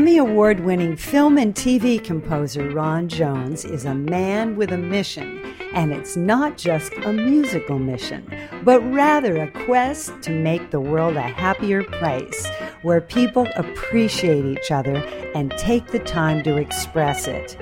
Emmy 0.00 0.16
Award 0.16 0.60
winning 0.60 0.96
film 0.96 1.36
and 1.36 1.54
TV 1.54 2.02
composer 2.02 2.70
Ron 2.70 3.06
Jones 3.06 3.66
is 3.66 3.84
a 3.84 3.94
man 3.94 4.56
with 4.56 4.72
a 4.72 4.78
mission, 4.78 5.54
and 5.74 5.92
it's 5.92 6.16
not 6.16 6.56
just 6.56 6.94
a 7.04 7.12
musical 7.12 7.78
mission, 7.78 8.24
but 8.64 8.80
rather 8.94 9.36
a 9.36 9.50
quest 9.66 10.10
to 10.22 10.30
make 10.30 10.70
the 10.70 10.80
world 10.80 11.16
a 11.16 11.20
happier 11.20 11.84
place 11.84 12.48
where 12.80 13.02
people 13.02 13.46
appreciate 13.56 14.46
each 14.46 14.70
other 14.70 14.96
and 15.34 15.50
take 15.58 15.88
the 15.88 15.98
time 15.98 16.42
to 16.44 16.56
express 16.56 17.28
it. 17.28 17.58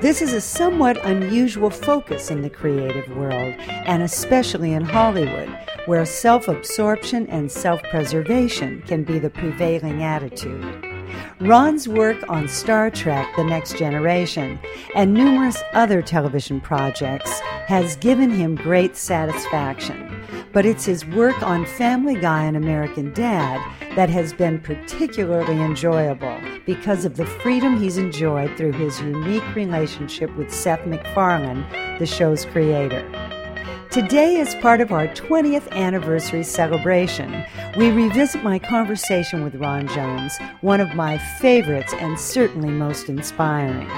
This 0.00 0.22
is 0.22 0.32
a 0.32 0.40
somewhat 0.40 1.04
unusual 1.04 1.70
focus 1.70 2.30
in 2.30 2.42
the 2.42 2.50
creative 2.50 3.08
world, 3.16 3.52
and 3.68 4.04
especially 4.04 4.74
in 4.74 4.84
Hollywood, 4.84 5.48
where 5.86 6.06
self 6.06 6.46
absorption 6.46 7.26
and 7.26 7.50
self 7.50 7.82
preservation 7.82 8.80
can 8.86 9.02
be 9.02 9.18
the 9.18 9.30
prevailing 9.30 10.04
attitude. 10.04 10.89
Ron's 11.40 11.88
work 11.88 12.18
on 12.28 12.48
Star 12.48 12.90
Trek 12.90 13.28
The 13.36 13.44
Next 13.44 13.78
Generation 13.78 14.58
and 14.94 15.14
numerous 15.14 15.62
other 15.72 16.02
television 16.02 16.60
projects 16.60 17.40
has 17.66 17.96
given 17.96 18.30
him 18.30 18.56
great 18.56 18.96
satisfaction. 18.96 20.16
But 20.52 20.66
it's 20.66 20.84
his 20.84 21.06
work 21.06 21.40
on 21.42 21.64
Family 21.64 22.16
Guy 22.16 22.44
and 22.44 22.56
American 22.56 23.12
Dad 23.12 23.60
that 23.94 24.10
has 24.10 24.32
been 24.32 24.60
particularly 24.60 25.60
enjoyable 25.60 26.38
because 26.66 27.04
of 27.04 27.16
the 27.16 27.26
freedom 27.26 27.80
he's 27.80 27.98
enjoyed 27.98 28.56
through 28.56 28.72
his 28.72 29.00
unique 29.00 29.54
relationship 29.54 30.34
with 30.36 30.52
Seth 30.52 30.84
MacFarlane, 30.86 31.64
the 31.98 32.06
show's 32.06 32.44
creator. 32.44 33.08
Today, 33.90 34.40
as 34.40 34.54
part 34.54 34.80
of 34.80 34.92
our 34.92 35.08
20th 35.08 35.68
anniversary 35.72 36.44
celebration, 36.44 37.44
we 37.76 37.90
revisit 37.90 38.40
my 38.44 38.56
conversation 38.56 39.42
with 39.42 39.56
Ron 39.56 39.88
Jones, 39.88 40.38
one 40.60 40.80
of 40.80 40.94
my 40.94 41.18
favorites 41.40 41.92
and 41.94 42.16
certainly 42.16 42.68
most 42.68 43.08
inspiring. 43.08 43.90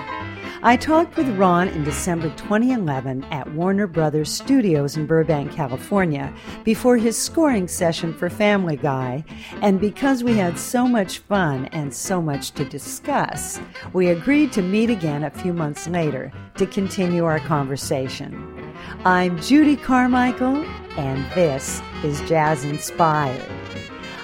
I 0.60 0.76
talked 0.76 1.16
with 1.16 1.28
Ron 1.36 1.68
in 1.68 1.82
December 1.82 2.28
2011 2.30 3.24
at 3.24 3.52
Warner 3.54 3.86
Brothers 3.86 4.30
Studios 4.30 4.96
in 4.96 5.06
Burbank, 5.06 5.52
California, 5.52 6.32
before 6.64 6.96
his 6.96 7.16
scoring 7.16 7.66
session 7.66 8.12
for 8.12 8.28
Family 8.28 8.76
Guy. 8.76 9.24
And 9.62 9.80
because 9.80 10.22
we 10.22 10.34
had 10.36 10.58
so 10.58 10.86
much 10.86 11.18
fun 11.20 11.66
and 11.66 11.92
so 11.92 12.20
much 12.20 12.52
to 12.52 12.64
discuss, 12.64 13.60
we 13.92 14.08
agreed 14.08 14.52
to 14.52 14.62
meet 14.62 14.90
again 14.90 15.24
a 15.24 15.30
few 15.30 15.52
months 15.52 15.88
later 15.88 16.30
to 16.56 16.66
continue 16.66 17.24
our 17.24 17.40
conversation. 17.40 18.74
I'm 19.04 19.40
Judy 19.40 19.76
Carmichael, 19.76 20.64
and 20.96 21.24
this 21.32 21.80
is 22.04 22.20
Jazz 22.28 22.64
Inspired. 22.64 23.61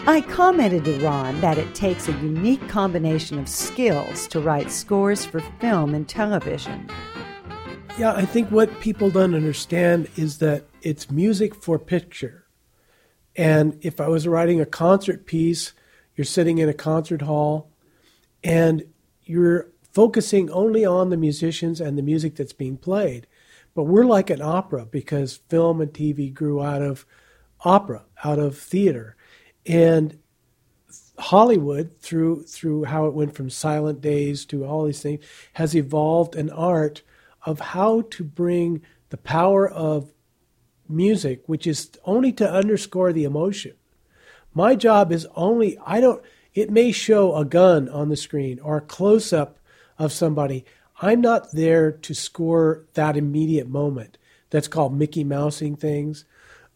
I 0.06 0.24
commented 0.28 0.84
to 0.84 0.98
Ron 1.04 1.41
that 1.41 1.58
it 1.58 1.74
takes 1.74 2.08
a 2.08 2.12
unique 2.12 2.66
combination 2.68 3.38
of 3.38 3.48
skills 3.48 4.27
to 4.28 4.41
write 4.41 4.70
scores 4.70 5.24
for 5.24 5.41
film 5.60 5.94
and 5.94 6.08
television. 6.08 6.88
Yeah, 7.98 8.12
I 8.12 8.24
think 8.24 8.50
what 8.50 8.80
people 8.80 9.10
don't 9.10 9.34
understand 9.34 10.08
is 10.16 10.38
that 10.38 10.64
it's 10.82 11.10
music 11.10 11.54
for 11.54 11.78
picture. 11.78 12.46
And 13.36 13.78
if 13.82 14.00
I 14.00 14.08
was 14.08 14.26
writing 14.26 14.60
a 14.60 14.66
concert 14.66 15.26
piece, 15.26 15.72
you're 16.14 16.24
sitting 16.24 16.58
in 16.58 16.69
a 16.69 16.74
concert 16.74 17.22
hall 17.22 17.70
and 18.42 18.84
you're 19.24 19.69
focusing 19.92 20.50
only 20.50 20.84
on 20.84 21.10
the 21.10 21.16
musicians 21.16 21.80
and 21.80 21.98
the 21.98 22.02
music 22.02 22.36
that's 22.36 22.52
being 22.52 22.76
played. 22.76 23.26
But 23.74 23.84
we're 23.84 24.06
like 24.06 24.30
an 24.30 24.42
opera 24.42 24.86
because 24.86 25.41
film 25.48 25.80
and 25.80 25.92
TV 25.92 26.32
grew 26.32 26.62
out 26.62 26.82
of 26.82 27.04
opera, 27.60 28.04
out 28.24 28.38
of 28.38 28.56
theater. 28.56 29.16
And 29.66 30.18
Hollywood, 31.18 31.98
through 32.00 32.44
through 32.44 32.84
how 32.84 33.06
it 33.06 33.14
went 33.14 33.34
from 33.34 33.50
silent 33.50 34.00
days 34.00 34.44
to 34.46 34.64
all 34.64 34.84
these 34.84 35.02
things, 35.02 35.24
has 35.54 35.74
evolved 35.74 36.36
an 36.36 36.50
art 36.50 37.02
of 37.44 37.60
how 37.60 38.02
to 38.02 38.24
bring 38.24 38.82
the 39.10 39.16
power 39.16 39.68
of 39.68 40.12
music, 40.88 41.42
which 41.47 41.66
is 41.66 41.91
only 42.04 42.32
to 42.32 42.50
underscore 42.50 43.12
the 43.12 43.24
emotion. 43.24 43.74
My 44.54 44.74
job 44.74 45.12
is 45.12 45.26
only 45.34 45.78
I 45.84 46.00
don't 46.00 46.22
it 46.54 46.70
may 46.70 46.92
show 46.92 47.36
a 47.36 47.44
gun 47.44 47.88
on 47.88 48.08
the 48.08 48.16
screen 48.16 48.58
or 48.60 48.78
a 48.78 48.82
close 48.82 49.32
up 49.32 49.58
of 49.98 50.12
somebody. 50.12 50.64
I'm 51.00 51.20
not 51.20 51.52
there 51.52 51.92
to 51.92 52.14
score 52.14 52.84
that 52.94 53.16
immediate 53.16 53.68
moment. 53.68 54.18
That's 54.50 54.68
called 54.68 54.97
Mickey 54.97 55.22
Mousing 55.22 55.76
things, 55.76 56.24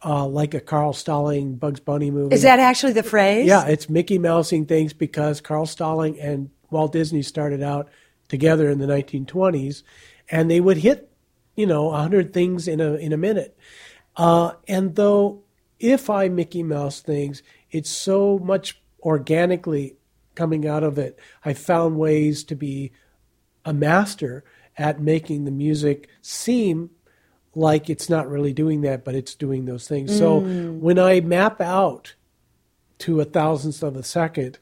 uh, 0.05 0.27
like 0.27 0.53
a 0.53 0.59
Carl 0.59 0.93
Stalling 0.93 1.55
Bugs 1.55 1.79
Bunny 1.79 2.11
movie. 2.11 2.35
Is 2.35 2.41
that 2.43 2.59
actually 2.59 2.93
the 2.93 3.03
phrase? 3.03 3.47
Yeah, 3.47 3.65
it's 3.67 3.89
Mickey 3.89 4.17
Mousing 4.17 4.65
things 4.65 4.93
because 4.93 5.41
Carl 5.41 5.65
Stalling 5.65 6.19
and 6.19 6.49
Walt 6.69 6.91
Disney 6.91 7.21
started 7.21 7.63
out 7.63 7.89
together 8.27 8.69
in 8.69 8.79
the 8.79 8.87
1920s, 8.87 9.83
and 10.29 10.49
they 10.49 10.59
would 10.59 10.77
hit, 10.77 11.11
you 11.55 11.65
know, 11.65 11.91
hundred 11.91 12.33
things 12.33 12.67
in 12.67 12.81
a 12.81 12.95
in 12.95 13.13
a 13.13 13.17
minute. 13.17 13.57
Uh, 14.15 14.53
and 14.67 14.95
though 14.95 15.43
if 15.79 16.09
I 16.09 16.29
Mickey 16.29 16.63
Mouse 16.63 17.01
things, 17.01 17.43
it's 17.69 17.89
so 17.89 18.39
much 18.39 18.81
organically 19.01 19.97
coming 20.33 20.65
out 20.65 20.83
of 20.83 20.97
it. 20.97 21.19
I 21.43 21.53
found 21.53 21.97
ways 21.97 22.43
to 22.45 22.55
be 22.55 22.93
a 23.65 23.73
master 23.73 24.43
at 24.77 25.01
making 25.01 25.43
the 25.43 25.51
music 25.51 26.07
seem 26.21 26.89
like 27.55 27.89
it's 27.89 28.09
not 28.09 28.29
really 28.29 28.53
doing 28.53 28.81
that, 28.81 29.03
but 29.03 29.15
it's 29.15 29.35
doing 29.35 29.65
those 29.65 29.87
things. 29.87 30.11
Mm. 30.11 30.17
So 30.17 30.39
when 30.39 30.99
I 30.99 31.21
map 31.21 31.61
out 31.61 32.15
to 32.99 33.21
a 33.21 33.25
thousandth 33.25 33.83
of 33.83 33.95
a 33.95 34.03
second 34.03 34.59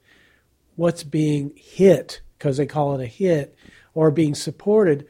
what's 0.76 1.04
being 1.04 1.54
hit, 1.56 2.22
because 2.38 2.58
they 2.58 2.66
call 2.66 3.00
it 3.00 3.04
a 3.04 3.08
hit, 3.08 3.56
or 3.94 4.12
being 4.12 4.36
supported, 4.36 5.08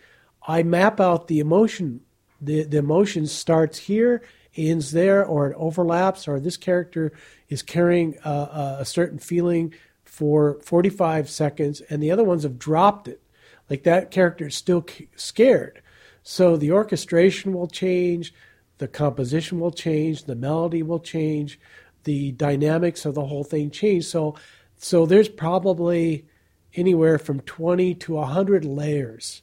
I 0.48 0.64
map 0.64 1.00
out 1.00 1.28
the 1.28 1.40
emotion. 1.40 2.02
The, 2.40 2.64
the 2.64 2.78
emotion 2.78 3.28
starts 3.28 3.78
here, 3.78 4.24
ends 4.56 4.92
there, 4.92 5.24
or 5.24 5.52
it 5.52 5.56
overlaps, 5.58 6.28
or 6.28 6.40
this 6.40 6.58
character 6.58 7.14
is 7.50 7.62
carrying 7.62 8.18
a, 8.26 8.78
a 8.80 8.86
certain 8.86 9.20
feeling 9.20 9.74
for 10.04 10.60
45 10.64 11.30
seconds, 11.30 11.82
and 11.82 12.02
the 12.02 12.12
other 12.12 12.24
ones 12.24 12.44
have 12.44 12.60
dropped 12.60 13.08
it. 13.08 13.22
Like 13.70 13.84
that 13.84 14.12
character 14.12 14.48
is 14.48 14.56
still 14.56 14.86
scared. 15.16 15.82
So 16.24 16.58
the 16.58 16.72
orchestration 16.72 17.54
will 17.54 17.68
change, 17.68 18.34
the 18.78 18.88
composition 18.88 19.60
will 19.60 19.72
change, 19.72 20.26
the 20.26 20.36
melody 20.36 20.84
will 20.84 21.00
change, 21.00 21.60
the 22.04 22.32
dynamics 22.32 23.06
of 23.06 23.16
the 23.16 23.26
whole 23.26 23.44
thing 23.44 23.72
change. 23.72 24.06
So, 24.06 24.36
so 24.78 25.06
there's 25.06 25.30
probably 25.30 26.26
anywhere 26.74 27.18
from 27.20 27.42
20 27.42 27.96
to 27.96 28.14
100 28.14 28.66
layers 28.66 29.42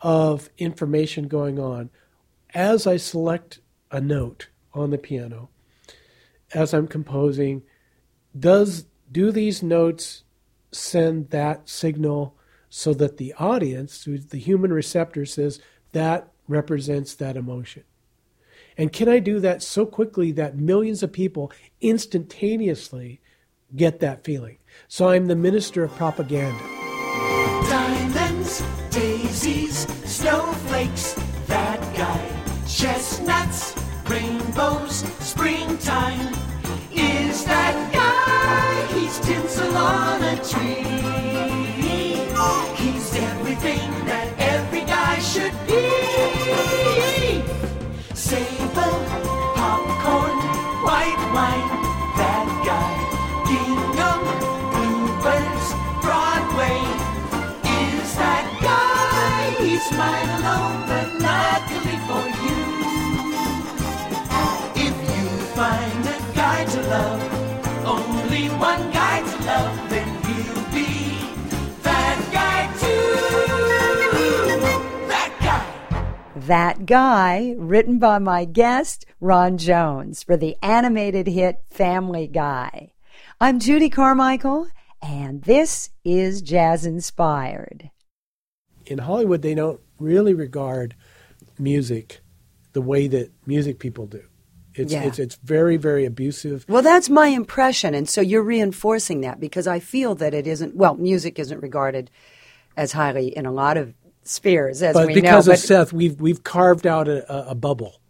of 0.00 0.50
information 0.58 1.28
going 1.28 1.58
on 1.58 1.90
as 2.54 2.86
I 2.86 2.96
select 2.96 3.60
a 3.90 4.00
note 4.00 4.48
on 4.72 4.90
the 4.90 4.98
piano, 4.98 5.48
as 6.52 6.72
I'm 6.72 6.86
composing. 6.86 7.62
Does 8.38 8.86
do 9.10 9.30
these 9.30 9.62
notes 9.62 10.24
send 10.72 11.30
that 11.30 11.68
signal 11.68 12.36
so 12.68 12.92
that 12.94 13.16
the 13.16 13.32
audience, 13.34 14.04
the 14.04 14.38
human 14.38 14.72
receptor, 14.72 15.24
says 15.24 15.60
that 15.96 16.28
represents 16.46 17.14
that 17.14 17.38
emotion. 17.38 17.82
And 18.76 18.92
can 18.92 19.08
I 19.08 19.18
do 19.18 19.40
that 19.40 19.62
so 19.62 19.86
quickly 19.86 20.30
that 20.32 20.58
millions 20.58 21.02
of 21.02 21.10
people 21.10 21.50
instantaneously 21.80 23.22
get 23.74 24.00
that 24.00 24.22
feeling? 24.22 24.58
So 24.88 25.08
I'm 25.08 25.26
the 25.26 25.34
minister 25.34 25.84
of 25.84 25.96
propaganda. 25.96 26.62
Diamonds, 27.70 28.62
daisies, 28.90 29.86
snowflakes, 30.04 31.14
that 31.46 31.80
guy, 31.96 32.28
chestnuts, 32.68 33.74
rainbows, 34.06 34.96
springtime. 35.24 36.34
Is 36.92 37.42
that 37.46 37.74
guy? 37.90 38.98
He's 38.98 39.18
tinsel 39.20 39.74
on 39.74 40.22
a 40.22 40.36
tree. 40.44 40.96
He's 42.76 43.16
everything 43.16 43.90
that 44.04 44.34
every 44.38 44.80
guy 44.82 45.18
should 45.20 45.52
be. 45.65 45.65
That 76.46 76.86
Guy, 76.86 77.56
written 77.58 77.98
by 77.98 78.20
my 78.20 78.44
guest, 78.44 79.04
Ron 79.20 79.58
Jones, 79.58 80.22
for 80.22 80.36
the 80.36 80.56
animated 80.62 81.26
hit 81.26 81.64
Family 81.70 82.28
Guy. 82.28 82.92
I'm 83.40 83.58
Judy 83.58 83.90
Carmichael, 83.90 84.68
And 85.02 85.42
this 85.42 85.90
is 86.04 86.40
Jazz 86.42 86.86
Inspired. 86.86 87.90
In 88.86 88.98
Hollywood, 88.98 89.42
they 89.42 89.56
don't 89.56 89.80
really 89.98 90.34
regard 90.34 90.94
music 91.58 92.20
the 92.74 92.80
way 92.80 93.08
that 93.08 93.32
music 93.44 93.80
people 93.80 94.06
do. 94.06 94.22
It's, 94.74 94.92
Yeah. 94.92 95.02
it's, 95.02 95.18
it's 95.18 95.34
very, 95.42 95.76
very 95.76 96.04
abusive. 96.04 96.64
Well, 96.68 96.82
that's 96.82 97.10
my 97.10 97.26
impression. 97.26 97.92
And 97.92 98.08
so 98.08 98.20
you're 98.20 98.42
reinforcing 98.42 99.20
that 99.22 99.40
because 99.40 99.66
I 99.66 99.80
feel 99.80 100.14
that 100.14 100.32
it 100.32 100.46
isn't, 100.46 100.76
well, 100.76 100.94
music 100.94 101.40
isn't 101.40 101.60
regarded 101.60 102.08
as 102.76 102.92
highly 102.92 103.36
in 103.36 103.46
a 103.46 103.52
lot 103.52 103.76
of 103.76 103.94
spheres, 104.26 104.82
as 104.82 104.94
but 104.94 105.06
we 105.06 105.14
because 105.14 105.46
know. 105.46 105.54
of 105.54 105.58
Seth, 105.58 105.92
we've 105.92 106.20
we've 106.20 106.42
carved 106.42 106.86
out 106.86 107.08
a, 107.08 107.30
a, 107.32 107.50
a 107.50 107.54
bubble, 107.54 108.00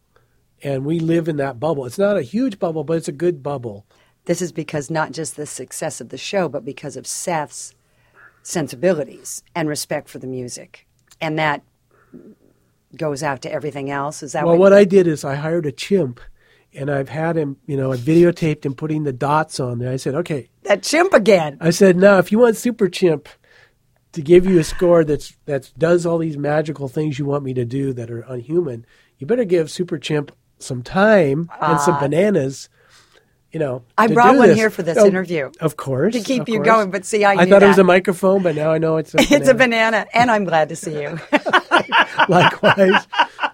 and 0.63 0.85
we 0.85 1.01
live 1.01 1.29
in 1.29 1.37
that 1.37 1.61
bubble. 1.61 1.87
It's 1.87 1.99
not 1.99 2.17
a 2.17 2.23
huge 2.23 2.59
bubble, 2.59 2.85
but 2.85 2.97
it's 2.97 3.09
a 3.09 3.13
good 3.13 3.43
bubble. 3.43 3.87
This 4.25 4.43
is 4.43 4.53
because 4.53 4.91
not 4.91 5.13
just 5.13 5.37
the 5.37 5.47
success 5.47 6.01
of 6.01 6.09
the 6.09 6.19
show, 6.19 6.49
but 6.49 6.65
because 6.65 6.97
of 6.97 7.07
Seth's 7.07 7.75
sensibilities 8.43 9.43
and 9.55 9.69
respect 9.69 10.09
for 10.09 10.19
the 10.19 10.27
music. 10.27 10.87
And 11.21 11.39
that 11.39 11.63
goes 12.97 13.23
out 13.23 13.43
to 13.43 13.53
everything 13.53 13.91
else. 13.91 14.23
Is 14.23 14.33
that 14.33 14.45
Well, 14.45 14.55
what, 14.55 14.71
what 14.71 14.73
I 14.73 14.85
did 14.85 15.07
is 15.07 15.25
I 15.25 15.35
hired 15.35 15.67
a 15.67 15.73
chimp, 15.73 16.21
and 16.75 16.91
I've 16.91 17.09
had 17.09 17.37
him. 17.37 17.57
You 17.67 17.77
know, 17.77 17.93
I 17.93 17.97
videotaped 17.97 18.65
him 18.65 18.75
putting 18.75 19.05
the 19.05 19.13
dots 19.13 19.61
on 19.61 19.79
there. 19.79 19.93
I 19.93 19.97
said, 19.97 20.15
okay. 20.15 20.49
that 20.63 20.83
chimp 20.83 21.13
again? 21.13 21.59
I 21.61 21.71
said, 21.71 21.97
now 21.97 22.19
if 22.19 22.33
you 22.33 22.39
want 22.39 22.57
Super 22.57 22.89
Chimp 22.89 23.29
to 24.17 24.23
give 24.23 24.45
you 24.47 24.59
a 24.59 24.65
score 24.65 25.05
that's 25.05 25.37
that 25.47 25.71
does 25.79 26.05
all 26.05 26.19
these 26.19 26.37
magical 26.37 26.89
things 26.89 27.19
you 27.19 27.25
want 27.25 27.45
me 27.45 27.55
to 27.55 27.65
do 27.65 27.93
that 27.93 28.11
are 28.11 28.21
unhuman, 28.23 28.85
you 29.19 29.27
better 29.27 29.45
give 29.45 29.71
Super 29.71 29.99
Chimp 29.99 30.33
some 30.59 30.83
time 30.83 31.49
and 31.61 31.81
some 31.81 31.99
bananas. 32.01 32.69
You 33.53 33.61
know, 33.61 33.83
Ah. 33.97 34.03
I 34.03 34.07
brought 34.09 34.37
one 34.37 34.49
this. 34.49 34.57
here 34.59 34.69
for 34.71 34.83
this 34.83 34.99
Oh, 34.99 35.07
interview. 35.07 35.51
Of 35.61 35.77
course, 35.77 36.13
To 36.15 36.21
keep 36.21 36.47
you 36.49 36.57
course. 36.57 36.67
going, 36.67 36.91
but 36.91 37.05
see, 37.07 37.25
I 37.25 37.33
I 37.43 37.47
thought 37.49 37.63
it 37.63 37.69
was 37.69 37.79
a 37.79 37.85
microphone, 37.85 38.43
but 38.43 38.55
now 38.57 38.71
I 38.73 38.79
know 38.79 38.97
it's 38.99 39.15
a 39.15 39.19
It's 39.21 39.49
a 39.49 39.55
banana. 39.55 40.05
banana, 40.05 40.07
and 40.13 40.31
I'm 40.31 40.45
glad 40.45 40.69
to 40.71 40.77
see 40.77 41.01
you. 41.01 41.19
Likewise, 42.29 43.07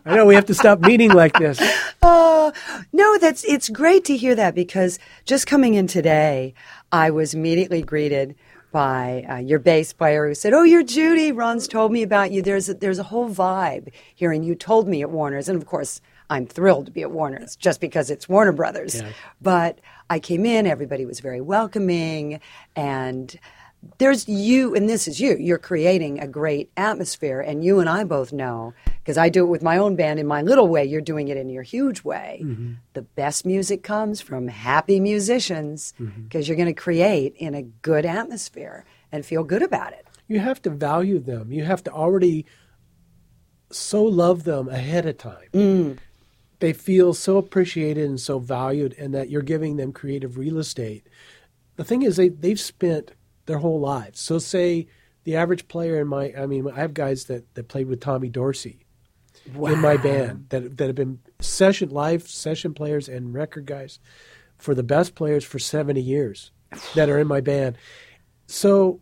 I 0.04 0.16
know 0.16 0.26
we 0.26 0.34
have 0.34 0.46
to 0.46 0.54
stop 0.54 0.80
meeting 0.80 1.10
like 1.12 1.34
this. 1.34 1.60
Oh, 2.04 2.52
no, 2.92 3.16
that's 3.18 3.44
it's 3.44 3.68
great 3.68 4.04
to 4.06 4.16
hear 4.16 4.34
that 4.34 4.56
because 4.56 4.98
just 5.24 5.46
coming 5.46 5.74
in 5.74 5.86
today, 5.86 6.52
I 6.90 7.10
was 7.10 7.32
immediately 7.34 7.82
greeted 7.82 8.34
by 8.72 9.24
uh, 9.28 9.36
your 9.36 9.58
bass 9.58 9.92
player 9.92 10.26
who 10.26 10.34
said, 10.34 10.52
"Oh, 10.54 10.64
you're 10.64 10.82
Judy. 10.82 11.30
Ron's 11.30 11.68
told 11.68 11.92
me 11.92 12.02
about 12.02 12.32
you. 12.32 12.42
There's 12.42 12.68
a, 12.68 12.74
there's 12.74 12.98
a 12.98 13.04
whole 13.04 13.28
vibe 13.30 13.92
here, 14.14 14.32
and 14.32 14.44
you 14.44 14.54
told 14.54 14.88
me 14.88 15.02
at 15.02 15.10
Warner's, 15.10 15.48
and 15.48 15.60
of 15.60 15.66
course." 15.66 16.00
I'm 16.30 16.46
thrilled 16.46 16.86
to 16.86 16.92
be 16.92 17.02
at 17.02 17.10
Warner's 17.10 17.56
just 17.56 17.78
because 17.78 18.08
it's 18.08 18.26
Warner 18.26 18.52
Brothers. 18.52 19.02
But 19.42 19.80
I 20.08 20.18
came 20.18 20.46
in, 20.46 20.66
everybody 20.66 21.04
was 21.04 21.20
very 21.20 21.42
welcoming, 21.42 22.40
and 22.74 23.38
there's 23.98 24.28
you, 24.28 24.74
and 24.74 24.88
this 24.88 25.08
is 25.08 25.20
you. 25.20 25.36
You're 25.36 25.58
creating 25.58 26.20
a 26.20 26.28
great 26.28 26.70
atmosphere, 26.76 27.40
and 27.40 27.64
you 27.64 27.80
and 27.80 27.88
I 27.88 28.04
both 28.04 28.32
know 28.32 28.74
because 29.00 29.18
I 29.18 29.28
do 29.28 29.44
it 29.44 29.48
with 29.48 29.62
my 29.62 29.76
own 29.76 29.96
band 29.96 30.20
in 30.20 30.26
my 30.26 30.42
little 30.42 30.68
way. 30.68 30.84
You're 30.84 31.00
doing 31.00 31.28
it 31.28 31.36
in 31.36 31.48
your 31.48 31.64
huge 31.64 32.04
way. 32.04 32.40
Mm-hmm. 32.44 32.74
The 32.94 33.02
best 33.02 33.44
music 33.44 33.82
comes 33.82 34.20
from 34.20 34.46
happy 34.48 35.00
musicians 35.00 35.94
mm-hmm. 36.00 36.22
because 36.22 36.46
you're 36.46 36.56
going 36.56 36.72
to 36.72 36.80
create 36.80 37.34
in 37.36 37.54
a 37.54 37.62
good 37.62 38.06
atmosphere 38.06 38.84
and 39.10 39.26
feel 39.26 39.42
good 39.42 39.62
about 39.62 39.92
it. 39.92 40.06
You 40.28 40.38
have 40.38 40.62
to 40.62 40.70
value 40.70 41.18
them. 41.18 41.52
You 41.52 41.64
have 41.64 41.82
to 41.84 41.90
already 41.90 42.46
so 43.70 44.04
love 44.04 44.44
them 44.44 44.68
ahead 44.68 45.06
of 45.06 45.18
time. 45.18 45.48
Mm. 45.52 45.98
They 46.60 46.72
feel 46.72 47.14
so 47.14 47.36
appreciated 47.36 48.08
and 48.08 48.20
so 48.20 48.38
valued, 48.38 48.94
and 48.96 49.12
that 49.14 49.28
you're 49.28 49.42
giving 49.42 49.76
them 49.76 49.92
creative 49.92 50.38
real 50.38 50.58
estate. 50.58 51.08
The 51.74 51.84
thing 51.84 52.02
is, 52.02 52.16
they 52.16 52.28
they've 52.28 52.60
spent 52.60 53.12
their 53.52 53.60
whole 53.60 53.80
lives. 53.80 54.18
So, 54.18 54.38
say 54.38 54.86
the 55.24 55.36
average 55.36 55.68
player 55.68 56.00
in 56.00 56.08
my, 56.08 56.32
I 56.36 56.46
mean, 56.46 56.68
I 56.68 56.80
have 56.80 56.94
guys 56.94 57.26
that, 57.26 57.54
that 57.54 57.68
played 57.68 57.86
with 57.86 58.00
Tommy 58.00 58.30
Dorsey 58.30 58.86
in 59.46 59.78
my 59.80 59.96
band 59.96 60.46
that 60.48 60.76
that 60.76 60.86
have 60.86 60.94
been 60.94 61.18
session 61.40 61.90
live 61.90 62.28
session 62.28 62.72
players 62.74 63.08
and 63.08 63.34
record 63.34 63.66
guys 63.66 63.98
for 64.56 64.74
the 64.74 64.82
best 64.82 65.16
players 65.16 65.44
for 65.44 65.58
70 65.58 66.00
years 66.00 66.52
that 66.94 67.10
are 67.10 67.18
in 67.18 67.26
my 67.26 67.40
band. 67.40 67.76
So 68.46 69.00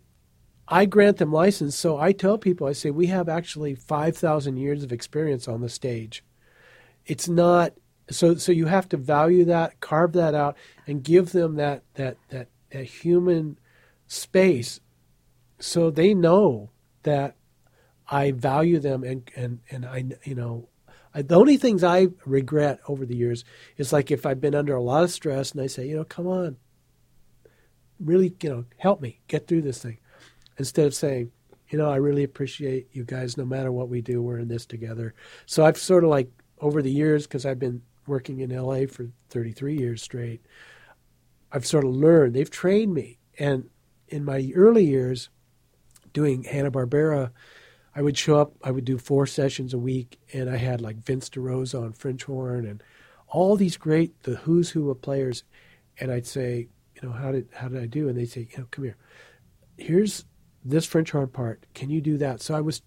I 0.67 0.87
grant 0.87 1.19
them 1.19 1.33
license. 1.33 1.77
So 1.77 1.99
I 1.99 2.13
tell 2.13 2.39
people, 2.39 2.67
I 2.67 2.73
say, 2.73 2.91
we 2.91 3.07
have 3.07 3.29
actually 3.29 3.75
5,000 3.75 4.57
years 4.57 4.83
of 4.83 4.93
experience 4.93 5.49
on 5.49 5.61
the 5.61 5.69
stage. 5.69 6.25
It's 7.05 7.29
not, 7.29 7.75
so, 8.11 8.37
so 8.37 8.53
you 8.53 8.67
have 8.67 8.89
to 8.91 8.97
value 8.97 9.45
that, 9.47 9.81
carve 9.81 10.13
that 10.15 10.35
out, 10.35 10.57
and 10.87 11.03
give 11.03 11.33
them 11.33 11.57
that, 11.57 11.83
that, 11.95 12.17
that, 12.29 12.49
that 12.71 12.85
human 12.85 13.59
space 14.11 14.81
so 15.61 15.89
they 15.89 16.15
know 16.15 16.71
that 17.05 17.37
I 18.09 18.33
value 18.33 18.81
them 18.81 19.05
and, 19.05 19.31
and, 19.37 19.61
and 19.71 19.87
I, 19.87 20.05
you 20.25 20.35
know, 20.35 20.69
I, 21.15 21.23
the 21.23 21.37
only 21.37 21.57
things 21.57 21.85
I 21.85 22.09
regret 22.27 22.81
over 22.89 23.07
the 23.07 23.17
years 23.17 23.45
is 23.77 23.93
like 23.93 24.11
if 24.11 24.27
I've 24.27 24.41
been 24.41 24.55
under 24.55 24.75
a 24.75 24.83
lot 24.83 25.05
of 25.05 25.13
stress 25.13 25.53
and 25.53 25.61
I 25.61 25.69
say, 25.69 25.87
you 25.87 25.97
know, 25.97 26.05
come 26.05 26.27
on, 26.27 26.57
really, 28.01 28.35
you 28.43 28.51
know, 28.51 28.65
help 28.79 29.01
me 29.01 29.21
get 29.29 29.47
through 29.47 29.63
this 29.63 29.81
thing 29.81 29.99
instead 30.59 30.87
of 30.87 30.95
saying, 30.95 31.31
you 31.69 31.79
know, 31.79 31.89
I 31.89 31.97
really 31.97 32.25
appreciate 32.25 32.89
you 32.91 33.05
guys. 33.05 33.37
No 33.37 33.45
matter 33.45 33.71
what 33.71 33.89
we 33.89 34.03
do, 34.03 34.21
we're 34.21 34.41
in 34.41 34.49
this 34.49 34.67
together. 34.67 35.15
So 35.47 35.65
I've 35.65 35.79
sort 35.79 36.03
of 36.03 36.11
like 36.11 36.29
over 36.61 36.83
the 36.83 36.91
years, 36.91 37.29
because 37.29 37.47
I've 37.47 37.61
been 37.61 37.81
working 38.09 38.41
in 38.41 38.51
LA 38.51 38.87
for 38.87 39.07
33 39.29 39.79
years 39.79 40.03
straight, 40.03 40.45
I've 41.53 41.65
sort 41.65 41.85
of 41.85 41.95
learned. 41.95 42.35
They've 42.35 42.51
trained 42.51 42.93
me, 42.93 43.19
and 43.39 43.71
in 44.11 44.25
my 44.25 44.53
early 44.55 44.85
years, 44.85 45.31
doing 46.13 46.45
Hanna 46.45 46.71
Barbera, 46.71 47.31
I 47.95 48.03
would 48.03 48.17
show 48.17 48.39
up. 48.39 48.53
I 48.63 48.71
would 48.71 48.85
do 48.85 48.99
four 48.99 49.27
sessions 49.27 49.75
a 49.75 49.79
week, 49.79 50.19
and 50.33 50.49
I 50.51 50.57
had 50.57 50.81
like 50.81 50.97
Vince 50.97 51.29
DeRosa 51.31 51.83
on 51.83 51.93
French 51.93 52.25
horn 52.25 52.67
and 52.67 52.83
all 53.29 53.57
these 53.57 53.77
great 53.77 54.23
the 54.25 54.37
who's 54.37 54.71
who 54.71 54.91
of 54.91 55.01
players. 55.03 55.45
And 55.99 56.11
I'd 56.11 56.27
say, 56.27 56.69
you 56.95 57.09
know, 57.09 57.15
how 57.15 57.33
did 57.33 57.49
how 57.55 57.69
did 57.69 57.83
I 57.83 57.87
do? 57.87 58.09
And 58.09 58.17
they'd 58.17 58.27
say, 58.27 58.49
you 58.51 58.59
know, 58.59 58.67
come 58.71 58.85
here. 58.85 58.97
Here's 59.77 60.25
this 60.65 60.87
French 60.87 61.11
horn 61.11 61.29
part. 61.29 61.65
Can 61.75 61.91
you 61.91 62.01
do 62.01 62.19
that? 62.19 62.43
So 62.43 62.55
I 62.55 62.61
was 62.61 62.83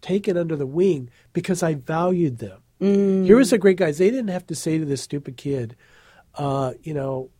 taken 0.00 0.36
under 0.36 0.56
the 0.56 0.66
wing 0.66 1.10
because 1.32 1.62
I 1.62 1.74
valued 1.74 2.38
them. 2.38 2.62
Here 3.24 3.36
was 3.36 3.50
the 3.50 3.58
great 3.58 3.76
guys. 3.76 3.98
They 3.98 4.10
didn't 4.10 4.28
have 4.28 4.46
to 4.46 4.54
say 4.54 4.78
to 4.78 4.84
this 4.84 5.02
stupid 5.02 5.36
kid, 5.36 5.74
uh, 6.36 6.74
you 6.82 6.94
know, 6.94 7.30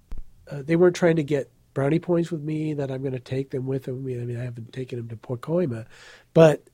uh, 0.51 0.63
they 0.63 0.75
weren't 0.75 0.97
trying 0.97 1.17
to 1.17 1.23
get 1.23 1.51
brownie 1.79 2.01
points 2.01 2.33
with 2.33 2.43
me 2.43 2.75
that 2.75 2.91
I'm 2.91 3.03
going 3.03 3.13
to 3.13 3.21
take 3.21 3.51
them 3.51 3.65
with 3.65 3.87
me. 3.87 4.21
I 4.21 4.25
mean, 4.25 4.37
I 4.37 4.43
haven't 4.43 4.73
taken 4.73 4.99
them 4.99 5.07
to 5.11 5.17
Pacoima, 5.17 5.87
but 6.35 6.65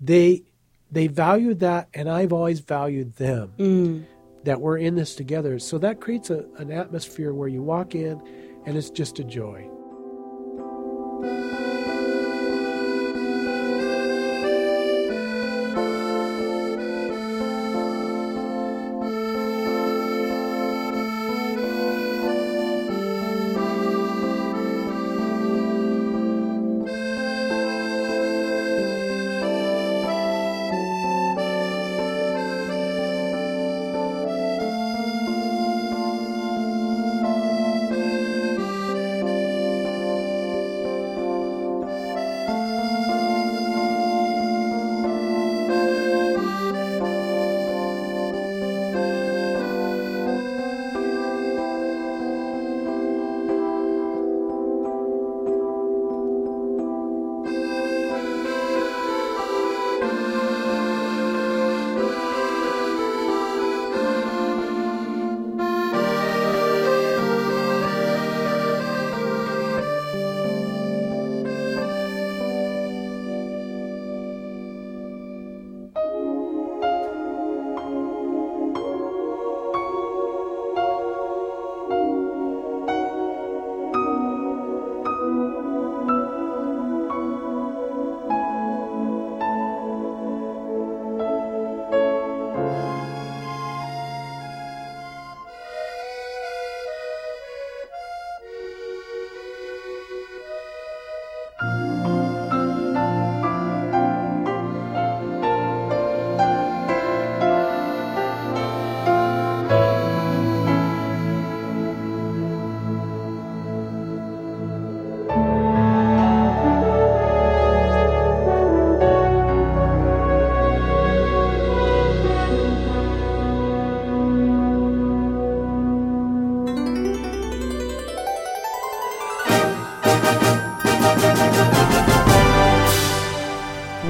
they 0.00 0.44
they 0.92 1.08
valued 1.08 1.58
that, 1.58 1.88
and 1.92 2.08
I've 2.08 2.32
always 2.32 2.60
valued 2.60 3.16
them. 3.16 3.52
Mm. 3.58 4.04
That 4.44 4.60
we're 4.60 4.78
in 4.78 4.94
this 4.94 5.16
together, 5.16 5.58
so 5.58 5.76
that 5.78 6.00
creates 6.00 6.30
a, 6.30 6.44
an 6.58 6.70
atmosphere 6.70 7.34
where 7.34 7.48
you 7.48 7.62
walk 7.62 7.96
in, 7.96 8.22
and 8.64 8.76
it's 8.76 8.90
just 8.90 9.18
a 9.18 9.24
joy. 9.24 9.68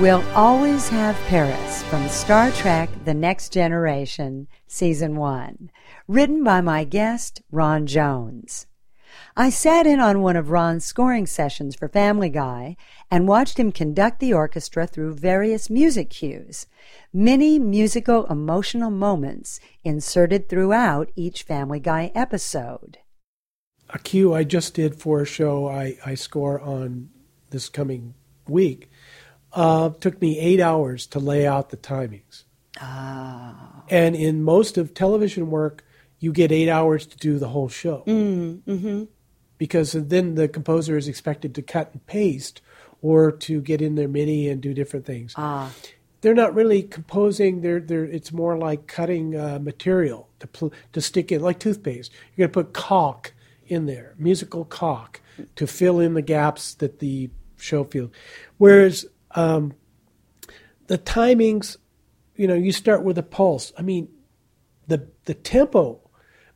We'll 0.04 0.22
always 0.34 0.90
have 0.90 1.16
Paris 1.28 1.82
from 1.84 2.06
Star 2.10 2.50
Trek 2.50 2.90
The 3.06 3.14
Next 3.14 3.54
Generation, 3.54 4.48
Season 4.66 5.16
1, 5.16 5.70
written 6.06 6.44
by 6.44 6.60
my 6.60 6.84
guest, 6.84 7.40
Ron 7.50 7.86
Jones. 7.86 8.66
I 9.34 9.48
sat 9.48 9.86
in 9.86 10.00
on 10.00 10.20
one 10.20 10.36
of 10.36 10.50
Ron's 10.50 10.84
scoring 10.84 11.24
sessions 11.24 11.74
for 11.74 11.88
Family 11.88 12.28
Guy 12.28 12.76
and 13.10 13.26
watched 13.26 13.58
him 13.58 13.72
conduct 13.72 14.20
the 14.20 14.34
orchestra 14.34 14.86
through 14.86 15.14
various 15.14 15.70
music 15.70 16.10
cues, 16.10 16.66
many 17.10 17.58
musical 17.58 18.26
emotional 18.26 18.90
moments 18.90 19.58
inserted 19.84 20.50
throughout 20.50 21.10
each 21.16 21.44
Family 21.44 21.80
Guy 21.80 22.12
episode. 22.14 22.98
A 23.88 23.98
cue 23.98 24.34
I 24.34 24.44
just 24.44 24.74
did 24.74 24.96
for 24.96 25.22
a 25.22 25.26
show 25.26 25.66
I, 25.66 25.96
I 26.04 26.14
score 26.14 26.60
on 26.60 27.08
this 27.48 27.70
coming 27.70 28.12
week 28.46 28.90
uh, 29.54 29.90
took 30.00 30.20
me 30.20 30.38
eight 30.38 30.60
hours 30.60 31.06
to 31.06 31.18
lay 31.18 31.46
out 31.46 31.70
the 31.70 31.76
timings. 31.76 32.44
Ah. 32.80 33.84
And 33.88 34.16
in 34.16 34.42
most 34.42 34.76
of 34.76 34.94
television 34.94 35.50
work, 35.50 35.84
you 36.18 36.32
get 36.32 36.50
eight 36.50 36.68
hours 36.68 37.06
to 37.06 37.16
do 37.16 37.38
the 37.38 37.48
whole 37.48 37.68
show. 37.68 38.02
Mm-hmm. 38.06 39.04
Because 39.58 39.92
then 39.92 40.34
the 40.34 40.48
composer 40.48 40.96
is 40.96 41.06
expected 41.06 41.54
to 41.54 41.62
cut 41.62 41.90
and 41.92 42.04
paste 42.06 42.60
or 43.02 43.30
to 43.30 43.60
get 43.60 43.80
in 43.80 43.94
their 43.94 44.08
MIDI 44.08 44.48
and 44.48 44.60
do 44.60 44.74
different 44.74 45.06
things. 45.06 45.34
Ah. 45.36 45.70
They're 46.22 46.34
not 46.34 46.54
really 46.54 46.82
composing. 46.82 47.60
They're, 47.60 47.80
they're, 47.80 48.04
it's 48.04 48.32
more 48.32 48.56
like 48.56 48.86
cutting 48.86 49.36
uh, 49.36 49.58
material 49.60 50.28
to, 50.40 50.46
pl- 50.46 50.72
to 50.94 51.00
stick 51.02 51.30
in, 51.30 51.42
like 51.42 51.58
toothpaste. 51.58 52.10
You're 52.34 52.48
going 52.48 52.64
to 52.64 52.70
put 52.70 52.72
caulk 52.74 53.34
in 53.66 53.86
there, 53.86 54.14
musical 54.18 54.64
caulk, 54.64 55.20
to 55.56 55.66
fill 55.66 56.00
in 56.00 56.14
the 56.14 56.22
gaps 56.22 56.74
that 56.74 56.98
the 56.98 57.28
show 57.58 57.84
feels. 57.84 58.10
Whereas 58.56 59.06
um, 59.34 59.74
the 60.86 60.98
timings, 60.98 61.76
you 62.36 62.46
know, 62.46 62.54
you 62.54 62.72
start 62.72 63.02
with 63.02 63.18
a 63.18 63.22
pulse. 63.22 63.72
I 63.78 63.82
mean, 63.82 64.08
the 64.86 65.08
the 65.24 65.34
tempo 65.34 66.00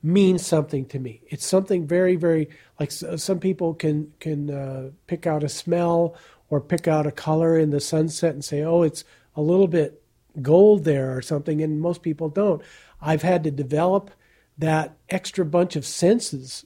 means 0.03 0.47
something 0.47 0.87
to 0.87 0.99
me. 0.99 1.23
It's 1.27 1.47
something 1.47 1.87
very, 1.87 2.17
very 2.17 2.49
like 2.79 2.91
some 2.91 3.41
people 3.41 3.75
can 3.75 4.13
can 4.21 4.51
uh, 4.51 4.91
pick 5.07 5.27
out 5.27 5.43
a 5.43 5.49
smell 5.49 6.17
or 6.51 6.61
pick 6.61 6.89
out 6.89 7.07
a 7.07 7.13
color 7.13 7.59
in 7.59 7.71
the 7.71 7.81
sunset 7.81 8.33
and 8.33 8.45
say, 8.45 8.63
oh, 8.63 8.83
it's 8.83 9.05
a 9.35 9.43
little 9.43 9.69
bit 9.69 10.03
gold 10.41 10.85
there 10.85 11.17
or 11.17 11.23
something, 11.23 11.63
and 11.63 11.81
most 11.81 12.03
people 12.03 12.29
don't. 12.29 12.63
I've 13.01 13.23
had 13.23 13.45
to 13.45 13.51
develop 13.51 14.11
that 14.57 14.97
extra 15.09 15.45
bunch 15.45 15.77
of 15.77 15.87
senses, 15.87 16.65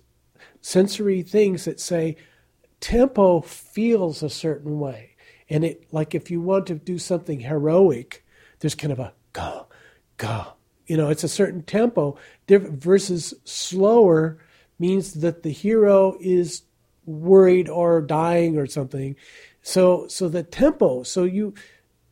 sensory 0.61 1.23
things 1.23 1.65
that 1.65 1.81
say 1.81 2.17
tempo 2.81 3.41
feels 3.41 4.23
a 4.23 4.31
certain 4.31 4.79
way. 4.79 5.12
And 5.53 5.65
it 5.65 5.87
like 5.93 6.15
if 6.15 6.31
you 6.31 6.41
want 6.41 6.67
to 6.69 6.75
do 6.75 6.99
something 6.99 7.41
heroic, 7.41 8.25
there's 8.61 8.75
kind 8.75 8.91
of 8.91 8.99
a 8.99 9.13
go, 9.35 9.67
go. 10.17 10.55
You 10.87 10.97
know, 10.97 11.11
it's 11.11 11.25
a 11.25 11.29
certain 11.29 11.63
tempo. 11.63 12.17
Versus 12.49 13.35
slower 13.45 14.39
means 14.79 15.13
that 15.15 15.43
the 15.43 15.51
hero 15.51 16.17
is 16.21 16.63
worried 17.05 17.69
or 17.69 18.01
dying 18.01 18.57
or 18.57 18.67
something. 18.67 19.15
So 19.61 20.07
so 20.09 20.31
the 20.31 20.43
tempo. 20.43 21.03
So 21.03 21.25
you 21.25 21.53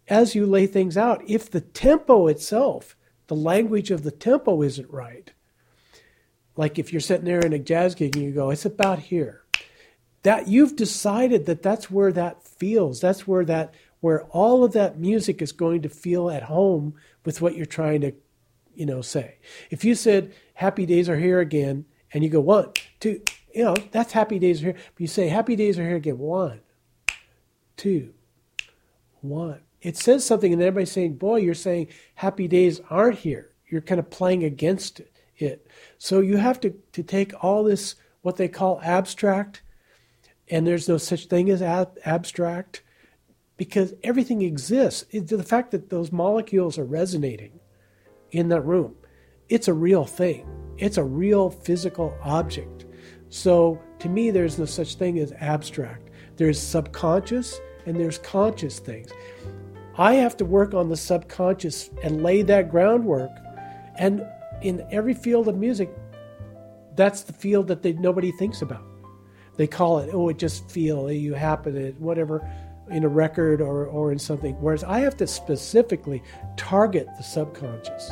as 0.06 0.35
you 0.35 0.44
lay 0.44 0.66
things 0.66 0.99
out, 0.99 1.23
if 1.26 1.50
the 1.50 1.62
tempo 1.62 2.26
itself, 2.26 2.94
the 3.28 3.37
language 3.37 3.90
of 3.90 4.02
the 4.02 4.11
tempo 4.11 4.62
isn't 4.62 4.90
right, 4.90 5.32
like 6.56 6.78
if 6.78 6.92
you're 6.92 7.00
sitting 7.00 7.25
there 7.25 7.40
in 7.40 7.54
a 7.54 7.59
jazz 7.59 7.94
gig 7.94 8.16
and 8.16 8.25
you 8.25 8.32
go, 8.32 8.50
it's 8.50 8.66
about 8.66 8.99
here 8.99 9.44
that 10.25 10.49
you've 10.49 10.76
decided 10.76 11.47
that 11.47 11.62
that's 11.62 11.90
where 11.90 12.12
that 12.12 12.37
feels. 12.61 13.00
That's 13.00 13.26
where 13.26 13.45
that 13.47 13.75
where 14.00 14.23
all 14.26 14.62
of 14.64 14.73
that 14.73 14.99
music 14.99 15.43
is 15.43 15.52
going 15.52 15.83
to 15.83 15.88
feel 15.88 16.31
at 16.31 16.45
home 16.45 16.95
with 17.25 17.40
what 17.40 17.57
you're 17.57 17.67
trying 17.67 18.02
to 18.02 18.12
you 18.75 18.87
know 18.87 19.02
say. 19.02 19.38
If 19.71 19.85
you 19.85 19.97
said 19.97 20.33
happy 20.55 20.87
days 20.87 21.09
are 21.09 21.19
here 21.19 21.40
again 21.40 21.87
and 22.12 22.23
you 22.23 22.31
go 22.31 22.40
one 22.40 22.73
two 23.00 23.23
you 23.52 23.64
know 23.64 23.75
that's 23.90 24.12
happy 24.12 24.38
days 24.38 24.62
are 24.62 24.67
here. 24.67 24.76
But 24.95 25.00
you 25.00 25.09
say 25.09 25.29
happy 25.29 25.57
days 25.57 25.79
are 25.79 25.87
here 25.87 25.97
again. 25.97 26.19
One 26.19 26.61
two 27.76 28.14
one. 29.21 29.62
It 29.83 29.97
says 29.97 30.25
something 30.25 30.52
and 30.52 30.62
everybody's 30.62 30.93
saying 30.93 31.17
boy 31.17 31.38
you're 31.38 31.55
saying 31.55 31.88
happy 32.14 32.47
days 32.47 32.81
aren't 32.88 33.19
here. 33.19 33.50
You're 33.69 33.81
kind 33.81 33.99
of 33.99 34.11
playing 34.11 34.45
against 34.45 35.00
it. 35.00 35.67
So 35.99 36.21
you 36.21 36.37
have 36.37 36.61
to, 36.61 36.75
to 36.93 37.02
take 37.02 37.33
all 37.43 37.64
this 37.64 37.95
what 38.23 38.37
they 38.37 38.49
call 38.49 38.81
abstract 38.83 39.62
and 40.50 40.66
there's 40.66 40.88
no 40.88 40.99
such 40.99 41.26
thing 41.26 41.49
as 41.49 41.62
ab- 41.62 41.99
abstract 42.04 42.83
because 43.57 43.95
everything 44.02 44.42
exists. 44.42 45.04
It, 45.11 45.28
the 45.28 45.42
fact 45.42 45.71
that 45.71 45.90
those 45.90 46.11
molecules 46.11 46.78
are 46.78 46.85
resonating 46.85 47.61
in 48.33 48.49
that 48.49 48.62
room, 48.62 48.97
it's 49.49 49.69
a 49.69 49.75
real 49.75 50.04
thing. 50.04 50.47
It's 50.76 50.97
a 50.97 51.04
real 51.04 51.50
physical 51.50 52.16
object. 52.23 52.87
So 53.28 53.80
to 54.00 54.09
me, 54.09 54.30
there's 54.30 54.59
no 54.59 54.64
such 54.64 54.97
thing 54.97 55.19
as 55.19 55.33
abstract. 55.40 56.11
There's 56.37 56.61
subconscious 56.61 57.61
and 57.87 57.97
there's 57.99 58.19
conscious 58.19 58.78
things. 58.78 59.11
I 59.97 60.14
have 60.14 60.37
to 60.38 60.45
work 60.45 60.75
on 60.75 60.88
the 60.88 60.97
subconscious 60.97 61.90
and 62.02 62.23
lay 62.23 62.42
that 62.42 62.71
groundwork. 62.71 63.30
And 63.97 64.26
in 64.62 64.87
every 64.90 65.14
field 65.14 65.49
of 65.49 65.57
music, 65.57 65.90
that's 66.97 67.23
the 67.23 67.33
field 67.33 67.69
that 67.69 67.83
they, 67.83 67.92
nobody 67.92 68.33
thinks 68.33 68.62
about 68.62 68.89
they 69.57 69.66
call 69.66 69.99
it, 69.99 70.11
oh, 70.12 70.28
it 70.28 70.38
just 70.38 70.71
feel, 70.71 71.11
you 71.11 71.35
happen 71.35 71.75
to, 71.75 71.90
whatever, 71.92 72.49
in 72.90 73.04
a 73.04 73.09
record 73.09 73.61
or, 73.61 73.87
or 73.87 74.12
in 74.12 74.19
something. 74.19 74.54
Whereas 74.61 74.85
I 74.85 75.00
have 75.00 75.16
to 75.19 75.26
specifically 75.26 76.23
target 76.57 77.07
the 77.16 77.23
subconscious. 77.23 78.11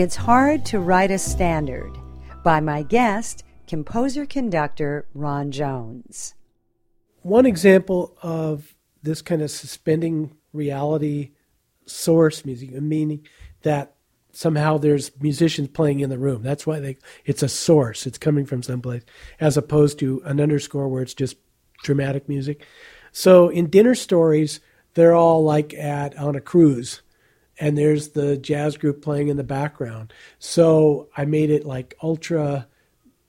It's 0.00 0.14
Hard 0.14 0.64
to 0.66 0.78
Write 0.78 1.10
a 1.10 1.18
Standard 1.18 1.98
by 2.44 2.60
my 2.60 2.84
guest, 2.84 3.42
composer 3.66 4.26
conductor 4.26 5.08
Ron 5.12 5.50
Jones. 5.50 6.36
One 7.22 7.46
example 7.46 8.16
of 8.22 8.76
this 9.02 9.22
kind 9.22 9.42
of 9.42 9.50
suspending 9.50 10.36
reality 10.52 11.32
source 11.84 12.44
music, 12.44 12.70
meaning 12.80 13.26
that 13.62 13.96
somehow 14.30 14.78
there's 14.78 15.10
musicians 15.20 15.66
playing 15.66 15.98
in 15.98 16.10
the 16.10 16.18
room. 16.18 16.44
That's 16.44 16.64
why 16.64 16.78
they 16.78 16.96
it's 17.24 17.42
a 17.42 17.48
source. 17.48 18.06
It's 18.06 18.18
coming 18.18 18.46
from 18.46 18.62
someplace, 18.62 19.02
as 19.40 19.56
opposed 19.56 19.98
to 19.98 20.22
an 20.24 20.40
underscore 20.40 20.86
where 20.86 21.02
it's 21.02 21.12
just 21.12 21.38
dramatic 21.82 22.28
music. 22.28 22.64
So 23.10 23.48
in 23.48 23.68
dinner 23.68 23.96
stories, 23.96 24.60
they're 24.94 25.16
all 25.16 25.42
like 25.42 25.74
at 25.74 26.16
on 26.16 26.36
a 26.36 26.40
cruise, 26.40 27.02
and 27.60 27.76
there's 27.76 28.10
the 28.10 28.36
jazz 28.36 28.76
group 28.76 29.02
playing 29.02 29.28
in 29.28 29.36
the 29.36 29.44
background. 29.44 30.12
So 30.38 31.08
I 31.16 31.24
made 31.24 31.50
it 31.50 31.64
like 31.64 31.94
ultra 32.02 32.66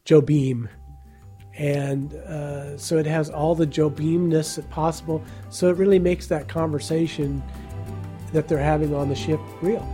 Jobim. 0.06 0.70
And 1.58 2.14
uh, 2.14 2.78
so 2.78 2.98
it 2.98 3.06
has 3.06 3.30
all 3.30 3.54
the 3.54 3.68
Jobimness 3.68 4.68
possible. 4.70 5.24
So 5.50 5.70
it 5.70 5.78
really 5.78 6.00
makes 6.00 6.28
that 6.28 6.48
conversation 6.48 7.44
that 8.32 8.48
they're 8.48 8.58
having 8.58 8.96
on 8.96 9.10
the 9.10 9.16
ship 9.16 9.40
real. 9.62 9.86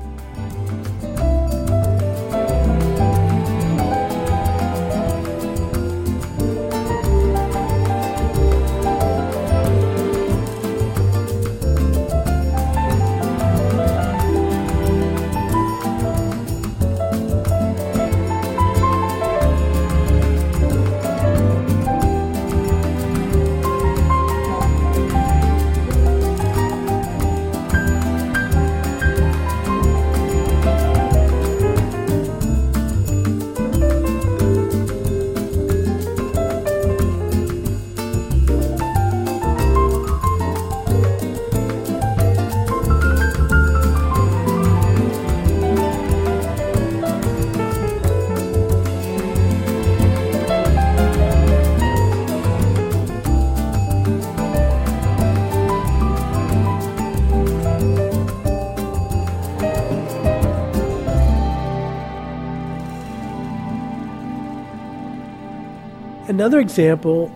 Another 66.46 66.60
example 66.60 67.36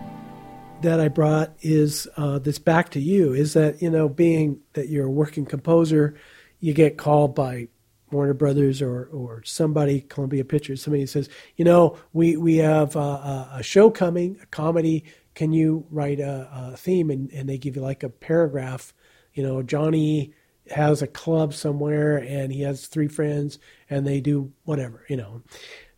that 0.82 1.00
I 1.00 1.08
brought 1.08 1.52
is 1.62 2.06
uh, 2.16 2.38
this 2.38 2.60
back 2.60 2.90
to 2.90 3.00
you 3.00 3.32
is 3.32 3.54
that, 3.54 3.82
you 3.82 3.90
know, 3.90 4.08
being 4.08 4.60
that 4.74 4.88
you're 4.88 5.06
a 5.06 5.10
working 5.10 5.44
composer, 5.44 6.14
you 6.60 6.72
get 6.72 6.96
called 6.96 7.34
by 7.34 7.66
Warner 8.12 8.34
Brothers 8.34 8.80
or, 8.80 9.06
or 9.06 9.42
somebody, 9.44 10.02
Columbia 10.02 10.44
Pictures, 10.44 10.80
somebody 10.80 11.06
says, 11.06 11.28
you 11.56 11.64
know, 11.64 11.98
we, 12.12 12.36
we 12.36 12.58
have 12.58 12.94
a, 12.94 13.48
a 13.54 13.62
show 13.64 13.90
coming, 13.90 14.38
a 14.44 14.46
comedy. 14.46 15.02
Can 15.34 15.52
you 15.52 15.84
write 15.90 16.20
a, 16.20 16.48
a 16.52 16.76
theme? 16.76 17.10
And, 17.10 17.32
and 17.32 17.48
they 17.48 17.58
give 17.58 17.74
you 17.74 17.82
like 17.82 18.04
a 18.04 18.10
paragraph. 18.10 18.94
You 19.34 19.42
know, 19.42 19.60
Johnny 19.64 20.34
has 20.70 21.02
a 21.02 21.08
club 21.08 21.52
somewhere 21.52 22.18
and 22.18 22.52
he 22.52 22.60
has 22.60 22.86
three 22.86 23.08
friends 23.08 23.58
and 23.90 24.06
they 24.06 24.20
do 24.20 24.52
whatever, 24.62 25.04
you 25.08 25.16
know. 25.16 25.42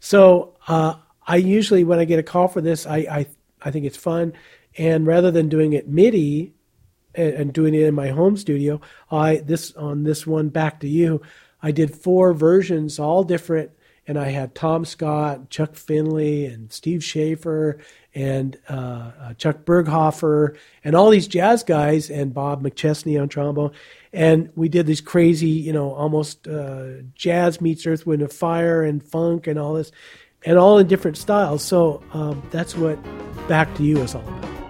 So 0.01 0.57
uh, 0.67 0.95
I 1.27 1.37
usually, 1.37 1.85
when 1.85 1.99
I 1.99 2.05
get 2.05 2.19
a 2.19 2.23
call 2.23 2.49
for 2.49 2.61
this, 2.61 2.87
I, 2.87 2.97
I, 2.99 3.27
I 3.61 3.71
think 3.71 3.87
it's 3.87 3.97
fun. 3.97 4.33
And 4.77 5.07
rather 5.07 5.31
than 5.31 5.49
doing 5.49 5.73
it 5.73 5.89
MIDI 5.89 6.53
and, 7.15 7.35
and 7.35 7.53
doing 7.53 7.75
it 7.75 7.83
in 7.83 7.95
my 7.95 8.09
home 8.09 8.37
studio, 8.37 8.81
I 9.11 9.37
this 9.37 9.75
on 9.75 10.05
this 10.05 10.27
one 10.27 10.49
back 10.49 10.81
to 10.81 10.89
you, 10.89 11.23
I 11.63 11.71
did 11.71 11.95
four 11.95 12.33
versions, 12.33 12.99
all 12.99 13.23
different, 13.23 13.71
and 14.07 14.19
I 14.19 14.31
had 14.31 14.55
Tom 14.55 14.85
Scott, 14.85 15.49
Chuck 15.49 15.77
Findley, 15.77 16.47
and 16.47 16.73
Steve 16.73 17.05
Schaefer, 17.05 17.79
and 18.15 18.59
uh, 18.69 19.13
uh, 19.21 19.35
Chuck 19.35 19.65
Berghofer, 19.65 20.57
and 20.83 20.97
all 20.97 21.11
these 21.11 21.29
jazz 21.29 21.63
guys, 21.63 22.11
and 22.11 22.35
Bob 22.35 22.63
McChesney 22.65 23.21
on 23.21 23.29
trombone, 23.29 23.73
and 24.13 24.51
we 24.57 24.69
did 24.69 24.87
these 24.87 25.01
crazy, 25.01 25.49
you 25.49 25.73
know, 25.73 25.93
almost 25.95 26.49
uh, 26.49 27.03
jazz 27.15 27.61
meets 27.61 27.87
Earth, 27.87 28.05
Wind, 28.05 28.23
and 28.23 28.33
Fire, 28.33 28.83
and 28.83 29.03
funk, 29.05 29.47
and 29.47 29.59
all 29.59 29.75
this, 29.75 29.93
and 30.45 30.59
all 30.59 30.79
in 30.79 30.87
different 30.87 31.17
styles. 31.17 31.63
So 31.63 32.03
um, 32.13 32.43
that's 32.51 32.77
what 32.77 32.99
Back 33.49 33.75
to 33.75 33.83
You 33.83 33.99
is 33.99 34.15
all 34.15 34.23
about. 34.23 34.62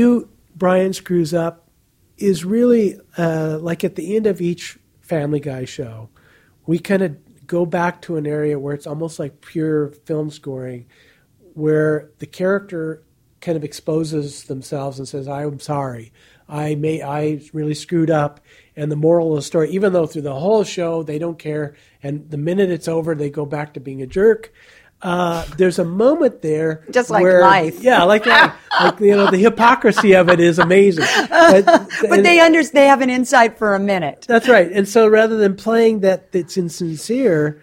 Cue 0.00 0.28
Brian 0.56 0.92
screws 0.92 1.34
up 1.34 1.68
is 2.16 2.44
really 2.44 2.98
uh, 3.16 3.58
like 3.60 3.84
at 3.84 3.96
the 3.96 4.16
end 4.16 4.26
of 4.26 4.40
each 4.40 4.78
Family 5.00 5.40
Guy 5.40 5.64
show, 5.64 6.08
we 6.66 6.78
kind 6.78 7.02
of 7.02 7.16
go 7.46 7.66
back 7.66 8.00
to 8.02 8.16
an 8.16 8.26
area 8.26 8.58
where 8.58 8.74
it's 8.74 8.86
almost 8.86 9.18
like 9.18 9.40
pure 9.40 9.90
film 10.04 10.30
scoring, 10.30 10.86
where 11.54 12.10
the 12.18 12.26
character 12.26 13.02
kind 13.40 13.56
of 13.56 13.64
exposes 13.64 14.44
themselves 14.44 14.98
and 14.98 15.08
says, 15.08 15.26
"I'm 15.26 15.60
sorry, 15.60 16.12
I 16.48 16.74
may 16.76 17.02
I 17.02 17.40
really 17.52 17.74
screwed 17.74 18.10
up." 18.10 18.40
And 18.76 18.90
the 18.90 18.96
moral 18.96 19.30
of 19.30 19.36
the 19.36 19.42
story, 19.42 19.70
even 19.70 19.92
though 19.92 20.06
through 20.06 20.22
the 20.22 20.38
whole 20.38 20.64
show 20.64 21.02
they 21.02 21.18
don't 21.18 21.38
care, 21.38 21.74
and 22.02 22.30
the 22.30 22.38
minute 22.38 22.70
it's 22.70 22.88
over, 22.88 23.14
they 23.14 23.30
go 23.30 23.44
back 23.44 23.74
to 23.74 23.80
being 23.80 24.02
a 24.02 24.06
jerk 24.06 24.52
uh, 25.02 25.44
there's 25.56 25.78
a 25.78 25.84
moment 25.84 26.42
there, 26.42 26.84
Just 26.90 27.08
like 27.10 27.22
where- 27.22 27.40
life. 27.40 27.82
Yeah, 27.82 28.02
like 28.04 28.26
life. 28.26 28.52
like 28.80 29.00
you 29.00 29.16
know, 29.16 29.30
the 29.30 29.38
hypocrisy 29.38 30.14
of 30.14 30.28
it 30.28 30.40
is 30.40 30.58
amazing. 30.58 31.06
But, 31.28 31.64
But 32.08 32.22
they 32.22 32.38
under, 32.40 32.62
they 32.64 32.86
have 32.86 33.00
an 33.00 33.10
insight 33.10 33.56
for 33.58 33.74
a 33.74 33.78
minute. 33.80 34.26
that's 34.28 34.48
right. 34.48 34.70
And 34.70 34.86
so 34.88 35.06
rather 35.08 35.36
than 35.36 35.56
playing 35.56 36.00
that 36.00 36.28
it's 36.32 36.56
insincere, 36.56 37.62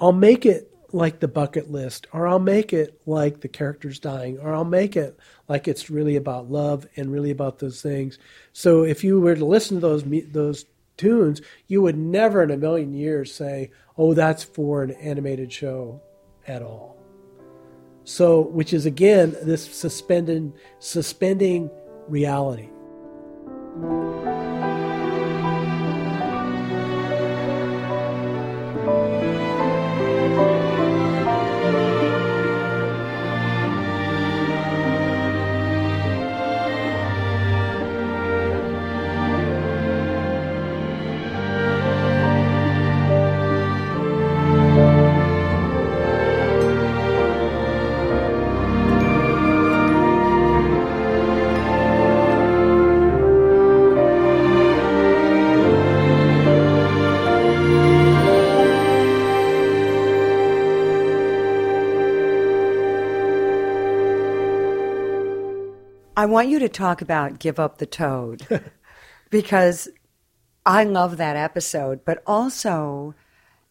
I'll 0.00 0.12
make 0.12 0.46
it 0.46 0.64
like 0.92 1.20
the 1.20 1.28
bucket 1.28 1.70
list, 1.70 2.06
or 2.12 2.26
I'll 2.26 2.38
make 2.38 2.72
it 2.72 3.00
like 3.04 3.40
the 3.40 3.48
character's 3.48 3.98
dying, 3.98 4.38
or 4.38 4.54
I'll 4.54 4.64
make 4.64 4.96
it 4.96 5.18
like 5.48 5.68
it's 5.68 5.90
really 5.90 6.16
about 6.16 6.50
love 6.50 6.86
and 6.96 7.12
really 7.12 7.30
about 7.30 7.58
those 7.58 7.82
things. 7.82 8.18
So 8.52 8.84
if 8.84 9.04
you 9.04 9.20
were 9.20 9.34
to 9.34 9.44
listen 9.44 9.80
to 9.80 9.86
those 9.86 10.04
those 10.32 10.64
tunes, 10.96 11.40
you 11.66 11.82
would 11.82 11.96
never 11.98 12.42
in 12.42 12.50
a 12.50 12.56
million 12.56 12.94
years 12.94 13.34
say, 13.34 13.70
"Oh, 13.98 14.14
that's 14.14 14.44
for 14.44 14.82
an 14.82 14.92
animated 14.92 15.52
show," 15.52 16.00
at 16.48 16.62
all. 16.62 16.96
So, 18.04 18.40
which 18.40 18.72
is 18.72 18.86
again 18.86 19.36
this 19.42 19.64
suspended 19.64 20.52
suspending 20.78 21.70
reality. 22.08 22.70
Want 66.28 66.48
you 66.48 66.58
to 66.60 66.68
talk 66.68 67.02
about 67.02 67.38
Give 67.38 67.58
Up 67.58 67.78
the 67.78 67.86
Toad 67.86 68.46
because 69.30 69.88
I 70.64 70.84
love 70.84 71.16
that 71.16 71.36
episode, 71.36 72.04
but 72.04 72.22
also 72.26 73.14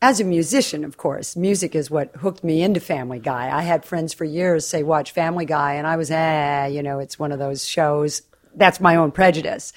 as 0.02 0.20
a 0.20 0.24
musician, 0.24 0.84
of 0.84 0.98
course, 0.98 1.36
music 1.36 1.74
is 1.74 1.90
what 1.90 2.16
hooked 2.18 2.44
me 2.44 2.62
into 2.62 2.80
Family 2.80 3.20
Guy. 3.20 3.56
I 3.56 3.64
had 3.64 3.84
friends 3.84 4.14
for 4.14 4.26
years 4.26 4.68
say, 4.68 4.84
watch 4.84 5.12
Family 5.12 5.46
Guy, 5.46 5.74
and 5.74 5.88
I 5.88 5.96
was, 5.96 6.12
eh, 6.12 6.68
you 6.68 6.84
know, 6.84 7.00
it's 7.00 7.18
one 7.18 7.32
of 7.32 7.40
those 7.40 7.66
shows. 7.66 8.22
That's 8.56 8.80
my 8.80 8.96
own 8.96 9.12
prejudice. 9.12 9.74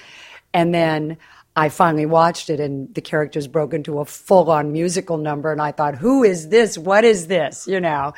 And 0.53 0.75
then 0.75 1.17
I 1.57 1.71
finally 1.71 2.05
watched 2.05 2.51
it, 2.51 2.61
and 2.61 2.95
the 2.95 3.01
characters 3.01 3.47
broke 3.47 3.73
into 3.73 3.99
a 3.99 4.05
full 4.05 4.51
on 4.51 4.73
musical 4.73 5.17
number, 5.17 5.53
and 5.53 5.61
I 5.61 5.73
thought, 5.73 5.97
who 5.97 6.23
is 6.23 6.51
this? 6.51 6.77
What 6.77 7.05
is 7.05 7.27
this? 7.29 7.67
You 7.67 7.81
know? 7.81 8.13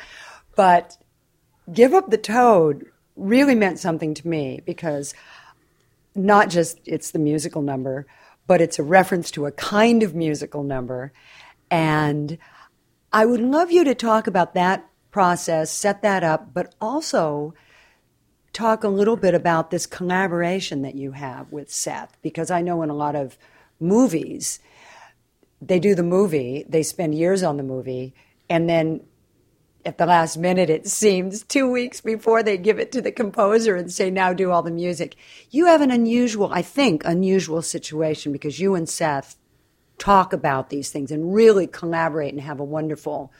But 0.57 0.97
Give 1.71 1.93
Up 1.93 2.09
the 2.09 2.17
Toad 2.17 2.85
really 3.15 3.55
meant 3.55 3.79
something 3.79 4.13
to 4.13 4.27
me 4.27 4.61
because 4.65 5.13
not 6.15 6.49
just 6.49 6.79
it's 6.85 7.11
the 7.11 7.19
musical 7.19 7.61
number, 7.61 8.05
but 8.47 8.61
it's 8.61 8.79
a 8.79 8.83
reference 8.83 9.31
to 9.31 9.45
a 9.45 9.51
kind 9.51 10.03
of 10.03 10.13
musical 10.15 10.63
number. 10.63 11.11
And 11.71 12.37
I 13.11 13.25
would 13.25 13.41
love 13.41 13.71
you 13.71 13.83
to 13.83 13.95
talk 13.95 14.27
about 14.27 14.53
that 14.53 14.87
process, 15.11 15.71
set 15.71 16.01
that 16.01 16.23
up, 16.23 16.53
but 16.53 16.73
also 16.81 17.53
talk 18.51 18.83
a 18.83 18.89
little 18.89 19.15
bit 19.15 19.33
about 19.33 19.71
this 19.71 19.85
collaboration 19.85 20.81
that 20.83 20.95
you 20.95 21.11
have 21.11 21.51
with 21.51 21.71
Seth, 21.71 22.17
because 22.21 22.51
I 22.51 22.61
know 22.61 22.83
in 22.83 22.89
a 22.89 22.95
lot 22.95 23.15
of 23.15 23.37
movies, 23.79 24.59
they 25.61 25.79
do 25.79 25.95
the 25.95 26.03
movie, 26.03 26.65
they 26.67 26.83
spend 26.83 27.15
years 27.15 27.41
on 27.41 27.57
the 27.57 27.63
movie, 27.63 28.13
and 28.49 28.69
then 28.69 29.01
at 29.85 29.97
the 29.97 30.05
last 30.05 30.37
minute, 30.37 30.69
it 30.69 30.87
seems, 30.87 31.43
two 31.43 31.69
weeks 31.69 31.99
before 31.99 32.41
they 32.41 32.57
give 32.57 32.79
it 32.79 32.91
to 32.93 33.01
the 33.01 33.11
composer 33.11 33.75
and 33.75 33.91
say, 33.91 34.09
now 34.09 34.33
do 34.33 34.51
all 34.51 34.63
the 34.63 34.71
music. 34.71 35.15
You 35.49 35.65
have 35.65 35.81
an 35.81 35.91
unusual, 35.91 36.51
I 36.53 36.61
think, 36.61 37.03
unusual 37.05 37.61
situation 37.61 38.31
because 38.31 38.59
you 38.59 38.75
and 38.75 38.87
Seth 38.87 39.35
talk 39.97 40.33
about 40.33 40.69
these 40.69 40.89
things 40.89 41.11
and 41.11 41.33
really 41.33 41.67
collaborate 41.67 42.33
and 42.33 42.41
have 42.41 42.59
a 42.59 42.63
wonderful 42.63 43.31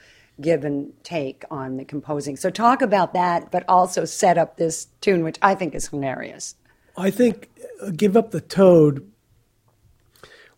give 0.42 0.64
and 0.66 0.92
take 1.04 1.46
on 1.50 1.78
the 1.78 1.86
composing. 1.86 2.36
So 2.36 2.50
talk 2.50 2.82
about 2.82 3.14
that, 3.14 3.52
but 3.52 3.64
also 3.68 4.04
set 4.06 4.38
up 4.38 4.58
this 4.58 4.88
tune, 5.00 5.24
which 5.24 5.38
I 5.42 5.56
think 5.56 5.76
is 5.76 5.88
hilarious. 5.88 6.56
I 6.98 7.10
think 7.10 7.50
uh, 7.82 7.92
Give 7.92 8.18
Up 8.18 8.32
the 8.32 8.42
Toad 8.42 9.10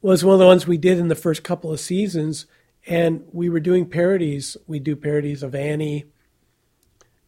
was 0.02 0.24
one 0.24 0.34
of 0.34 0.40
the 0.40 0.46
ones 0.46 0.68
we 0.68 0.78
did 0.78 1.00
in 1.00 1.08
the 1.08 1.16
first 1.16 1.44
couple 1.44 1.72
of 1.72 1.80
seasons 1.80 2.46
and 2.88 3.26
we 3.32 3.50
were 3.50 3.60
doing 3.60 3.88
parodies. 3.88 4.58
We 4.68 4.80
do 4.80 4.96
parodies 4.96 5.44
of 5.44 5.56
Annie, 5.56 6.06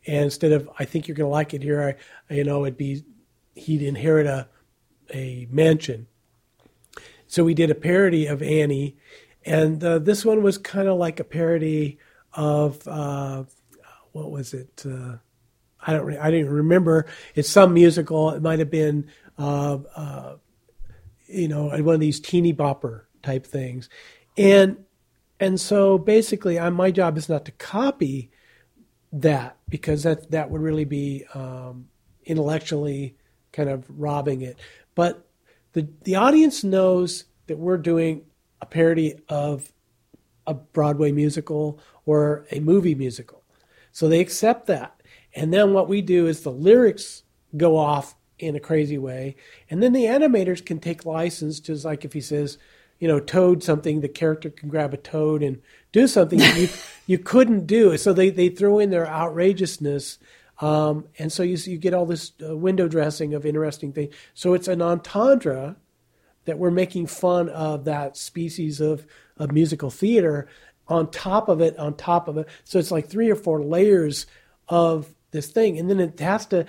and 0.06 0.26
instead 0.26 0.52
of 0.52 0.70
"I 0.78 0.86
think 0.86 1.08
you're 1.08 1.16
going 1.16 1.30
to 1.30 1.32
like 1.32 1.54
it 1.54 1.64
here," 1.64 1.98
I, 2.30 2.34
you 2.34 2.44
know, 2.44 2.66
it'd 2.66 2.78
be 2.78 3.04
he'd 3.56 3.82
inherit 3.82 4.28
a 4.28 4.48
a 5.14 5.48
mansion. 5.50 6.08
So 7.28 7.44
we 7.44 7.54
did 7.54 7.70
a 7.70 7.76
parody 7.76 8.28
of 8.28 8.42
Annie, 8.42 8.98
and 9.46 9.84
uh, 9.84 10.00
this 10.00 10.24
one 10.24 10.44
was 10.44 10.58
kind 10.58 10.88
of 10.88 10.98
like 10.98 11.20
a 11.20 11.26
parody 11.26 11.98
of 12.34 12.88
uh, 12.88 13.44
what 14.12 14.32
was 14.32 14.54
it? 14.54 14.84
Uh, 14.86 15.18
I 15.86 15.94
don't. 15.94 16.18
I 16.18 16.32
didn't 16.32 16.52
remember. 16.52 17.06
It's 17.36 17.50
some 17.50 17.74
musical. 17.74 18.32
It 18.32 18.42
might 18.42 18.60
have 18.60 18.72
been, 18.72 19.10
uh, 19.38 19.78
uh, 19.96 20.36
you 21.28 21.48
know, 21.48 21.70
one 21.70 21.96
of 21.96 22.00
these 22.00 22.20
teeny 22.20 22.54
bopper 22.54 23.04
type 23.24 23.46
things, 23.46 23.90
and 24.38 24.86
and 25.40 25.60
so 25.60 25.98
basically, 25.98 26.60
I, 26.60 26.70
my 26.70 26.92
job 26.92 27.18
is 27.18 27.30
not 27.30 27.46
to 27.46 27.52
copy 27.52 28.32
that 29.14 29.58
because 29.70 30.04
that 30.04 30.32
that 30.32 30.50
would 30.50 30.62
really 30.62 30.86
be 30.86 31.26
um, 31.34 31.88
intellectually 32.26 33.16
kind 33.52 33.70
of 33.70 33.86
robbing 33.90 34.42
it. 34.42 34.58
But 34.96 35.26
the 35.74 35.88
the 36.04 36.16
audience 36.16 36.64
knows 36.64 37.26
that 37.48 37.58
we're 37.58 37.78
doing 37.78 38.26
a 38.62 38.66
parody 38.66 39.16
of 39.30 39.72
a 40.48 40.54
Broadway 40.54 41.12
musical 41.12 41.80
or 42.06 42.46
a 42.52 42.60
movie 42.60 42.96
musical, 42.96 43.44
so 43.92 44.10
they 44.10 44.20
accept 44.20 44.66
that. 44.68 45.02
And 45.36 45.54
then 45.54 45.74
what 45.74 45.88
we 45.88 46.02
do 46.02 46.26
is 46.26 46.42
the 46.42 46.52
lyrics 46.52 47.24
go 47.56 47.78
off 47.78 48.16
in 48.40 48.56
a 48.56 48.60
crazy 48.60 48.98
way, 48.98 49.36
and 49.70 49.84
then 49.84 49.94
the 49.94 50.06
animators 50.06 50.66
can 50.66 50.80
take 50.80 51.06
license, 51.06 51.60
just 51.60 51.86
like 51.86 52.04
if 52.04 52.14
he 52.14 52.22
says 52.22 52.58
you 53.00 53.08
know, 53.08 53.20
toad 53.20 53.64
something, 53.64 54.02
the 54.02 54.10
character 54.10 54.50
can 54.50 54.70
grab 54.70 54.94
a 54.94 54.98
toad 54.98 55.44
and 55.44 55.62
do 55.92 56.08
something 56.08 56.40
you 56.40 56.70
you 57.08 57.18
couldn't 57.18 57.68
do. 57.68 57.98
So 57.98 58.14
they, 58.14 58.30
they 58.30 58.50
throw 58.50 58.80
in 58.80 58.90
their 58.90 59.08
outrageousness, 59.08 60.20
um, 60.60 61.06
and 61.20 61.32
so 61.32 61.44
you 61.44 61.58
you 61.66 61.78
get 61.78 61.94
all 61.94 62.06
this 62.06 62.32
uh, 62.48 62.56
window 62.56 62.88
dressing 62.88 63.34
of 63.34 63.46
interesting 63.46 63.94
things. 63.94 64.14
So 64.34 64.54
it's 64.54 64.68
an 64.68 64.82
entendre 64.82 65.76
that 66.46 66.58
we're 66.58 66.72
making 66.72 67.08
fun 67.08 67.50
of 67.50 67.86
that 67.86 68.18
species 68.18 68.82
of 68.82 69.06
of 69.38 69.52
musical 69.52 69.90
theater 69.90 70.48
on 70.88 71.12
top 71.12 71.50
of 71.50 71.62
it, 71.62 71.78
on 71.78 71.94
top 71.96 72.28
of 72.28 72.38
it. 72.38 72.48
So 72.64 72.80
it's 72.80 72.92
like 72.92 73.10
three 73.10 73.30
or 73.30 73.36
four 73.36 73.62
layers 73.62 74.26
of 74.70 75.14
this 75.32 75.48
thing, 75.52 75.78
and 75.78 75.90
then 75.90 76.00
it 76.00 76.20
has 76.20 76.46
to 76.48 76.66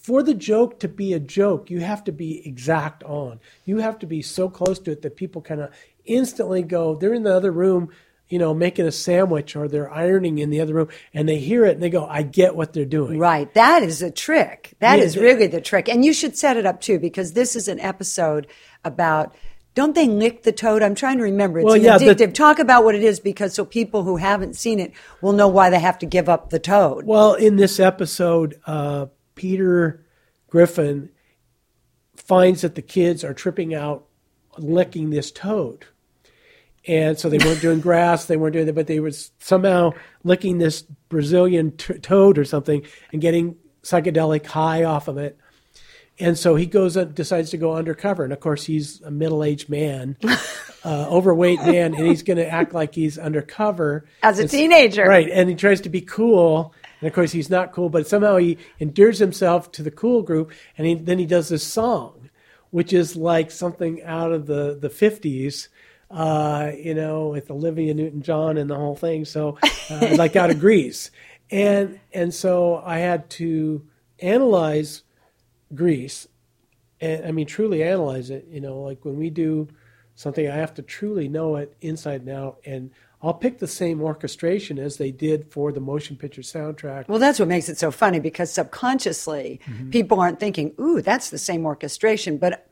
for 0.00 0.22
the 0.22 0.34
joke 0.34 0.80
to 0.80 0.88
be 0.88 1.12
a 1.12 1.20
joke, 1.20 1.70
you 1.70 1.80
have 1.80 2.02
to 2.04 2.12
be 2.12 2.46
exact 2.46 3.04
on. 3.04 3.38
You 3.66 3.78
have 3.78 3.98
to 3.98 4.06
be 4.06 4.22
so 4.22 4.48
close 4.48 4.78
to 4.80 4.92
it 4.92 5.02
that 5.02 5.14
people 5.14 5.42
kind 5.42 5.60
of 5.60 5.70
instantly 6.06 6.62
go, 6.62 6.94
they're 6.94 7.12
in 7.12 7.22
the 7.22 7.34
other 7.34 7.52
room, 7.52 7.90
you 8.26 8.38
know, 8.38 8.54
making 8.54 8.86
a 8.86 8.92
sandwich 8.92 9.54
or 9.56 9.68
they're 9.68 9.92
ironing 9.92 10.38
in 10.38 10.48
the 10.48 10.62
other 10.62 10.72
room 10.72 10.88
and 11.12 11.28
they 11.28 11.38
hear 11.38 11.66
it 11.66 11.74
and 11.74 11.82
they 11.82 11.90
go, 11.90 12.06
I 12.06 12.22
get 12.22 12.56
what 12.56 12.72
they're 12.72 12.86
doing. 12.86 13.18
Right. 13.18 13.52
That 13.52 13.82
is 13.82 14.00
a 14.00 14.10
trick. 14.10 14.72
That 14.78 14.98
yeah, 14.98 15.04
is 15.04 15.18
really 15.18 15.48
the 15.48 15.60
trick. 15.60 15.86
And 15.88 16.02
you 16.02 16.14
should 16.14 16.34
set 16.34 16.56
it 16.56 16.64
up 16.64 16.80
too 16.80 16.98
because 16.98 17.34
this 17.34 17.54
is 17.54 17.68
an 17.68 17.78
episode 17.78 18.46
about 18.82 19.34
don't 19.74 19.94
they 19.94 20.08
lick 20.08 20.42
the 20.42 20.52
toad? 20.52 20.82
I'm 20.82 20.94
trying 20.94 21.18
to 21.18 21.24
remember. 21.24 21.60
It's 21.60 21.66
well, 21.66 21.76
yeah, 21.76 21.98
addictive. 21.98 22.16
The, 22.16 22.32
Talk 22.32 22.58
about 22.58 22.84
what 22.84 22.94
it 22.94 23.04
is 23.04 23.20
because 23.20 23.54
so 23.54 23.64
people 23.64 24.02
who 24.02 24.16
haven't 24.16 24.56
seen 24.56 24.80
it 24.80 24.92
will 25.20 25.32
know 25.32 25.46
why 25.46 25.70
they 25.70 25.78
have 25.78 25.98
to 25.98 26.06
give 26.06 26.28
up 26.28 26.50
the 26.50 26.58
toad. 26.58 27.04
Well, 27.04 27.34
in 27.34 27.56
this 27.56 27.78
episode, 27.78 28.58
uh, 28.66 29.06
Peter 29.40 30.04
Griffin 30.48 31.08
finds 32.14 32.60
that 32.60 32.74
the 32.74 32.82
kids 32.82 33.24
are 33.24 33.32
tripping 33.32 33.74
out 33.74 34.04
licking 34.58 35.08
this 35.08 35.32
toad. 35.32 35.86
And 36.86 37.18
so 37.18 37.30
they 37.30 37.38
weren't 37.38 37.60
doing 37.62 37.80
grass, 37.80 38.26
they 38.26 38.36
weren't 38.36 38.52
doing 38.52 38.66
that, 38.66 38.74
but 38.74 38.86
they 38.86 39.00
were 39.00 39.12
somehow 39.38 39.92
licking 40.24 40.58
this 40.58 40.82
Brazilian 41.08 41.74
t- 41.74 41.94
toad 41.94 42.36
or 42.36 42.44
something 42.44 42.82
and 43.14 43.22
getting 43.22 43.56
psychedelic 43.82 44.44
high 44.44 44.84
off 44.84 45.08
of 45.08 45.16
it. 45.16 45.38
And 46.18 46.36
so 46.36 46.54
he 46.54 46.66
goes 46.66 46.98
and 46.98 47.14
decides 47.14 47.48
to 47.52 47.56
go 47.56 47.74
undercover. 47.74 48.24
And 48.24 48.34
of 48.34 48.40
course, 48.40 48.64
he's 48.64 49.00
a 49.00 49.10
middle 49.10 49.42
aged 49.42 49.70
man, 49.70 50.18
uh, 50.84 51.06
overweight 51.08 51.62
man, 51.62 51.94
and 51.94 52.06
he's 52.06 52.22
going 52.22 52.36
to 52.36 52.46
act 52.46 52.74
like 52.74 52.94
he's 52.94 53.16
undercover 53.16 54.04
as 54.22 54.38
a 54.38 54.46
teenager. 54.46 55.06
Right. 55.06 55.30
And 55.30 55.48
he 55.48 55.54
tries 55.54 55.80
to 55.80 55.88
be 55.88 56.02
cool. 56.02 56.74
And 57.00 57.08
of 57.08 57.14
course, 57.14 57.32
he's 57.32 57.50
not 57.50 57.72
cool, 57.72 57.88
but 57.88 58.06
somehow 58.06 58.36
he 58.36 58.58
endears 58.78 59.18
himself 59.18 59.72
to 59.72 59.82
the 59.82 59.90
cool 59.90 60.22
group, 60.22 60.52
and 60.76 60.86
he, 60.86 60.94
then 60.94 61.18
he 61.18 61.26
does 61.26 61.48
this 61.48 61.66
song, 61.66 62.30
which 62.70 62.92
is 62.92 63.16
like 63.16 63.50
something 63.50 64.02
out 64.02 64.32
of 64.32 64.46
the, 64.46 64.76
the 64.80 64.90
50s, 64.90 65.68
uh, 66.10 66.72
you 66.76 66.94
know, 66.94 67.28
with 67.28 67.50
Olivia 67.50 67.94
Newton 67.94 68.22
John 68.22 68.58
and 68.58 68.68
the 68.68 68.76
whole 68.76 68.96
thing. 68.96 69.24
So, 69.24 69.58
uh, 69.90 70.14
like 70.16 70.36
out 70.36 70.50
of 70.50 70.60
Grease. 70.60 71.10
And, 71.50 72.00
and 72.12 72.34
so 72.34 72.82
I 72.84 72.98
had 72.98 73.30
to 73.30 73.86
analyze 74.20 75.02
Grease, 75.74 76.28
and 77.00 77.24
I 77.24 77.32
mean, 77.32 77.46
truly 77.46 77.82
analyze 77.82 78.30
it. 78.30 78.46
You 78.50 78.60
know, 78.60 78.80
like 78.80 79.04
when 79.04 79.16
we 79.16 79.30
do 79.30 79.68
something, 80.14 80.48
I 80.48 80.56
have 80.56 80.74
to 80.74 80.82
truly 80.82 81.28
know 81.28 81.56
it 81.56 81.74
inside 81.80 82.22
and 82.22 82.30
out. 82.30 82.60
And 82.64 82.90
I'll 83.22 83.34
pick 83.34 83.58
the 83.58 83.66
same 83.66 84.00
orchestration 84.00 84.78
as 84.78 84.96
they 84.96 85.10
did 85.10 85.52
for 85.52 85.72
the 85.72 85.80
motion 85.80 86.16
picture 86.16 86.40
soundtrack. 86.40 87.06
Well, 87.06 87.18
that's 87.18 87.38
what 87.38 87.48
makes 87.48 87.68
it 87.68 87.78
so 87.78 87.90
funny 87.90 88.18
because 88.18 88.50
subconsciously 88.50 89.60
mm-hmm. 89.66 89.90
people 89.90 90.20
aren't 90.20 90.40
thinking, 90.40 90.74
ooh, 90.80 91.02
that's 91.02 91.28
the 91.28 91.38
same 91.38 91.66
orchestration. 91.66 92.38
But 92.38 92.66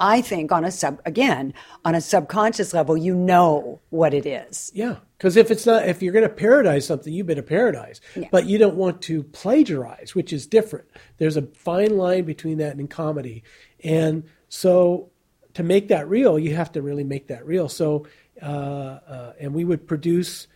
I 0.00 0.20
think 0.20 0.50
on 0.50 0.64
a 0.64 0.72
sub, 0.72 1.00
again, 1.04 1.54
on 1.84 1.94
a 1.94 2.00
subconscious 2.00 2.74
level, 2.74 2.96
you 2.96 3.14
know 3.14 3.80
what 3.90 4.12
it 4.12 4.26
is. 4.26 4.72
Yeah. 4.74 4.96
Because 5.16 5.36
if 5.36 5.52
it's 5.52 5.66
not, 5.66 5.86
if 5.88 6.02
you're 6.02 6.12
going 6.12 6.28
to 6.28 6.34
parodize 6.34 6.82
something, 6.82 7.12
you've 7.12 7.28
better 7.28 7.42
parodize. 7.42 8.00
Yeah. 8.16 8.26
But 8.32 8.46
you 8.46 8.58
don't 8.58 8.74
want 8.74 9.02
to 9.02 9.22
plagiarize, 9.22 10.16
which 10.16 10.32
is 10.32 10.48
different. 10.48 10.88
There's 11.18 11.36
a 11.36 11.42
fine 11.42 11.96
line 11.96 12.24
between 12.24 12.58
that 12.58 12.74
and 12.74 12.90
comedy. 12.90 13.44
And 13.84 14.24
so 14.48 15.12
to 15.54 15.62
make 15.62 15.88
that 15.88 16.08
real, 16.08 16.38
you 16.38 16.54
have 16.56 16.72
to 16.72 16.82
really 16.82 17.04
make 17.04 17.28
that 17.28 17.46
real. 17.46 17.68
So, 17.68 18.06
and 18.42 19.54
we 19.54 19.64
would 19.64 19.86
produce 19.86 20.46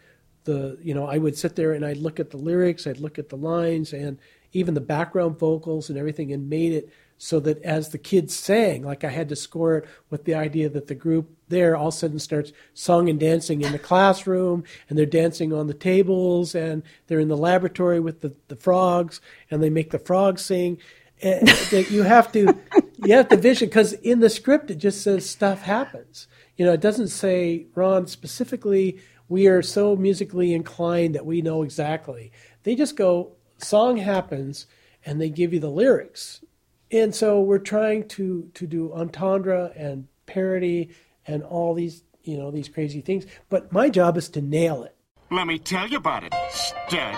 the, 0.45 0.79
you 0.83 0.95
know, 0.95 1.07
I 1.07 1.19
would 1.19 1.37
sit 1.37 1.57
there 1.57 1.73
and 1.73 1.85
I'd 1.85 1.97
look 1.97 2.21
at 2.21 2.31
the 2.31 2.37
lyrics, 2.37 2.87
I'd 2.87 3.01
look 3.01 3.19
at 3.19 3.29
the 3.29 3.37
lines, 3.37 3.93
and 3.93 4.19
even 4.53 4.75
the 4.75 4.81
background 4.81 5.39
vocals 5.39 5.89
and 5.89 5.99
everything, 5.99 6.33
and 6.33 6.49
made 6.49 6.73
it 6.73 6.91
so 7.19 7.41
that 7.41 7.63
as 7.63 7.89
the 7.89 7.99
kids 7.99 8.35
sang, 8.35 8.83
like 8.83 9.03
I 9.03 9.09
had 9.09 9.29
to 9.31 9.37
score 9.37 9.79
it 9.79 9.89
with 10.11 10.25
the 10.25 10.35
idea 10.35 10.69
that 10.69 10.87
the 10.87 10.95
group 10.95 11.31
there 11.49 11.77
all 11.77 11.89
of 11.89 11.95
a 11.95 11.97
sudden 11.97 12.19
starts 12.19 12.53
song 12.75 13.09
and 13.09 13.19
dancing 13.19 13.63
in 13.63 13.73
the 13.73 13.79
classroom, 13.79 14.65
and 14.89 14.99
they're 14.99 15.07
dancing 15.07 15.53
on 15.53 15.67
the 15.67 15.75
tables, 15.75 16.55
and 16.55 16.83
they're 17.07 17.21
in 17.21 17.29
the 17.29 17.37
laboratory 17.37 18.01
with 18.01 18.21
the, 18.21 18.35
the 18.49 18.57
frogs, 18.57 19.21
and 19.51 19.63
they 19.63 19.71
make 19.71 19.91
the 19.91 19.99
frogs 19.99 20.45
sing. 20.45 20.79
uh, 21.23 21.41
that 21.71 21.87
you 21.91 22.03
have 22.03 22.31
to 22.33 22.55
you 22.99 23.15
have 23.15 23.29
to 23.29 23.37
vision 23.37 23.69
because 23.69 23.95
in 23.95 24.21
the 24.21 24.31
script 24.31 24.71
it 24.71 24.77
just 24.77 25.03
says 25.03 25.29
stuff 25.29 25.63
happens. 25.63 26.29
You 26.57 26.65
know, 26.65 26.73
it 26.73 26.81
doesn't 26.81 27.09
say 27.09 27.67
Ron 27.75 28.07
specifically. 28.07 29.01
We 29.29 29.47
are 29.47 29.63
so 29.63 29.97
musically 29.97 30.55
inclined 30.55 31.15
that 31.15 31.27
we 31.27 31.43
know 31.43 31.63
exactly. 31.63 32.33
They 32.63 32.75
just 32.75 32.97
go 32.97 33.33
song 33.59 33.97
happens 33.97 34.67
and 35.05 35.21
they 35.21 35.29
give 35.29 35.53
you 35.53 35.61
the 35.61 35.71
lyrics. 35.71 36.45
And 36.91 37.15
so 37.15 37.41
we're 37.41 37.59
trying 37.59 38.09
to 38.09 38.51
to 38.55 38.67
do 38.67 38.93
entendre 38.93 39.73
and 39.77 40.07
parody 40.27 40.91
and 41.27 41.43
all 41.43 41.75
these 41.75 42.03
you 42.23 42.37
know 42.37 42.51
these 42.51 42.69
crazy 42.69 43.01
things. 43.01 43.27
But 43.49 43.73
my 43.73 43.89
job 43.91 44.17
is 44.17 44.29
to 44.31 44.41
nail 44.41 44.83
it. 44.83 44.95
Let 45.31 45.47
me 45.47 45.59
tell 45.59 45.89
you 45.89 45.99
about 45.99 46.25
it, 46.25 46.33
stud. 46.51 47.17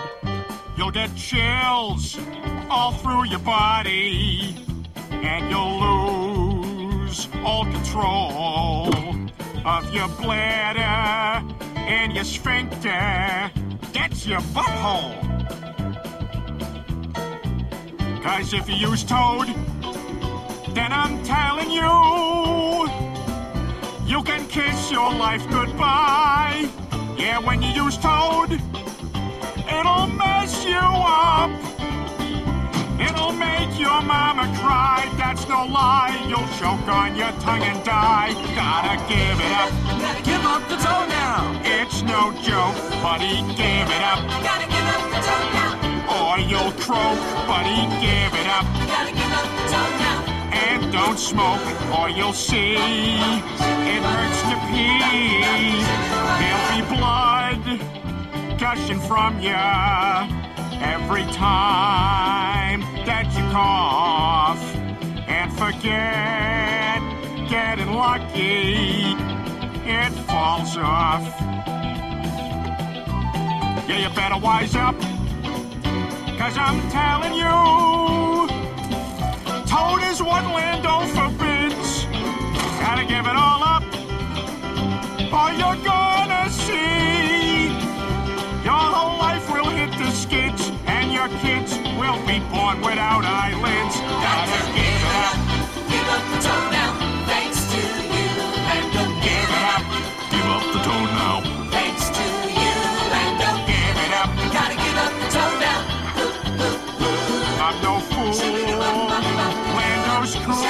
You'll 0.77 0.91
get 0.91 1.15
chills 1.15 2.17
all 2.69 2.91
through 2.93 3.25
your 3.25 3.39
body, 3.39 4.55
and 5.11 5.49
you'll 5.49 5.79
lose 5.79 7.27
all 7.43 7.65
control 7.65 9.18
of 9.65 9.93
your 9.93 10.07
bladder 10.09 11.45
and 11.75 12.13
your 12.13 12.23
sphincter. 12.23 13.51
That's 13.93 14.25
your 14.25 14.41
butthole. 14.53 15.17
Cause 18.23 18.53
if 18.53 18.69
you 18.69 18.75
use 18.75 19.03
Toad, 19.03 19.47
then 20.73 20.91
I'm 20.91 21.23
telling 21.23 21.71
you, 21.71 22.87
you 24.05 24.23
can 24.23 24.47
kiss 24.47 24.91
your 24.91 25.11
life 25.13 25.47
goodbye. 25.49 26.69
Yeah, 27.17 27.39
when 27.39 27.61
you 27.61 27.69
use 27.69 27.97
Toad, 27.97 28.51
it'll 28.51 30.07
mess 30.07 30.65
you 30.65 30.77
up. 30.77 31.51
It'll 32.99 33.31
make 33.31 33.79
your 33.79 34.01
mama 34.01 34.45
cry. 34.59 35.09
That's 35.17 35.47
no 35.47 35.65
lie. 35.65 36.11
You'll 36.27 36.51
choke 36.59 36.87
on 36.87 37.15
your 37.15 37.31
tongue 37.39 37.63
and 37.63 37.83
die. 37.85 38.33
Gotta 38.55 38.95
give 39.07 39.39
it 39.39 39.53
up. 39.61 39.71
Gotta 40.03 40.21
give 40.21 40.43
up 40.43 40.63
the 40.67 40.75
toe 40.75 41.05
now. 41.07 41.61
It's 41.63 42.01
no 42.03 42.33
joke, 42.43 42.75
buddy. 43.01 43.39
Give 43.55 43.87
it 43.95 44.03
up. 44.11 44.19
Gotta 44.43 44.67
give 44.67 44.87
up 44.95 45.03
the 45.15 45.21
toe 45.27 45.45
now. 45.55 45.73
Or 46.11 46.39
you'll 46.39 46.73
croak, 46.83 47.19
buddy. 47.47 47.79
Give 48.03 48.33
it 48.41 48.47
up. 48.57 48.65
Gotta 48.91 49.13
give 49.15 49.33
up 49.41 49.49
the 49.57 49.65
toe 49.71 49.91
now. 50.03 50.19
And 50.51 50.91
don't 50.91 51.17
smoke, 51.17 51.63
or 51.97 52.09
you'll 52.09 52.33
see 52.33 52.75
it 52.75 54.03
hurts 54.11 54.41
to 54.49 54.55
pee. 54.67 54.99
There'll 56.39 56.67
be 56.75 56.81
blood 56.95 57.63
gushing 58.59 58.99
from 58.99 59.39
ya 59.39 60.38
every 60.81 61.23
time 61.33 62.81
that 63.05 63.25
you 63.35 63.43
cough. 63.51 64.63
And 65.27 65.51
forget 65.53 67.01
getting 67.49 67.91
lucky, 67.93 69.15
it 69.85 70.11
falls 70.27 70.77
off. 70.77 71.23
Yeah, 73.87 74.07
you 74.07 74.15
better 74.15 74.37
wise 74.37 74.75
up, 74.75 74.99
cause 76.37 76.57
I'm 76.57 76.79
telling 76.89 77.33
you. 77.33 78.29
Toad 79.65 80.01
is 80.03 80.21
what 80.21 80.43
Lando 80.45 80.89
oh, 80.91 81.07
forbids. 81.15 82.05
Gotta 82.79 83.05
give 83.05 83.25
it 83.25 83.35
all 83.35 83.63
up, 83.63 83.83
or 85.33 85.51
you're 85.53 85.83
gonna 85.83 86.49
see. 86.49 87.28
Your 91.19 91.27
kids 91.43 91.75
will 91.99 92.15
be 92.25 92.39
born 92.47 92.79
without 92.79 93.25
eyelids. 93.27 93.95
Gotta 94.23 94.71
give 94.71 95.03
it 95.03 95.19
up, 95.27 95.35
Give 95.91 96.07
up 96.15 96.23
the 96.31 96.39
toe 96.47 96.65
now. 96.71 96.91
Thanks 97.27 97.59
to 97.71 97.81
you, 98.15 98.31
Lando. 98.67 99.03
give 99.27 99.51
it 99.59 99.65
up, 99.75 99.83
give 100.31 100.47
up 100.55 100.63
the 100.71 100.79
toad 100.87 101.09
now. 101.19 101.35
Thanks 101.75 102.07
to 102.15 102.23
you, 102.59 102.75
Lando. 103.11 103.51
Give 103.67 103.97
it 104.05 104.13
up, 104.21 104.31
Gotta 104.55 104.77
give 104.79 104.97
up 105.05 105.13
the 105.19 105.27
toe 105.35 105.53
now. 105.67 105.79
I'm 107.67 107.75
no 107.83 107.93
fool. 107.99 108.31
Lando's 109.75 110.33
cool. 110.45 110.63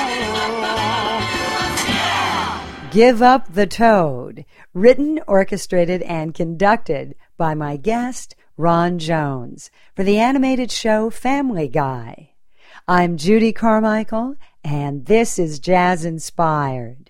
Give 2.90 3.22
Up 3.22 3.54
the 3.54 3.68
Toad, 3.68 4.46
written, 4.74 5.20
orchestrated, 5.28 6.02
and 6.02 6.34
conducted 6.34 7.14
by 7.38 7.54
my 7.54 7.78
guest, 7.78 8.34
Ron 8.60 9.00
Jones, 9.00 9.72
for 9.96 10.04
the 10.04 10.18
animated 10.20 10.70
show 10.70 11.10
Family 11.10 11.70
Guy. 11.70 12.32
I'm 12.90 13.16
Judy 13.16 13.54
Carmichael, 13.54 14.36
and 14.66 15.06
this 15.06 15.40
is 15.40 15.60
Jazz 15.60 16.04
Inspired. 16.04 17.09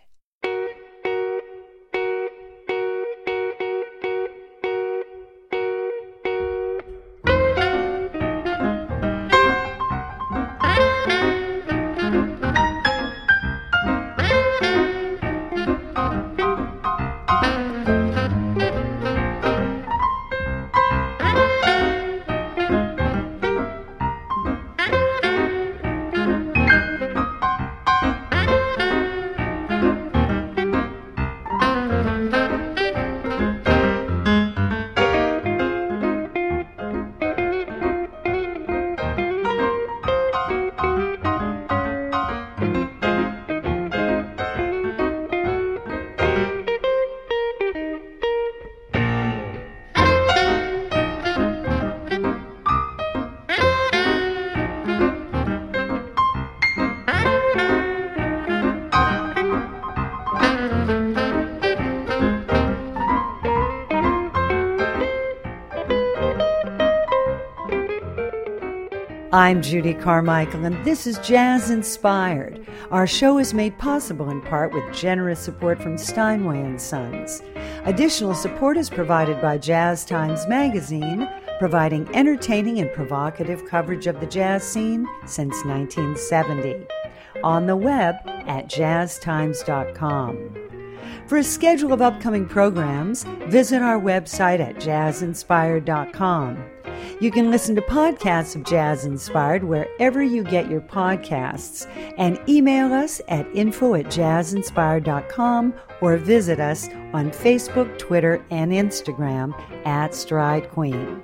I'm 69.50 69.64
Judy 69.64 69.96
Carmichael, 69.96 70.64
and 70.64 70.86
this 70.86 71.08
is 71.08 71.18
Jazz 71.28 71.72
Inspired. 71.72 72.68
Our 72.92 73.08
show 73.08 73.40
is 73.40 73.52
made 73.52 73.80
possible 73.80 74.30
in 74.30 74.42
part 74.42 74.76
with 74.76 74.94
generous 74.94 75.40
support 75.40 75.82
from 75.82 75.98
Steinway 75.98 76.62
and 76.62 76.80
Sons. 76.80 77.42
Additional 77.86 78.36
support 78.36 78.78
is 78.78 78.92
provided 78.92 79.42
by 79.42 79.58
Jazz 79.58 80.06
Times 80.06 80.48
Magazine, 80.48 81.28
providing 81.58 82.08
entertaining 82.16 82.80
and 82.80 82.94
provocative 82.94 83.66
coverage 83.66 84.06
of 84.06 84.20
the 84.20 84.28
jazz 84.28 84.64
scene 84.64 85.08
since 85.26 85.66
1970. 85.66 86.86
On 87.44 87.66
the 87.66 87.76
web 87.76 88.18
at 88.28 88.68
jazztimes.com. 88.68 90.68
For 91.26 91.40
a 91.40 91.44
schedule 91.44 91.92
of 91.92 92.04
upcoming 92.04 92.48
programs, 92.48 93.24
visit 93.48 93.82
our 93.82 94.00
website 94.00 94.60
at 94.60 94.76
jazzinspired.com. 94.76 96.79
You 97.22 97.32
can 97.32 97.52
listen 97.52 97.76
to 97.76 97.82
podcasts 97.82 98.56
of 98.56 98.64
Jazz 98.64 99.04
Inspired 99.04 99.66
wherever 99.66 100.24
you 100.24 100.42
get 100.42 100.70
your 100.70 100.80
podcasts 100.80 101.86
and 102.18 102.40
email 102.48 102.94
us 102.94 103.20
at 103.28 103.46
info 103.54 103.96
at 103.96 104.06
jazzinspired.com 104.06 105.74
or 106.00 106.16
visit 106.16 106.62
us 106.62 106.88
on 107.12 107.32
Facebook, 107.32 107.98
Twitter, 107.98 108.42
and 108.52 108.72
Instagram 108.72 109.54
at 109.86 110.16
Stride 110.16 110.70
Queen. 110.70 111.22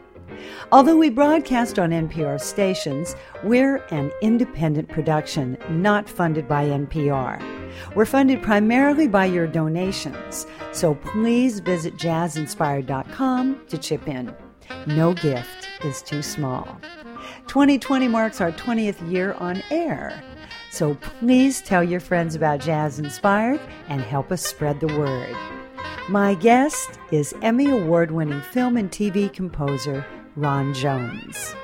Although 0.74 0.98
we 0.98 1.10
broadcast 1.10 1.80
on 1.80 1.92
NPR 1.92 2.42
stations, 2.42 3.16
we're 3.46 3.78
an 3.92 4.12
independent 4.22 4.90
production 4.90 5.58
not 5.70 6.10
funded 6.10 6.46
by 6.46 6.66
NPR. 6.66 7.42
We're 7.96 8.06
funded 8.06 8.44
primarily 8.44 9.08
by 9.08 9.28
your 9.28 9.48
donations, 9.48 10.46
so 10.74 10.96
please 10.96 11.62
visit 11.62 11.96
jazzinspired.com 11.96 13.62
to 13.70 13.78
chip 13.78 14.10
in. 14.10 14.36
No 14.88 15.14
gift 15.14 15.65
is 15.86 16.02
too 16.02 16.22
small. 16.22 16.68
2020 17.48 18.08
marks 18.08 18.42
our 18.42 18.52
20th 18.52 19.10
year 19.12 19.34
on 19.34 19.64
air. 19.72 20.22
So 20.72 20.96
please 20.96 21.62
tell 21.62 21.84
your 21.84 22.00
friends 22.02 22.36
about 22.36 22.60
Jazz 22.60 23.00
Inspired 23.00 23.62
and 23.88 24.02
help 24.02 24.32
us 24.32 24.46
spread 24.46 24.80
the 24.82 24.88
word. 24.88 25.36
My 26.10 26.34
guest 26.36 27.00
is 27.12 27.34
Emmy 27.42 27.70
Award 27.70 28.12
winning 28.12 28.42
film 28.42 28.76
and 28.78 28.92
TV 28.92 29.32
composer 29.32 30.06
Ron 30.36 30.74
Jones. 30.74 31.56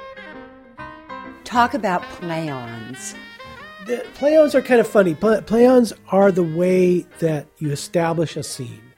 Talk 1.43 1.73
about 1.73 2.03
play-ons. 2.03 3.15
The 3.86 4.05
play-ons 4.13 4.55
are 4.55 4.62
kind 4.62 4.79
of 4.79 4.88
funny. 4.88 5.13
Play- 5.13 5.41
Play-ons 5.41 5.91
are 6.10 6.31
the 6.31 6.43
way 6.43 7.01
that 7.19 7.47
you 7.57 7.71
establish 7.71 8.38
a 8.38 8.43
scene. 8.43 8.93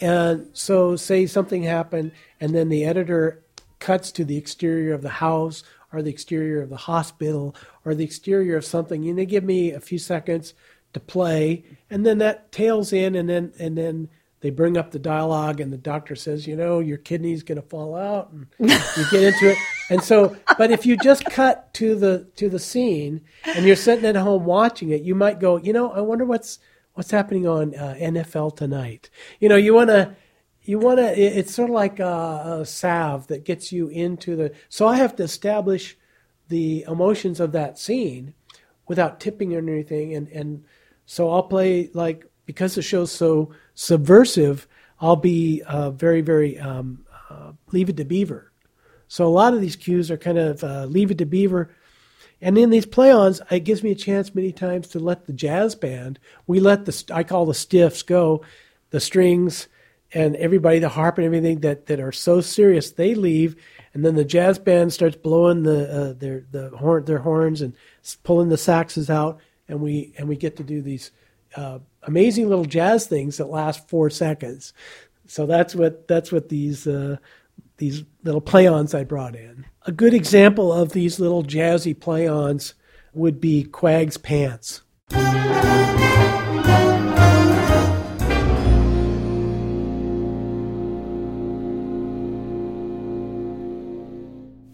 And 0.00 0.48
so, 0.52 0.96
say 0.96 1.26
something 1.26 1.62
happened, 1.62 2.10
and 2.40 2.52
then 2.54 2.68
the 2.68 2.84
editor 2.84 3.44
cuts 3.82 4.12
to 4.12 4.24
the 4.24 4.38
exterior 4.38 4.94
of 4.94 5.02
the 5.02 5.08
house, 5.08 5.64
or 5.92 6.00
the 6.02 6.10
exterior 6.10 6.62
of 6.62 6.70
the 6.70 6.76
hospital, 6.76 7.54
or 7.84 7.94
the 7.94 8.04
exterior 8.04 8.56
of 8.56 8.64
something, 8.64 9.06
and 9.08 9.18
they 9.18 9.26
give 9.26 9.44
me 9.44 9.72
a 9.72 9.80
few 9.80 9.98
seconds 9.98 10.54
to 10.92 11.00
play, 11.00 11.64
and 11.90 12.06
then 12.06 12.18
that 12.18 12.52
tails 12.52 12.92
in, 12.92 13.16
and 13.16 13.28
then 13.28 13.52
and 13.58 13.76
then 13.76 14.08
they 14.40 14.50
bring 14.50 14.76
up 14.76 14.92
the 14.92 15.00
dialogue, 15.00 15.60
and 15.60 15.72
the 15.72 15.76
doctor 15.78 16.14
says, 16.14 16.46
you 16.46 16.54
know, 16.54 16.78
your 16.78 16.96
kidney's 16.96 17.42
going 17.42 17.60
to 17.60 17.68
fall 17.68 17.96
out, 17.96 18.30
and 18.30 18.46
you 18.58 19.04
get 19.10 19.24
into 19.24 19.50
it. 19.50 19.58
And 19.90 20.02
so, 20.02 20.36
but 20.56 20.70
if 20.70 20.86
you 20.86 20.96
just 20.96 21.24
cut 21.24 21.74
to 21.74 21.96
the 21.96 22.28
to 22.36 22.48
the 22.48 22.60
scene, 22.60 23.20
and 23.44 23.66
you're 23.66 23.76
sitting 23.76 24.04
at 24.04 24.14
home 24.14 24.44
watching 24.44 24.90
it, 24.90 25.02
you 25.02 25.16
might 25.16 25.40
go, 25.40 25.56
you 25.56 25.72
know, 25.72 25.90
I 25.90 26.00
wonder 26.02 26.24
what's 26.24 26.60
what's 26.94 27.10
happening 27.10 27.48
on 27.48 27.74
uh, 27.74 27.96
NFL 27.98 28.56
tonight. 28.56 29.10
You 29.40 29.48
know, 29.48 29.56
you 29.56 29.74
want 29.74 29.90
to. 29.90 30.14
You 30.64 30.78
want 30.78 30.98
to. 30.98 31.20
It's 31.20 31.54
sort 31.54 31.70
of 31.70 31.74
like 31.74 31.98
a, 31.98 32.58
a 32.60 32.66
salve 32.66 33.26
that 33.28 33.44
gets 33.44 33.72
you 33.72 33.88
into 33.88 34.36
the. 34.36 34.52
So 34.68 34.86
I 34.86 34.96
have 34.96 35.16
to 35.16 35.24
establish 35.24 35.96
the 36.48 36.84
emotions 36.86 37.40
of 37.40 37.52
that 37.52 37.78
scene 37.78 38.34
without 38.86 39.20
tipping 39.20 39.54
or 39.54 39.58
anything, 39.58 40.14
and 40.14 40.28
and 40.28 40.64
so 41.04 41.30
I'll 41.30 41.42
play 41.42 41.90
like 41.94 42.26
because 42.46 42.74
the 42.74 42.82
show's 42.82 43.10
so 43.10 43.52
subversive. 43.74 44.68
I'll 45.00 45.16
be 45.16 45.62
uh, 45.66 45.90
very 45.90 46.20
very 46.20 46.58
um, 46.58 47.06
uh, 47.28 47.52
leave 47.72 47.88
it 47.88 47.96
to 47.96 48.04
Beaver. 48.04 48.52
So 49.08 49.26
a 49.26 49.28
lot 49.28 49.54
of 49.54 49.60
these 49.60 49.76
cues 49.76 50.10
are 50.10 50.16
kind 50.16 50.38
of 50.38 50.62
uh, 50.62 50.84
leave 50.86 51.10
it 51.10 51.18
to 51.18 51.26
Beaver. 51.26 51.74
And 52.40 52.58
in 52.58 52.70
these 52.70 52.86
play-ons, 52.86 53.40
it 53.50 53.60
gives 53.60 53.82
me 53.82 53.92
a 53.92 53.94
chance 53.94 54.34
many 54.34 54.52
times 54.52 54.88
to 54.88 54.98
let 54.98 55.26
the 55.26 55.32
jazz 55.32 55.76
band, 55.76 56.18
we 56.46 56.58
let 56.58 56.86
the, 56.86 57.04
I 57.12 57.22
call 57.22 57.46
the 57.46 57.54
stiffs 57.54 58.02
go, 58.02 58.42
the 58.90 58.98
strings 58.98 59.68
and 60.14 60.36
everybody, 60.36 60.78
the 60.78 60.88
harp 60.88 61.18
and 61.18 61.24
everything 61.24 61.60
that, 61.60 61.86
that 61.86 62.00
are 62.00 62.12
so 62.12 62.40
serious, 62.40 62.92
they 62.92 63.14
leave. 63.14 63.56
And 63.94 64.04
then 64.04 64.14
the 64.14 64.24
jazz 64.24 64.58
band 64.58 64.92
starts 64.92 65.16
blowing 65.16 65.62
the, 65.62 65.90
uh, 65.90 66.12
their, 66.12 66.44
the 66.50 66.70
horn, 66.70 67.04
their 67.04 67.18
horns 67.18 67.62
and 67.62 67.74
pulling 68.22 68.48
the 68.48 68.56
saxes 68.56 69.10
out. 69.10 69.40
And 69.68 69.80
we, 69.80 70.12
and 70.18 70.28
we 70.28 70.36
get 70.36 70.56
to 70.56 70.62
do 70.62 70.82
these 70.82 71.12
uh, 71.56 71.78
amazing 72.02 72.48
little 72.48 72.64
jazz 72.64 73.06
things 73.06 73.36
that 73.38 73.46
last 73.46 73.88
four 73.88 74.10
seconds. 74.10 74.74
So 75.26 75.46
that's 75.46 75.74
what, 75.74 76.08
that's 76.08 76.30
what 76.30 76.48
these, 76.48 76.86
uh, 76.86 77.16
these 77.78 78.04
little 78.22 78.40
play-ons 78.40 78.94
I 78.94 79.04
brought 79.04 79.34
in. 79.34 79.64
A 79.86 79.92
good 79.92 80.14
example 80.14 80.72
of 80.72 80.92
these 80.92 81.18
little 81.18 81.42
jazzy 81.42 81.98
play-ons 81.98 82.74
would 83.14 83.40
be 83.40 83.64
Quag's 83.64 84.16
Pants. 84.16 84.82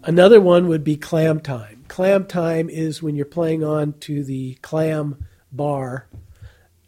Another 0.09 0.41
one 0.41 0.67
would 0.67 0.83
be 0.83 0.97
clam 0.97 1.39
time. 1.39 1.85
Clam 1.87 2.25
time 2.25 2.67
is 2.67 3.03
when 3.03 3.15
you're 3.15 3.27
playing 3.27 3.63
on 3.63 3.93
to 3.99 4.23
the 4.23 4.55
clam 4.63 5.23
bar, 5.51 6.07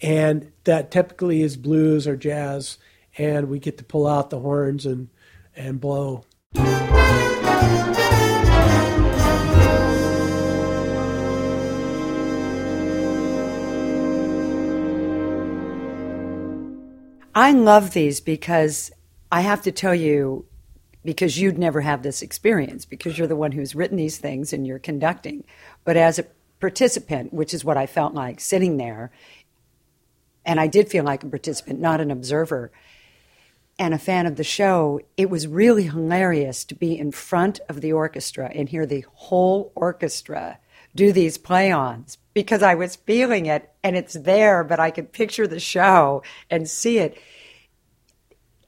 and 0.02 0.52
that 0.64 0.90
typically 0.90 1.44
is 1.44 1.56
blues 1.56 2.08
or 2.08 2.16
jazz, 2.16 2.80
and 3.20 3.48
we 3.48 3.60
get 3.60 3.78
to 3.78 3.84
pull 3.84 4.08
out 4.08 4.32
the 4.32 4.40
horns 4.40 4.88
and 4.88 5.10
and 5.56 5.80
blow. 5.80 6.26
I 17.36 17.52
love 17.52 17.92
these 17.92 18.20
because 18.20 18.92
I 19.32 19.42
have 19.42 19.62
to 19.62 19.72
tell 19.72 19.94
you, 19.94 20.48
because 21.04 21.40
you'd 21.40 21.58
never 21.58 21.82
have 21.82 22.04
this 22.04 22.22
experience, 22.22 22.86
because 22.86 23.18
you're 23.18 23.28
the 23.28 23.36
one 23.36 23.52
who's 23.52 23.76
written 23.76 23.98
these 23.98 24.18
things 24.18 24.54
and 24.54 24.68
you're 24.68 24.80
conducting. 24.80 25.44
But 25.84 25.98
as 25.98 26.20
a 26.20 26.26
participant, 26.60 27.34
which 27.34 27.54
is 27.54 27.66
what 27.66 27.78
I 27.78 27.86
felt 27.86 28.14
like 28.14 28.40
sitting 28.40 28.78
there, 28.78 29.12
and 30.46 30.60
I 30.60 30.68
did 30.68 30.90
feel 30.90 31.04
like 31.04 31.24
a 31.24 31.28
participant, 31.28 31.80
not 31.80 32.02
an 32.02 32.12
observer, 32.12 32.72
and 33.80 33.94
a 33.94 34.00
fan 34.00 34.28
of 34.28 34.36
the 34.36 34.44
show, 34.44 35.00
it 35.18 35.30
was 35.30 35.48
really 35.48 35.84
hilarious 35.84 36.64
to 36.66 36.76
be 36.76 36.98
in 36.98 37.12
front 37.12 37.60
of 37.68 37.82
the 37.82 37.94
orchestra 37.94 38.52
and 38.54 38.70
hear 38.70 38.86
the 38.86 39.06
whole 39.14 39.72
orchestra 39.76 40.60
do 40.96 41.12
these 41.12 41.38
play 41.38 41.72
ons 41.72 42.18
because 42.34 42.62
I 42.62 42.76
was 42.76 42.96
feeling 42.96 43.46
it 43.46 43.72
and 43.84 43.96
it's 43.96 44.14
there, 44.14 44.64
but 44.64 44.80
I 44.80 44.92
could 44.92 45.12
picture 45.12 45.48
the 45.48 45.60
show 45.60 46.22
and 46.50 46.70
see 46.70 46.98
it. 46.98 47.18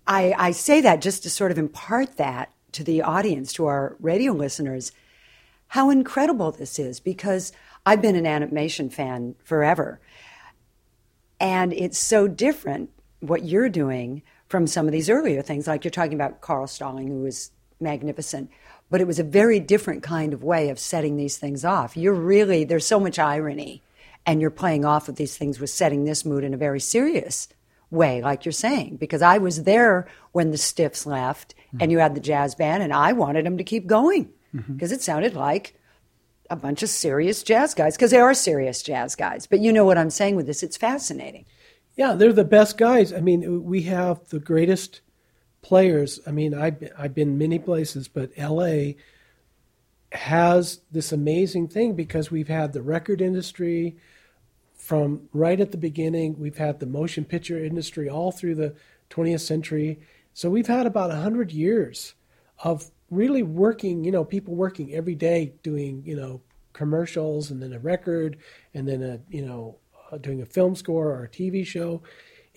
I, 0.08 0.34
I 0.38 0.52
say 0.52 0.82
that 0.82 1.02
just 1.02 1.24
to 1.24 1.30
sort 1.30 1.52
of 1.52 1.58
impart 1.58 2.18
that 2.18 2.52
to 2.74 2.84
the 2.84 3.02
audience, 3.02 3.54
to 3.54 3.66
our 3.68 3.96
radio 4.00 4.34
listeners, 4.34 4.92
how 5.68 5.90
incredible 5.90 6.52
this 6.52 6.78
is 6.78 7.00
because 7.00 7.52
I've 7.86 8.02
been 8.02 8.16
an 8.16 8.26
animation 8.26 8.90
fan 8.90 9.36
forever. 9.44 10.00
And 11.40 11.74
it's 11.74 11.98
so 11.98 12.28
different 12.28 12.90
what 13.20 13.44
you're 13.44 13.70
doing 13.70 14.24
from 14.48 14.68
some 14.68 14.86
of 14.86 14.92
these 14.92 15.10
earlier 15.10 15.42
things, 15.42 15.68
like 15.68 15.84
you're 15.84 15.92
talking 15.92 16.14
about 16.14 16.42
Carl 16.42 16.68
Stalling, 16.68 17.08
who 17.08 17.22
was 17.22 17.52
magnificent. 17.80 18.50
But 18.90 19.02
it 19.02 19.08
was 19.08 19.20
a 19.20 19.24
very 19.24 19.60
different 19.60 20.04
kind 20.04 20.34
of 20.34 20.44
way 20.44 20.70
of 20.70 20.78
setting 20.78 21.18
these 21.18 21.38
things 21.38 21.66
off. 21.66 21.98
You're 21.98 22.14
really, 22.14 22.64
there's 22.64 22.86
so 22.86 23.00
much 23.00 23.18
irony, 23.18 23.82
and 24.26 24.40
you're 24.40 24.52
playing 24.52 24.86
off 24.86 25.10
of 25.10 25.16
these 25.16 25.36
things 25.36 25.60
with 25.60 25.70
setting 25.70 26.06
this 26.06 26.24
mood 26.24 26.44
in 26.44 26.54
a 26.54 26.58
very 26.58 26.80
serious 26.80 27.48
way, 27.94 28.22
like 28.22 28.44
you're 28.44 28.52
saying, 28.52 28.98
because 28.98 29.22
I 29.22 29.38
was 29.38 29.64
there 29.64 30.08
when 30.32 30.52
the 30.52 30.58
Stiffs 30.58 31.06
left 31.06 31.56
mm-hmm. 31.68 31.78
and 31.80 31.92
you 31.92 32.00
had 32.00 32.16
the 32.16 32.22
jazz 32.22 32.56
band, 32.56 32.84
and 32.84 32.92
I 32.92 33.14
wanted 33.14 33.46
them 33.46 33.58
to 33.58 33.64
keep 33.64 33.88
going 33.88 34.32
because 34.52 34.92
mm-hmm. 34.92 34.96
it 34.96 35.02
sounded 35.02 35.36
like 35.36 35.80
a 36.50 36.56
bunch 36.56 36.84
of 36.84 36.90
serious 36.90 37.42
jazz 37.42 37.74
guys, 37.74 37.96
because 37.96 38.12
they 38.12 38.20
are 38.20 38.34
serious 38.34 38.84
jazz 38.84 39.16
guys. 39.16 39.48
But 39.48 39.60
you 39.60 39.72
know 39.72 39.86
what 39.86 39.98
I'm 39.98 40.10
saying 40.10 40.36
with 40.36 40.46
this, 40.46 40.64
it's 40.64 40.78
fascinating. 40.78 41.46
Yeah, 41.96 42.14
they're 42.14 42.34
the 42.34 42.44
best 42.44 42.78
guys. 42.78 43.14
I 43.14 43.22
mean, 43.22 43.64
we 43.64 43.84
have 43.84 44.28
the 44.30 44.40
greatest 44.40 45.02
players. 45.62 46.20
I 46.28 46.32
mean, 46.32 46.54
I've, 46.54 46.92
I've 46.98 47.16
been 47.16 47.38
many 47.38 47.60
places, 47.60 48.08
but 48.08 48.32
LA 48.38 48.94
has 50.12 50.82
this 50.92 51.12
amazing 51.12 51.68
thing 51.68 51.96
because 51.96 52.30
we've 52.30 52.48
had 52.48 52.74
the 52.74 52.82
record 52.82 53.22
industry 53.22 53.96
from 54.84 55.30
right 55.32 55.62
at 55.62 55.72
the 55.72 55.78
beginning. 55.78 56.38
We've 56.38 56.58
had 56.58 56.82
the 56.82 56.86
motion 56.86 57.24
picture 57.24 57.64
industry 57.64 58.10
all 58.10 58.34
through 58.34 58.56
the 58.56 58.76
20th 59.12 59.40
century. 59.40 60.02
So 60.34 60.50
we've 60.50 60.68
had 60.68 60.86
about 60.86 61.10
100 61.10 61.54
years 61.54 62.16
of 62.66 62.92
really 63.10 63.44
working, 63.44 64.04
you 64.04 64.12
know, 64.12 64.26
people 64.26 64.56
working 64.56 64.94
every 64.94 65.16
day 65.16 65.54
doing, 65.64 66.04
you 66.06 66.18
know, 66.18 66.42
commercials 66.74 67.50
and 67.50 67.64
then 67.64 67.72
a 67.72 67.80
record 67.80 68.36
and 68.74 68.86
then 68.86 69.02
a, 69.02 69.22
you 69.30 69.46
know, 69.46 69.78
uh, 70.12 70.18
doing 70.18 70.42
a 70.42 70.46
film 70.46 70.76
score 70.76 71.12
or 71.12 71.24
a 71.24 71.30
TV 71.30 71.66
show. 71.66 72.02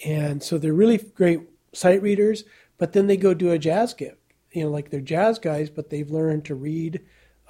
And 0.04 0.42
so 0.42 0.58
they're 0.58 0.72
really 0.72 0.98
great 0.98 1.42
sight 1.72 2.02
readers, 2.02 2.42
but 2.76 2.92
then 2.92 3.06
they 3.06 3.16
go 3.16 3.34
do 3.34 3.52
a 3.52 3.58
jazz 3.58 3.94
gig. 3.94 4.16
You 4.50 4.64
know, 4.64 4.70
like 4.70 4.90
they're 4.90 5.00
jazz 5.00 5.38
guys, 5.38 5.70
but 5.70 5.90
they've 5.90 6.10
learned 6.10 6.44
to 6.46 6.56
read 6.56 7.02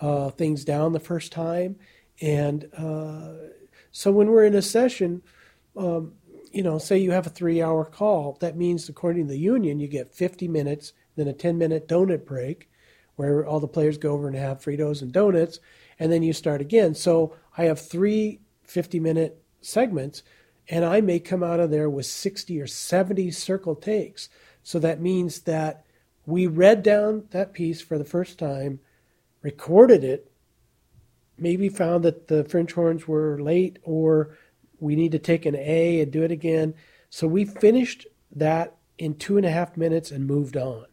uh, 0.02 0.28
things 0.30 0.66
down 0.66 0.92
the 0.92 1.00
first 1.00 1.32
time. 1.32 1.76
And 2.20 2.68
uh, 2.76 3.56
so 3.96 4.12
when 4.12 4.28
we're 4.28 4.44
in 4.44 4.54
a 4.54 4.60
session, 4.60 5.22
um, 5.74 6.12
you 6.52 6.62
know, 6.62 6.76
say 6.76 6.98
you 6.98 7.12
have 7.12 7.26
a 7.26 7.30
three 7.30 7.62
hour 7.62 7.82
call, 7.82 8.36
that 8.40 8.54
means, 8.54 8.90
according 8.90 9.26
to 9.26 9.32
the 9.32 9.38
union, 9.38 9.80
you 9.80 9.88
get 9.88 10.14
50 10.14 10.48
minutes, 10.48 10.92
then 11.16 11.28
a 11.28 11.32
10 11.32 11.56
minute 11.56 11.88
donut 11.88 12.26
break 12.26 12.68
where 13.14 13.46
all 13.46 13.58
the 13.58 13.66
players 13.66 13.96
go 13.96 14.10
over 14.12 14.28
and 14.28 14.36
have 14.36 14.60
Fritos 14.60 15.00
and 15.00 15.12
donuts, 15.12 15.60
and 15.98 16.12
then 16.12 16.22
you 16.22 16.34
start 16.34 16.60
again. 16.60 16.94
So 16.94 17.34
I 17.56 17.64
have 17.64 17.80
three 17.80 18.40
50 18.64 19.00
minute 19.00 19.42
segments, 19.62 20.22
and 20.68 20.84
I 20.84 21.00
may 21.00 21.18
come 21.18 21.42
out 21.42 21.58
of 21.58 21.70
there 21.70 21.88
with 21.88 22.04
60 22.04 22.60
or 22.60 22.66
70 22.66 23.30
circle 23.30 23.74
takes. 23.74 24.28
So 24.62 24.78
that 24.78 25.00
means 25.00 25.40
that 25.40 25.86
we 26.26 26.46
read 26.46 26.82
down 26.82 27.28
that 27.30 27.54
piece 27.54 27.80
for 27.80 27.96
the 27.96 28.04
first 28.04 28.38
time, 28.38 28.78
recorded 29.40 30.04
it, 30.04 30.30
maybe 31.38 31.68
found 31.68 32.04
that 32.04 32.28
the 32.28 32.44
French 32.44 32.72
horns 32.72 33.06
were 33.06 33.40
late 33.40 33.78
or 33.82 34.36
we 34.78 34.96
need 34.96 35.12
to 35.12 35.18
take 35.18 35.46
an 35.46 35.56
A 35.56 36.00
and 36.00 36.12
do 36.12 36.22
it 36.22 36.30
again. 36.30 36.74
So 37.10 37.26
we 37.26 37.44
finished 37.44 38.06
that 38.34 38.76
in 38.98 39.14
two 39.14 39.36
and 39.36 39.46
a 39.46 39.50
half 39.50 39.76
minutes 39.76 40.10
and 40.10 40.26
moved 40.26 40.56
on. 40.56 40.86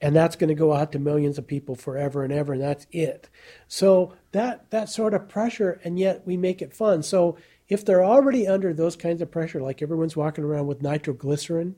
And 0.00 0.14
that's 0.14 0.36
going 0.36 0.48
to 0.48 0.54
go 0.54 0.72
out 0.72 0.92
to 0.92 1.00
millions 1.00 1.38
of 1.38 1.46
people 1.46 1.74
forever 1.74 2.22
and 2.22 2.32
ever, 2.32 2.52
and 2.52 2.62
that's 2.62 2.86
it. 2.92 3.28
So 3.66 4.14
that 4.30 4.70
that 4.70 4.88
sort 4.88 5.12
of 5.12 5.28
pressure, 5.28 5.80
and 5.82 5.98
yet 5.98 6.24
we 6.24 6.36
make 6.36 6.62
it 6.62 6.72
fun. 6.72 7.02
So 7.02 7.36
if 7.68 7.84
they're 7.84 8.04
already 8.04 8.46
under 8.46 8.72
those 8.72 8.94
kinds 8.94 9.20
of 9.20 9.30
pressure, 9.32 9.60
like 9.60 9.82
everyone's 9.82 10.16
walking 10.16 10.44
around 10.44 10.68
with 10.68 10.82
nitroglycerin, 10.82 11.74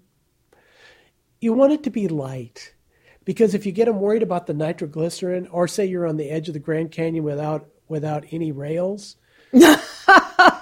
you 1.41 1.55
want 1.55 1.73
it 1.73 1.83
to 1.85 1.91
be 1.91 2.09
light. 2.09 2.75
Because 3.25 3.55
if 3.55 3.67
you 3.67 3.73
get 3.73 3.85
them 3.85 4.01
worried 4.01 4.23
about 4.23 4.47
the 4.47 4.55
nitroglycerin, 4.55 5.47
or 5.49 5.69
say 5.69 5.87
you're 5.87 6.07
on 6.07 6.17
the 6.17 6.31
edge 6.31 6.49
of 6.49 6.55
the 6.55 6.61
Grand 6.61 6.91
Canyon 6.91 7.25
without 7.25 7.69
without 7.89 8.25
any 8.31 8.53
rails. 8.53 9.17
you 9.53 9.67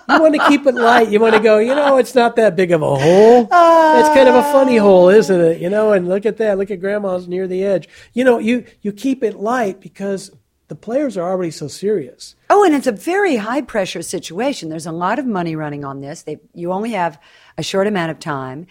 want 0.08 0.34
to 0.34 0.44
keep 0.48 0.66
it 0.66 0.74
light. 0.74 1.10
You 1.10 1.20
want 1.20 1.34
to 1.34 1.40
go, 1.40 1.58
you 1.58 1.74
know, 1.74 1.98
it's 1.98 2.14
not 2.14 2.36
that 2.36 2.56
big 2.56 2.72
of 2.72 2.80
a 2.80 2.96
hole. 2.96 3.42
it's 3.42 4.08
kind 4.08 4.28
of 4.28 4.34
a 4.34 4.42
funny 4.44 4.78
hole, 4.78 5.10
isn't 5.10 5.40
it? 5.40 5.60
You 5.60 5.68
know, 5.68 5.92
and 5.92 6.08
look 6.08 6.24
at 6.24 6.38
that. 6.38 6.56
Look 6.56 6.70
at 6.70 6.80
grandma's 6.80 7.28
near 7.28 7.46
the 7.46 7.62
edge. 7.64 7.86
You 8.14 8.24
know, 8.24 8.38
you, 8.38 8.64
you 8.80 8.92
keep 8.92 9.22
it 9.22 9.36
light 9.36 9.80
because 9.80 10.30
the 10.68 10.74
players 10.74 11.16
are 11.16 11.28
already 11.28 11.50
so 11.50 11.68
serious. 11.68 12.34
Oh, 12.48 12.64
and 12.64 12.74
it's 12.74 12.86
a 12.86 12.92
very 12.92 13.36
high 13.36 13.60
pressure 13.60 14.02
situation. 14.02 14.70
There's 14.70 14.86
a 14.86 14.92
lot 14.92 15.18
of 15.18 15.26
money 15.26 15.54
running 15.54 15.84
on 15.84 16.00
this. 16.00 16.22
They, 16.22 16.38
you 16.54 16.72
only 16.72 16.92
have 16.92 17.20
a 17.58 17.62
short 17.62 17.86
amount 17.86 18.10
of 18.10 18.18
time. 18.18 18.66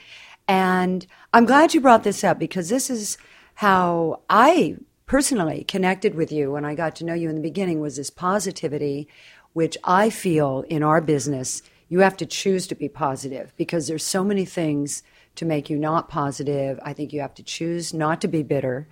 And 0.48 1.06
I'm 1.34 1.46
glad 1.46 1.74
you 1.74 1.82
brought 1.82 2.04
this 2.04 2.24
up 2.24 2.40
because 2.40 2.70
this 2.70 2.90
is 2.90 3.18
how 3.58 4.22
I 4.30 4.76
personally 5.08 5.64
connected 5.64 6.14
with 6.14 6.32
you 6.32 6.52
when 6.52 6.64
I 6.64 6.76
got 6.76 6.96
to 6.98 7.04
know 7.04 7.16
you 7.16 7.28
in 7.28 7.34
the 7.34 7.42
beginning 7.42 7.80
was 7.80 7.96
this 7.96 8.12
positivity, 8.12 9.08
which 9.54 9.76
I 9.84 10.12
feel 10.12 10.64
in 10.70 10.84
our 10.84 11.02
business, 11.02 11.64
you 11.90 12.02
have 12.02 12.16
to 12.18 12.28
choose 12.28 12.68
to 12.68 12.76
be 12.76 12.88
positive 12.88 13.54
because 13.58 13.88
there's 13.88 14.06
so 14.06 14.24
many 14.24 14.46
things 14.46 15.02
to 15.34 15.44
make 15.44 15.72
you 15.72 15.80
not 15.80 16.08
positive. 16.08 16.80
I 16.84 16.94
think 16.94 17.12
you 17.12 17.22
have 17.22 17.34
to 17.34 17.42
choose 17.42 17.96
not 17.96 18.22
to 18.22 18.28
be 18.28 18.44
bitter. 18.44 18.88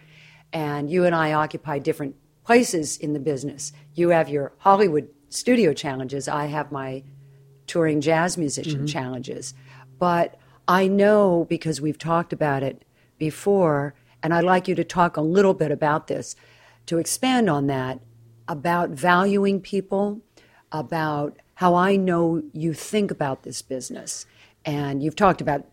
And 0.51 0.89
you 0.89 1.05
and 1.05 1.13
I 1.13 1.33
occupy 1.33 1.77
different 1.77 2.15
places 2.43 2.97
in 2.97 3.13
the 3.13 3.19
business. 3.19 3.71
You 3.93 4.09
have 4.09 4.29
your 4.29 4.53
Hollywood 4.57 5.09
studio 5.29 5.73
challenges. 5.73 6.27
I 6.27 6.45
have 6.45 6.71
my 6.71 7.03
touring 7.67 8.01
jazz 8.01 8.35
musician 8.35 8.77
mm-hmm. 8.77 8.85
challenges. 8.87 9.53
But 9.99 10.39
I 10.67 10.87
know 10.87 11.45
because 11.47 11.81
we've 11.81 11.99
talked 11.99 12.33
about 12.33 12.63
it 12.63 12.83
before, 13.19 13.93
and 14.25 14.33
I'd 14.33 14.43
like 14.43 14.67
you 14.67 14.73
to 14.73 14.83
talk 14.83 15.17
a 15.17 15.21
little 15.21 15.53
bit 15.53 15.69
about 15.69 16.07
this, 16.07 16.35
to 16.87 16.97
expand 16.97 17.47
on 17.47 17.67
that, 17.67 17.99
about 18.47 18.89
valuing 18.89 19.61
people, 19.61 20.19
about 20.71 21.37
how 21.53 21.75
I 21.75 21.95
know 21.95 22.41
you 22.51 22.73
think 22.73 23.11
about 23.11 23.43
this 23.43 23.61
business. 23.61 24.25
And 24.65 25.03
you've 25.03 25.15
talked 25.15 25.41
about 25.41 25.67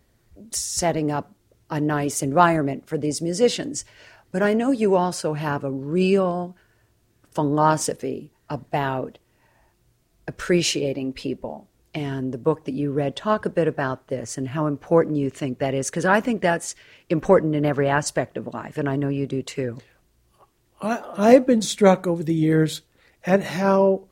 setting 0.50 1.11
up 1.11 1.32
a 1.70 1.80
nice 1.80 2.22
environment 2.22 2.86
for 2.86 2.98
these 2.98 3.22
musicians. 3.22 3.86
But 4.30 4.42
I 4.42 4.53
know 4.53 4.70
you 4.70 4.96
also 4.96 5.32
have 5.32 5.64
a 5.64 5.70
real 5.70 6.55
philosophy 7.30 8.32
about 8.50 9.16
appreciating 10.28 11.14
people. 11.14 11.68
And 11.95 12.32
the 12.32 12.38
book 12.38 12.64
that 12.64 12.72
you 12.72 12.90
read, 12.90 13.16
talk 13.16 13.45
a 13.45 13.51
bit 13.51 13.68
about 13.68 14.09
this 14.09 14.38
and 14.38 14.49
how 14.49 14.66
important 14.66 15.16
you 15.16 15.28
think 15.28 15.59
that 15.59 15.74
is, 15.74 15.90
because 15.90 16.07
I 16.07 16.20
think 16.20 16.40
that's 16.40 16.74
important 17.11 17.55
in 17.55 17.66
every 17.66 17.88
aspect 17.88 18.38
of 18.38 18.53
life, 18.55 18.78
and 18.78 18.88
I 18.88 18.97
know 18.97 19.09
you 19.09 19.26
do 19.26 19.43
too. 19.43 19.78
I, 20.80 21.03
I've 21.16 21.47
been 21.47 21.62
struck 21.62 22.07
over 22.07 22.22
the 22.22 22.34
years 22.34 22.82
at 23.24 23.43
how 23.43 24.05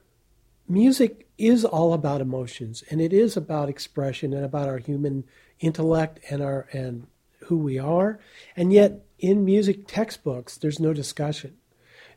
music 0.69 1.27
is 1.37 1.65
all 1.65 1.93
about 1.95 2.21
emotions 2.21 2.85
and 2.91 3.01
it 3.01 3.13
is 3.13 3.37
about 3.37 3.69
expression 3.69 4.33
and 4.33 4.45
about 4.45 4.69
our 4.69 4.79
human 4.79 5.25
intellect 5.59 6.21
and 6.31 6.43
our 6.43 6.69
and 6.73 7.07
who 7.47 7.57
we 7.57 7.79
are. 7.79 8.21
And 8.55 8.73
yet 8.73 9.05
in 9.19 9.45
music 9.45 9.87
textbooks 9.87 10.57
there's 10.57 10.79
no 10.79 10.93
discussion. 10.93 11.57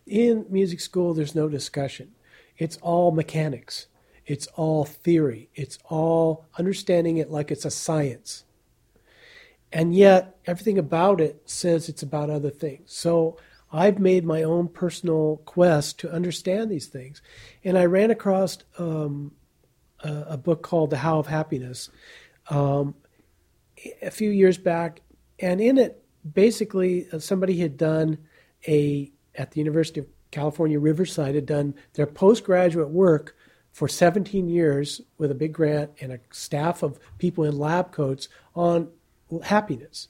In 0.05 0.45
music 0.49 0.79
school 0.81 1.13
there's 1.13 1.33
no 1.33 1.47
discussion. 1.49 2.11
It's 2.57 2.77
all 2.81 3.11
mechanics. 3.11 3.87
It's 4.25 4.47
all 4.47 4.85
theory. 4.85 5.49
It's 5.55 5.77
all 5.89 6.45
understanding 6.57 7.17
it 7.17 7.29
like 7.29 7.51
it's 7.51 7.65
a 7.65 7.71
science. 7.71 8.45
And 9.71 9.95
yet, 9.95 10.37
everything 10.45 10.77
about 10.77 11.19
it 11.19 11.41
says 11.45 11.89
it's 11.89 12.03
about 12.03 12.29
other 12.29 12.51
things. 12.51 12.93
So 12.93 13.37
I've 13.71 13.97
made 13.97 14.23
my 14.23 14.43
own 14.43 14.67
personal 14.67 15.41
quest 15.45 15.99
to 15.99 16.11
understand 16.11 16.69
these 16.69 16.87
things. 16.87 17.21
And 17.63 17.77
I 17.77 17.85
ran 17.85 18.11
across 18.11 18.59
um, 18.77 19.31
a, 20.03 20.25
a 20.29 20.37
book 20.37 20.61
called 20.61 20.91
The 20.91 20.97
How 20.97 21.17
of 21.17 21.25
Happiness 21.25 21.89
um, 22.49 22.93
a 24.01 24.11
few 24.11 24.29
years 24.29 24.59
back. 24.59 25.01
And 25.39 25.59
in 25.59 25.79
it, 25.79 26.03
basically, 26.33 27.07
uh, 27.11 27.17
somebody 27.17 27.57
had 27.57 27.75
done 27.75 28.19
a, 28.67 29.11
at 29.35 29.51
the 29.51 29.59
University 29.59 30.01
of 30.01 30.07
California, 30.29 30.79
Riverside, 30.79 31.33
had 31.33 31.47
done 31.47 31.73
their 31.93 32.07
postgraduate 32.07 32.89
work 32.89 33.35
for 33.73 33.87
17 33.87 34.47
years 34.47 35.01
with 35.17 35.31
a 35.31 35.35
big 35.35 35.51
grant 35.51 35.91
and 35.99 36.13
a 36.13 36.19
staff 36.31 36.83
of 36.83 36.99
people 37.17 37.43
in 37.43 37.57
lab 37.57 37.91
coats 37.91 38.29
on 38.55 38.89
happiness. 39.43 40.07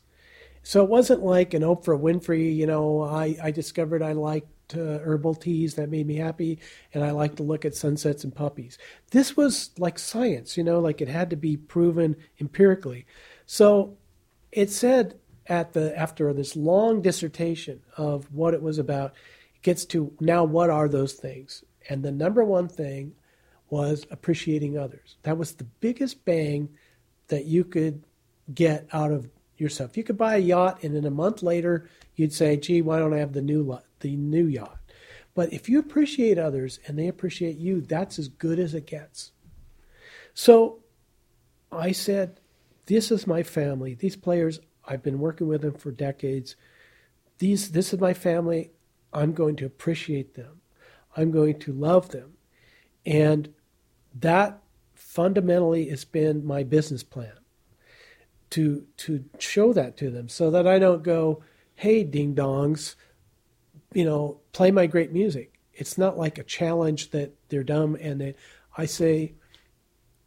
So 0.63 0.83
it 0.83 0.89
wasn't 0.89 1.23
like 1.23 1.53
an 1.53 1.63
Oprah 1.63 1.99
Winfrey, 1.99 2.55
you 2.55 2.67
know, 2.67 3.01
I, 3.01 3.37
I 3.41 3.51
discovered 3.51 4.03
I 4.03 4.11
liked 4.11 4.75
uh, 4.75 4.99
herbal 4.99 5.35
teas 5.35 5.75
that 5.75 5.89
made 5.89 6.07
me 6.07 6.17
happy 6.17 6.59
and 6.93 7.03
I 7.03 7.11
like 7.11 7.35
to 7.37 7.43
look 7.43 7.63
at 7.63 7.75
sunsets 7.75 8.23
and 8.25 8.35
puppies. 8.35 8.77
This 9.11 9.37
was 9.37 9.71
like 9.77 9.97
science, 9.97 10.57
you 10.57 10.63
know, 10.63 10.79
like 10.79 11.01
it 11.01 11.07
had 11.07 11.29
to 11.29 11.35
be 11.37 11.55
proven 11.55 12.17
empirically. 12.41 13.05
So 13.45 13.97
it 14.51 14.71
said 14.71 15.19
at 15.47 15.73
the 15.73 15.97
after 15.97 16.33
this 16.33 16.55
long 16.55 17.01
dissertation 17.01 17.81
of 17.97 18.31
what 18.33 18.53
it 18.53 18.61
was 18.61 18.77
about, 18.77 19.13
it 19.55 19.61
gets 19.61 19.85
to 19.85 20.13
now 20.19 20.43
what 20.43 20.69
are 20.69 20.89
those 20.89 21.13
things? 21.13 21.63
And 21.89 22.03
the 22.03 22.11
number 22.11 22.43
one 22.43 22.67
thing 22.67 23.13
was 23.69 24.05
appreciating 24.11 24.77
others. 24.77 25.17
That 25.23 25.37
was 25.37 25.53
the 25.53 25.63
biggest 25.63 26.25
bang 26.25 26.69
that 27.27 27.45
you 27.45 27.63
could 27.63 28.03
get 28.53 28.87
out 28.91 29.11
of 29.11 29.29
yourself. 29.57 29.97
You 29.97 30.03
could 30.03 30.17
buy 30.17 30.35
a 30.35 30.39
yacht, 30.39 30.83
and 30.83 30.95
then 30.95 31.05
a 31.05 31.11
month 31.11 31.41
later, 31.41 31.89
you'd 32.15 32.33
say, 32.33 32.57
"Gee, 32.57 32.81
why 32.81 32.99
don't 32.99 33.13
I 33.13 33.19
have 33.19 33.33
the 33.33 33.41
new 33.41 33.79
the 33.99 34.15
new 34.15 34.45
yacht?" 34.45 34.77
But 35.33 35.51
if 35.51 35.67
you 35.67 35.79
appreciate 35.79 36.37
others 36.37 36.79
and 36.85 36.97
they 36.97 37.07
appreciate 37.07 37.57
you, 37.57 37.81
that's 37.81 38.19
as 38.19 38.27
good 38.27 38.59
as 38.59 38.73
it 38.75 38.85
gets. 38.85 39.31
So 40.33 40.83
I 41.71 41.91
said, 41.91 42.39
"This 42.85 43.11
is 43.11 43.25
my 43.25 43.43
family. 43.43 43.95
These 43.95 44.17
players, 44.17 44.59
I've 44.85 45.01
been 45.01 45.19
working 45.19 45.47
with 45.47 45.61
them 45.61 45.73
for 45.73 45.91
decades. 45.91 46.55
These, 47.39 47.71
this 47.71 47.93
is 47.93 47.99
my 47.99 48.13
family. 48.13 48.71
I'm 49.11 49.33
going 49.33 49.55
to 49.57 49.65
appreciate 49.65 50.35
them. 50.35 50.61
I'm 51.15 51.31
going 51.31 51.59
to 51.59 51.73
love 51.73 52.09
them, 52.09 52.32
and 53.05 53.53
that 54.19 54.61
fundamentally 54.93 55.89
has 55.89 56.05
been 56.05 56.45
my 56.45 56.63
business 56.63 57.03
plan." 57.03 57.33
to 58.53 58.85
to 58.97 59.25
show 59.39 59.73
that 59.73 59.97
to 59.97 60.11
them 60.11 60.29
so 60.29 60.51
that 60.51 60.67
I 60.67 60.77
don't 60.77 61.01
go, 61.01 61.41
hey 61.73 62.03
ding 62.03 62.35
dongs, 62.35 62.93
you 63.93 64.05
know, 64.05 64.41
play 64.51 64.69
my 64.69 64.85
great 64.85 65.11
music. 65.11 65.59
It's 65.73 65.97
not 65.97 66.19
like 66.19 66.37
a 66.37 66.43
challenge 66.43 67.09
that 67.09 67.33
they're 67.49 67.63
dumb 67.63 67.97
and 67.99 68.21
they 68.21 68.35
I 68.77 68.85
say, 68.85 69.33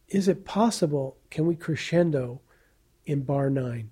is 0.09 0.27
it 0.27 0.43
possible 0.43 1.15
can 1.29 1.45
we 1.45 1.55
crescendo 1.55 2.41
in 3.05 3.21
bar 3.21 3.49
nine? 3.49 3.91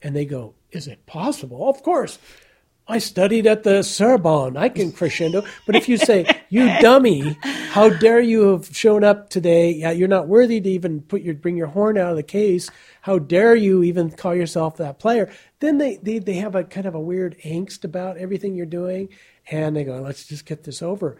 And 0.00 0.14
they 0.14 0.26
go, 0.26 0.54
Is 0.70 0.86
it 0.86 1.04
possible? 1.04 1.68
Of 1.68 1.82
course. 1.82 2.20
I 2.86 2.98
studied 2.98 3.46
at 3.46 3.62
the 3.62 3.82
Sorbonne. 3.82 4.58
I 4.58 4.68
can 4.68 4.92
crescendo. 4.92 5.42
But 5.66 5.74
if 5.74 5.88
you 5.88 5.96
say, 5.96 6.26
"You 6.50 6.66
dummy, 6.80 7.36
how 7.42 7.88
dare 7.88 8.20
you 8.20 8.48
have 8.48 8.76
shown 8.76 9.02
up 9.02 9.30
today? 9.30 9.70
Yeah, 9.70 9.90
you're 9.90 10.06
not 10.06 10.28
worthy 10.28 10.60
to 10.60 10.68
even 10.68 11.00
put 11.00 11.22
your 11.22 11.34
bring 11.34 11.56
your 11.56 11.68
horn 11.68 11.96
out 11.96 12.10
of 12.10 12.16
the 12.16 12.22
case. 12.22 12.70
How 13.02 13.18
dare 13.18 13.56
you 13.56 13.82
even 13.82 14.10
call 14.10 14.34
yourself 14.34 14.76
that 14.76 14.98
player?" 14.98 15.30
Then 15.60 15.78
they 15.78 15.96
they, 15.96 16.18
they 16.18 16.34
have 16.34 16.54
a 16.54 16.64
kind 16.64 16.86
of 16.86 16.94
a 16.94 17.00
weird 17.00 17.38
angst 17.42 17.84
about 17.84 18.18
everything 18.18 18.54
you're 18.54 18.66
doing, 18.66 19.08
and 19.50 19.74
they 19.74 19.84
go, 19.84 20.02
"Let's 20.02 20.26
just 20.26 20.44
get 20.44 20.64
this 20.64 20.82
over." 20.82 21.16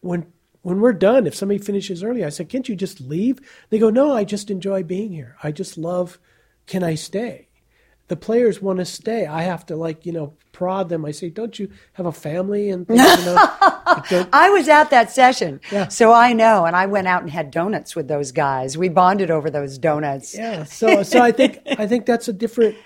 When 0.00 0.26
when 0.62 0.80
we're 0.80 0.92
done, 0.92 1.26
if 1.26 1.34
somebody 1.34 1.58
finishes 1.58 2.04
early, 2.04 2.24
I 2.24 2.28
said, 2.28 2.48
"Can't 2.48 2.68
you 2.68 2.76
just 2.76 3.00
leave?" 3.00 3.40
They 3.70 3.80
go, 3.80 3.90
"No, 3.90 4.12
I 4.14 4.22
just 4.22 4.52
enjoy 4.52 4.84
being 4.84 5.12
here. 5.12 5.34
I 5.42 5.50
just 5.50 5.76
love. 5.76 6.20
Can 6.66 6.84
I 6.84 6.94
stay?" 6.94 7.47
The 8.08 8.16
players 8.16 8.60
want 8.60 8.78
to 8.78 8.84
stay. 8.84 9.26
I 9.26 9.42
have 9.42 9.64
to 9.66 9.76
like 9.76 10.04
you 10.06 10.12
know 10.12 10.34
prod 10.52 10.88
them. 10.88 11.04
I 11.04 11.10
say, 11.12 11.28
"Don't 11.30 11.58
you 11.58 11.70
have 11.92 12.06
a 12.06 12.12
family?" 12.12 12.70
And 12.70 12.86
things, 12.86 13.00
you 13.00 13.24
know, 13.26 13.36
I 14.32 14.50
was 14.52 14.68
at 14.68 14.90
that 14.90 15.10
session, 15.10 15.60
Yeah. 15.70 15.88
so 15.88 16.12
I 16.12 16.32
know, 16.32 16.64
and 16.64 16.74
I 16.74 16.86
went 16.86 17.06
out 17.06 17.22
and 17.22 17.30
had 17.30 17.50
donuts 17.50 17.94
with 17.94 18.08
those 18.08 18.32
guys. 18.32 18.76
We 18.78 18.88
bonded 18.88 19.30
over 19.30 19.50
those 19.50 19.78
donuts. 19.78 20.34
yeah. 20.36 20.64
So 20.64 21.02
so 21.02 21.20
I 21.22 21.32
think 21.32 21.60
I 21.78 21.86
think 21.86 22.06
that's 22.06 22.28
a 22.28 22.32
different, 22.32 22.76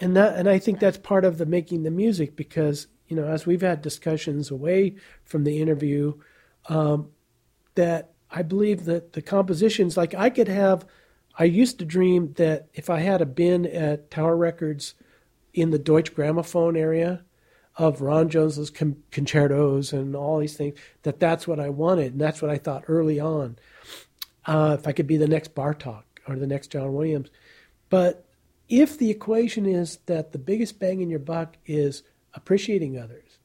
and 0.00 0.16
that 0.16 0.36
and 0.36 0.48
I 0.48 0.58
think 0.58 0.80
that's 0.80 0.98
part 0.98 1.24
of 1.24 1.38
the 1.38 1.46
making 1.46 1.82
the 1.82 1.90
music 1.90 2.36
because 2.36 2.86
you 3.08 3.16
know 3.16 3.24
as 3.26 3.46
we've 3.46 3.62
had 3.62 3.82
discussions 3.82 4.50
away 4.50 4.94
from 5.24 5.44
the 5.44 5.60
interview, 5.60 6.14
um, 6.68 7.08
that 7.74 8.12
I 8.30 8.42
believe 8.42 8.84
that 8.84 9.12
the 9.14 9.22
compositions 9.22 9.96
like 9.96 10.14
I 10.14 10.30
could 10.30 10.48
have. 10.48 10.86
I 11.38 11.44
used 11.44 11.78
to 11.78 11.84
dream 11.84 12.32
that 12.34 12.68
if 12.74 12.90
I 12.90 12.98
had 12.98 13.22
a 13.22 13.26
bin 13.26 13.64
at 13.64 14.10
Tower 14.10 14.36
Records 14.36 14.94
in 15.54 15.70
the 15.70 15.78
Deutsche 15.78 16.14
Grammophon 16.14 16.76
area 16.76 17.24
of 17.76 18.00
Ron 18.00 18.28
Jones's 18.28 18.70
con- 18.70 19.02
concertos 19.12 19.92
and 19.92 20.16
all 20.16 20.40
these 20.40 20.56
things, 20.56 20.76
that 21.04 21.20
that's 21.20 21.46
what 21.46 21.60
I 21.60 21.68
wanted, 21.68 22.12
and 22.12 22.20
that's 22.20 22.42
what 22.42 22.50
I 22.50 22.58
thought 22.58 22.84
early 22.88 23.20
on. 23.20 23.56
Uh, 24.44 24.76
if 24.78 24.88
I 24.88 24.92
could 24.92 25.06
be 25.06 25.16
the 25.16 25.28
next 25.28 25.54
Bartok 25.54 26.02
or 26.26 26.36
the 26.36 26.46
next 26.46 26.72
John 26.72 26.92
Williams, 26.92 27.30
but 27.88 28.26
if 28.68 28.98
the 28.98 29.10
equation 29.10 29.64
is 29.64 29.98
that 30.06 30.32
the 30.32 30.38
biggest 30.38 30.78
bang 30.78 31.00
in 31.00 31.08
your 31.08 31.20
buck 31.20 31.56
is 31.66 32.02
appreciating 32.34 32.98
others, 32.98 33.38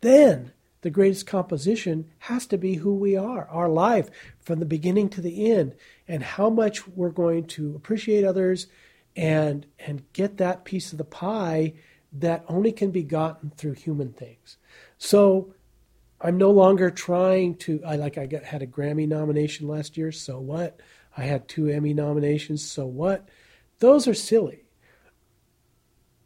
then 0.00 0.52
the 0.82 0.90
greatest 0.90 1.26
composition 1.26 2.10
has 2.20 2.46
to 2.46 2.58
be 2.58 2.74
who 2.74 2.94
we 2.94 3.16
are, 3.16 3.46
our 3.48 3.68
life 3.68 4.10
from 4.42 4.58
the 4.58 4.66
beginning 4.66 5.08
to 5.10 5.20
the 5.20 5.50
end, 5.50 5.74
and 6.08 6.22
how 6.22 6.50
much 6.50 6.86
we're 6.88 7.10
going 7.10 7.46
to 7.46 7.74
appreciate 7.76 8.24
others 8.24 8.66
and 9.14 9.66
and 9.78 10.10
get 10.12 10.38
that 10.38 10.64
piece 10.64 10.92
of 10.92 10.98
the 10.98 11.04
pie 11.04 11.74
that 12.12 12.44
only 12.48 12.72
can 12.72 12.90
be 12.90 13.02
gotten 13.02 13.50
through 13.50 13.72
human 13.72 14.12
things. 14.12 14.58
So 14.98 15.54
I'm 16.20 16.36
no 16.36 16.50
longer 16.50 16.90
trying 16.90 17.56
to 17.56 17.82
I 17.86 17.96
like 17.96 18.18
I 18.18 18.26
got 18.26 18.44
had 18.44 18.62
a 18.62 18.66
Grammy 18.66 19.08
nomination 19.08 19.68
last 19.68 19.96
year, 19.96 20.12
so 20.12 20.38
what? 20.40 20.80
I 21.16 21.22
had 21.22 21.48
two 21.48 21.68
Emmy 21.68 21.92
nominations, 21.92 22.64
so 22.64 22.86
what? 22.86 23.28
Those 23.80 24.08
are 24.08 24.14
silly. 24.14 24.64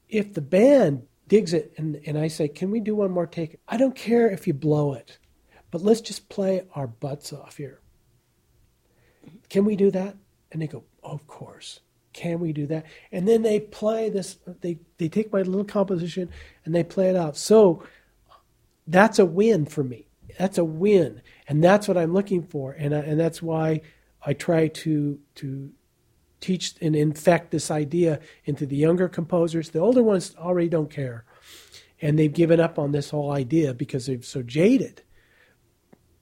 If 0.08 0.34
the 0.34 0.40
band 0.40 1.02
digs 1.26 1.52
it 1.52 1.72
and, 1.76 2.00
and 2.06 2.16
I 2.18 2.28
say, 2.28 2.48
Can 2.48 2.70
we 2.70 2.80
do 2.80 2.94
one 2.94 3.10
more 3.10 3.26
take? 3.26 3.58
I 3.66 3.76
don't 3.76 3.96
care 3.96 4.28
if 4.30 4.46
you 4.46 4.54
blow 4.54 4.92
it, 4.94 5.18
but 5.70 5.82
let's 5.82 6.00
just 6.00 6.28
play 6.28 6.62
our 6.74 6.86
butts 6.86 7.32
off 7.32 7.56
here. 7.56 7.80
Can 9.48 9.64
we 9.64 9.76
do 9.76 9.90
that? 9.90 10.16
And 10.52 10.62
they 10.62 10.66
go, 10.66 10.84
Of 11.02 11.26
course. 11.26 11.80
Can 12.12 12.40
we 12.40 12.54
do 12.54 12.66
that? 12.68 12.86
And 13.12 13.28
then 13.28 13.42
they 13.42 13.60
play 13.60 14.08
this, 14.08 14.38
they, 14.62 14.78
they 14.96 15.08
take 15.08 15.30
my 15.34 15.42
little 15.42 15.66
composition 15.66 16.30
and 16.64 16.74
they 16.74 16.82
play 16.82 17.10
it 17.10 17.16
out. 17.16 17.36
So 17.36 17.82
that's 18.86 19.18
a 19.18 19.26
win 19.26 19.66
for 19.66 19.84
me. 19.84 20.06
That's 20.38 20.56
a 20.56 20.64
win. 20.64 21.20
And 21.46 21.62
that's 21.62 21.86
what 21.86 21.98
I'm 21.98 22.14
looking 22.14 22.42
for. 22.42 22.72
And, 22.72 22.94
I, 22.94 23.00
and 23.00 23.20
that's 23.20 23.42
why 23.42 23.82
I 24.24 24.32
try 24.32 24.68
to, 24.68 25.18
to 25.36 25.70
teach 26.40 26.74
and 26.80 26.96
infect 26.96 27.50
this 27.50 27.70
idea 27.70 28.20
into 28.46 28.64
the 28.64 28.76
younger 28.76 29.08
composers. 29.08 29.68
The 29.68 29.80
older 29.80 30.02
ones 30.02 30.34
already 30.38 30.70
don't 30.70 30.90
care. 30.90 31.24
And 32.00 32.18
they've 32.18 32.32
given 32.32 32.60
up 32.60 32.78
on 32.78 32.92
this 32.92 33.10
whole 33.10 33.30
idea 33.30 33.74
because 33.74 34.06
they're 34.06 34.22
so 34.22 34.42
jaded. 34.42 35.02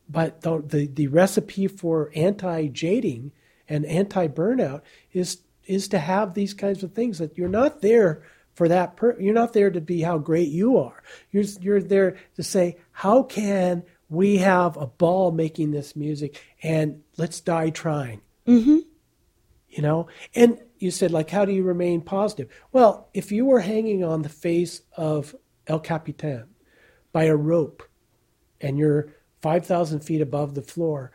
But 0.09 0.43
the, 0.43 0.63
the, 0.65 0.87
the 0.87 1.07
recipe 1.09 1.67
for 1.67 2.11
anti 2.15 2.69
jading 2.69 3.33
and 3.69 3.87
anti 3.87 4.29
burnout 4.29 4.83
is 5.13 5.39
is 5.67 5.89
to 5.89 5.99
have 5.99 6.35
these 6.35 6.53
kinds 6.53 6.83
of 6.83 6.93
things 6.93 7.19
that 7.19 7.39
you're 7.39 7.49
not 7.49 7.81
there 7.81 8.23
for 8.55 8.69
that 8.69 8.97
per- 8.97 9.19
you're 9.19 9.35
not 9.35 9.53
there 9.53 9.71
to 9.71 9.81
be 9.81 10.03
how 10.03 10.19
great 10.19 10.49
you 10.49 10.79
are. 10.79 11.03
You're 11.31 11.45
you're 11.61 11.83
there 11.83 12.17
to 12.37 12.43
say 12.43 12.77
how 12.93 13.23
can 13.23 13.83
we 14.09 14.39
have 14.39 14.77
a 14.77 14.87
ball 14.87 15.33
making 15.33 15.71
this 15.71 15.97
music 15.97 16.41
and 16.63 17.03
let's 17.17 17.41
die 17.41 17.71
trying? 17.71 18.21
Mm-hmm. 18.47 18.81
you 19.71 19.83
know? 19.83 20.09
And 20.35 20.59
you 20.79 20.91
said 20.91 21.11
like 21.11 21.31
how 21.31 21.45
do 21.45 21.53
you 21.53 21.63
remain 21.63 22.03
positive? 22.03 22.49
Well 22.73 23.09
if 23.15 23.33
you 23.33 23.47
were 23.47 23.61
hanging 23.61 24.05
on 24.05 24.23
the 24.23 24.29
face 24.29 24.83
of 24.97 25.35
el 25.67 25.81
capitan 25.81 26.49
by 27.13 27.25
a 27.25 27.37
rope 27.37 27.83
and 28.61 28.79
you're 28.79 29.15
5000 29.45 30.01
feet 30.01 30.23
above 30.23 30.55
the 30.55 30.63
floor 30.63 31.13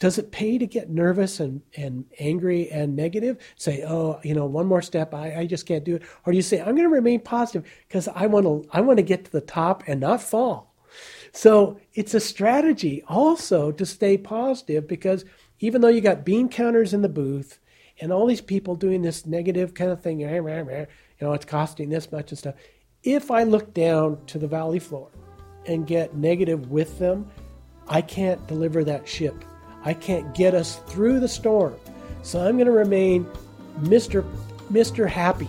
does 0.00 0.18
it 0.18 0.32
pay 0.32 0.58
to 0.58 0.66
get 0.66 0.90
nervous 0.90 1.38
and, 1.38 1.62
and 1.76 2.04
angry 2.18 2.68
and 2.70 2.96
negative 2.96 3.38
say 3.54 3.84
oh 3.86 4.18
you 4.24 4.34
know 4.34 4.44
one 4.44 4.66
more 4.66 4.82
step 4.82 5.14
I, 5.14 5.40
I 5.42 5.46
just 5.46 5.64
can't 5.64 5.84
do 5.84 5.94
it 5.94 6.02
or 6.26 6.32
do 6.32 6.36
you 6.36 6.42
say 6.42 6.58
i'm 6.58 6.74
going 6.74 6.78
to 6.78 6.88
remain 6.88 7.20
positive 7.20 7.62
because 7.86 8.08
i 8.08 8.26
want 8.26 8.44
to 8.44 8.68
i 8.72 8.80
want 8.80 8.96
to 8.96 9.04
get 9.04 9.24
to 9.26 9.30
the 9.30 9.40
top 9.40 9.84
and 9.86 10.00
not 10.00 10.20
fall 10.20 10.74
so 11.32 11.78
it's 11.94 12.14
a 12.14 12.20
strategy 12.20 13.04
also 13.06 13.70
to 13.70 13.86
stay 13.86 14.18
positive 14.18 14.88
because 14.88 15.24
even 15.60 15.80
though 15.80 15.88
you 15.88 16.00
got 16.00 16.24
bean 16.24 16.48
counters 16.48 16.92
in 16.92 17.02
the 17.02 17.08
booth 17.08 17.60
and 18.00 18.12
all 18.12 18.26
these 18.26 18.40
people 18.40 18.74
doing 18.74 19.02
this 19.02 19.26
negative 19.26 19.74
kind 19.74 19.90
of 19.90 20.02
thing, 20.02 20.20
you 20.20 20.26
know, 21.20 21.32
it's 21.32 21.44
costing 21.44 21.88
this 21.88 22.10
much 22.10 22.30
and 22.30 22.38
stuff. 22.38 22.54
If 23.02 23.30
I 23.30 23.44
look 23.44 23.72
down 23.72 24.24
to 24.26 24.38
the 24.38 24.46
valley 24.46 24.78
floor 24.78 25.10
and 25.66 25.86
get 25.86 26.14
negative 26.16 26.70
with 26.70 26.98
them, 26.98 27.30
I 27.88 28.00
can't 28.00 28.44
deliver 28.46 28.84
that 28.84 29.08
ship. 29.08 29.44
I 29.84 29.94
can't 29.94 30.34
get 30.34 30.54
us 30.54 30.76
through 30.86 31.20
the 31.20 31.28
storm. 31.28 31.74
So 32.22 32.40
I'm 32.40 32.56
going 32.56 32.66
to 32.66 32.72
remain 32.72 33.26
Mr. 33.80 34.24
Mr. 34.72 35.08
Happy, 35.08 35.48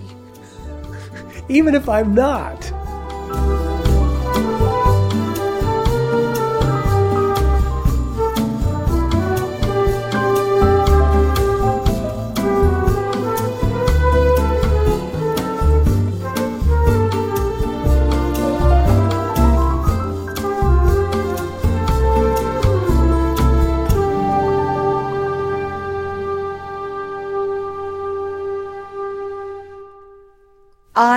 even 1.49 1.73
if 1.73 1.87
I'm 1.87 2.13
not. 2.13 2.71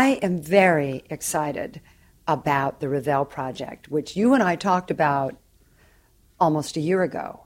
I 0.08 0.12
am 0.22 0.40
very 0.40 1.04
excited 1.10 1.82
about 2.26 2.80
the 2.80 2.88
Ravel 2.88 3.26
project, 3.26 3.90
which 3.90 4.16
you 4.16 4.32
and 4.32 4.42
I 4.42 4.56
talked 4.56 4.90
about 4.90 5.36
almost 6.40 6.78
a 6.78 6.80
year 6.80 7.02
ago. 7.02 7.44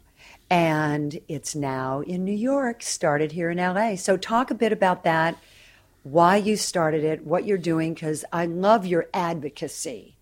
And 0.49 1.19
it's 1.27 1.57
now 1.57 2.03
in 2.03 2.25
New 2.25 2.31
York, 2.31 2.85
started 2.85 3.33
here 3.33 3.51
in 3.51 3.59
LA. 3.59 3.97
So, 3.97 4.17
talk 4.17 4.53
a 4.53 4.55
bit 4.55 4.71
about 4.71 5.03
that, 5.03 5.37
why 6.05 6.37
you 6.37 6.57
started 6.57 7.03
it, 7.03 7.27
what 7.27 7.47
you're 7.47 7.59
doing, 7.59 7.95
because 7.95 8.25
I 8.33 8.47
love 8.47 8.87
your 8.87 9.09
advocacy 9.13 10.17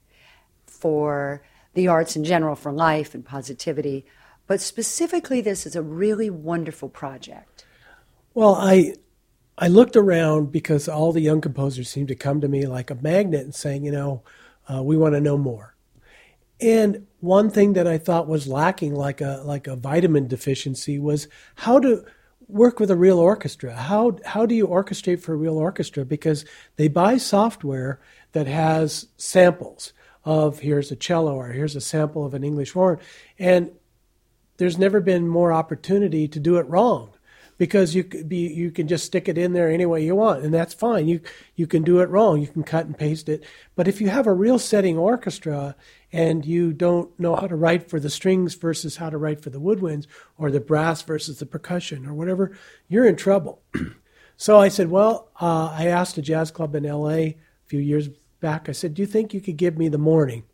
for 0.64 1.42
the 1.74 1.88
arts 1.88 2.16
in 2.16 2.24
general, 2.24 2.56
for 2.56 2.72
life 2.72 3.14
and 3.14 3.22
positivity. 3.22 4.06
But 4.46 4.62
specifically, 4.62 5.42
this 5.42 5.66
is 5.66 5.76
a 5.76 5.82
really 5.82 6.30
wonderful 6.30 6.88
project. 6.88 7.66
Well, 8.32 8.54
I 8.54 8.94
I 9.62 9.68
looked 9.68 9.94
around 9.94 10.50
because 10.50 10.88
all 10.88 11.12
the 11.12 11.20
young 11.20 11.42
composers 11.42 11.90
seemed 11.90 12.08
to 12.08 12.14
come 12.14 12.40
to 12.40 12.48
me 12.48 12.66
like 12.66 12.90
a 12.90 12.94
magnet 12.94 13.42
and 13.42 13.54
saying, 13.54 13.84
you 13.84 13.92
know, 13.92 14.22
uh, 14.72 14.82
we 14.82 14.96
want 14.96 15.14
to 15.14 15.20
know 15.20 15.36
more. 15.36 15.76
And 16.62 17.06
one 17.20 17.50
thing 17.50 17.74
that 17.74 17.86
I 17.86 17.98
thought 17.98 18.26
was 18.26 18.48
lacking, 18.48 18.94
like 18.94 19.20
a 19.20 19.42
like 19.44 19.66
a 19.66 19.76
vitamin 19.76 20.28
deficiency, 20.28 20.98
was 20.98 21.28
how 21.56 21.78
to 21.78 22.04
work 22.48 22.80
with 22.80 22.90
a 22.90 22.96
real 22.96 23.18
orchestra. 23.18 23.74
How 23.74 24.16
how 24.24 24.46
do 24.46 24.54
you 24.54 24.66
orchestrate 24.66 25.20
for 25.20 25.34
a 25.34 25.36
real 25.36 25.58
orchestra? 25.58 26.06
Because 26.06 26.46
they 26.76 26.88
buy 26.88 27.18
software 27.18 28.00
that 28.32 28.46
has 28.46 29.08
samples 29.18 29.92
of 30.24 30.60
here's 30.60 30.90
a 30.90 30.96
cello 30.96 31.34
or 31.34 31.48
here's 31.48 31.76
a 31.76 31.80
sample 31.80 32.24
of 32.24 32.32
an 32.32 32.44
English 32.44 32.72
horn, 32.72 32.98
and 33.38 33.70
there's 34.56 34.78
never 34.78 35.00
been 35.00 35.28
more 35.28 35.52
opportunity 35.52 36.28
to 36.28 36.40
do 36.40 36.56
it 36.56 36.66
wrong 36.66 37.10
because 37.60 37.94
you 37.94 38.04
be 38.04 38.48
you 38.48 38.70
can 38.70 38.88
just 38.88 39.04
stick 39.04 39.28
it 39.28 39.36
in 39.36 39.52
there 39.52 39.70
any 39.70 39.84
way 39.84 40.02
you 40.02 40.16
want 40.16 40.42
and 40.42 40.54
that's 40.54 40.72
fine. 40.72 41.06
You 41.06 41.20
you 41.56 41.66
can 41.66 41.82
do 41.82 42.00
it 42.00 42.08
wrong. 42.08 42.40
You 42.40 42.46
can 42.46 42.62
cut 42.62 42.86
and 42.86 42.96
paste 42.96 43.28
it. 43.28 43.44
But 43.76 43.86
if 43.86 44.00
you 44.00 44.08
have 44.08 44.26
a 44.26 44.32
real 44.32 44.58
setting 44.58 44.96
orchestra 44.96 45.76
and 46.10 46.46
you 46.46 46.72
don't 46.72 47.10
know 47.20 47.36
how 47.36 47.46
to 47.46 47.54
write 47.54 47.90
for 47.90 48.00
the 48.00 48.08
strings 48.08 48.54
versus 48.54 48.96
how 48.96 49.10
to 49.10 49.18
write 49.18 49.42
for 49.42 49.50
the 49.50 49.60
woodwinds 49.60 50.06
or 50.38 50.50
the 50.50 50.58
brass 50.58 51.02
versus 51.02 51.38
the 51.38 51.44
percussion 51.44 52.06
or 52.06 52.14
whatever 52.14 52.56
you're 52.88 53.06
in 53.06 53.16
trouble. 53.16 53.62
So 54.38 54.58
i 54.58 54.68
said 54.68 54.90
well 54.90 55.28
uh, 55.38 55.68
i 55.76 55.88
asked 55.88 56.16
a 56.16 56.22
jazz 56.22 56.50
club 56.50 56.74
in 56.74 56.84
la 56.84 57.10
a 57.10 57.36
few 57.66 57.80
years 57.80 58.08
back. 58.40 58.70
I 58.70 58.72
said 58.72 58.94
do 58.94 59.02
you 59.02 59.06
think 59.06 59.34
you 59.34 59.42
could 59.42 59.58
give 59.58 59.76
me 59.76 59.90
the 59.90 59.98
morning? 59.98 60.44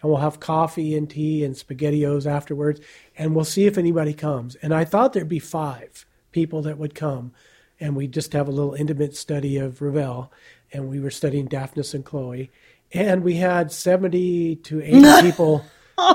And 0.00 0.10
we'll 0.10 0.20
have 0.20 0.40
coffee 0.40 0.96
and 0.96 1.08
tea 1.08 1.44
and 1.44 1.54
spaghettios 1.54 2.26
afterwards 2.26 2.80
and 3.16 3.36
we'll 3.36 3.44
see 3.44 3.66
if 3.66 3.78
anybody 3.78 4.12
comes 4.12 4.56
and 4.56 4.74
i 4.74 4.84
thought 4.84 5.12
there'd 5.12 5.28
be 5.28 5.38
five 5.38 6.04
people 6.32 6.62
that 6.62 6.78
would 6.78 6.94
come, 6.94 7.32
and 7.78 7.94
we 7.94 8.06
just 8.08 8.32
have 8.32 8.48
a 8.48 8.52
little 8.52 8.74
intimate 8.74 9.14
study 9.16 9.58
of 9.58 9.80
Ravel, 9.82 10.32
and 10.72 10.88
we 10.88 10.98
were 11.00 11.10
studying 11.10 11.48
Daphnis 11.48 11.94
and 11.94 12.04
Chloe, 12.04 12.50
and 12.92 13.22
we 13.22 13.36
had 13.36 13.70
seventy 13.70 14.56
to 14.56 14.80
eighty 14.82 15.02
people 15.22 15.64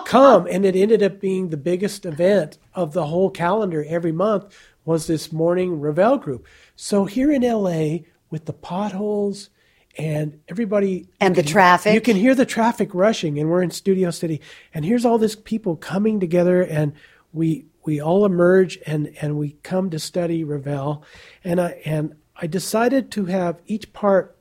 come, 0.05 0.47
and 0.47 0.65
it 0.65 0.75
ended 0.75 1.01
up 1.03 1.19
being 1.19 1.49
the 1.49 1.57
biggest 1.57 2.05
event 2.05 2.57
of 2.73 2.93
the 2.93 3.05
whole 3.05 3.29
calendar 3.29 3.85
every 3.87 4.11
month 4.11 4.55
was 4.85 5.07
this 5.07 5.31
morning 5.31 5.79
Ravel 5.79 6.17
group. 6.17 6.45
So 6.75 7.05
here 7.05 7.31
in 7.31 7.41
LA 7.41 7.99
with 8.29 8.45
the 8.45 8.53
potholes 8.53 9.49
and 9.97 10.39
everybody 10.47 11.07
And 11.19 11.35
the 11.35 11.43
can- 11.43 11.51
traffic. 11.51 11.93
You 11.93 12.01
can 12.01 12.15
hear 12.15 12.35
the 12.35 12.45
traffic 12.45 12.93
rushing 12.93 13.37
and 13.39 13.49
we're 13.49 13.63
in 13.63 13.71
Studio 13.71 14.11
City 14.11 14.39
and 14.73 14.85
here's 14.85 15.05
all 15.05 15.17
this 15.17 15.35
people 15.35 15.75
coming 15.75 16.19
together 16.19 16.61
and 16.61 16.93
we 17.33 17.65
we 17.87 18.01
all 18.01 18.25
emerge 18.25 18.77
and 18.85 19.15
and 19.21 19.37
we 19.37 19.51
come 19.63 19.89
to 19.89 19.97
study 19.97 20.43
Ravel 20.43 21.03
and 21.43 21.59
I 21.59 21.81
and 21.85 22.15
I 22.35 22.45
decided 22.45 23.09
to 23.11 23.25
have 23.25 23.61
each 23.65 23.93
part 23.93 24.37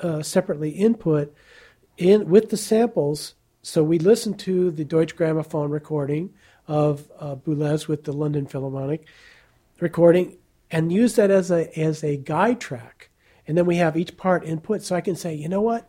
uh, 0.00 0.22
separately 0.22 0.70
input 0.70 1.32
in 1.96 2.28
with 2.28 2.50
the 2.50 2.56
samples. 2.56 3.34
So 3.62 3.84
we 3.84 3.98
listened 3.98 4.38
to 4.40 4.70
the 4.70 4.84
Deutsche 4.84 5.14
Grammophon 5.14 5.70
recording 5.70 6.34
of 6.66 7.08
uh, 7.20 7.36
Boulez 7.36 7.86
with 7.86 8.04
the 8.04 8.12
London 8.12 8.46
Philharmonic 8.46 9.06
recording, 9.78 10.38
and 10.70 10.90
use 10.90 11.14
that 11.16 11.30
as 11.30 11.50
a 11.50 11.78
as 11.78 12.02
a 12.02 12.16
guide 12.16 12.60
track. 12.60 13.10
And 13.46 13.58
then 13.58 13.66
we 13.66 13.76
have 13.76 13.94
each 13.94 14.16
part 14.16 14.42
input, 14.42 14.82
so 14.82 14.96
I 14.96 15.02
can 15.02 15.16
say, 15.16 15.34
you 15.34 15.50
know 15.50 15.60
what? 15.60 15.86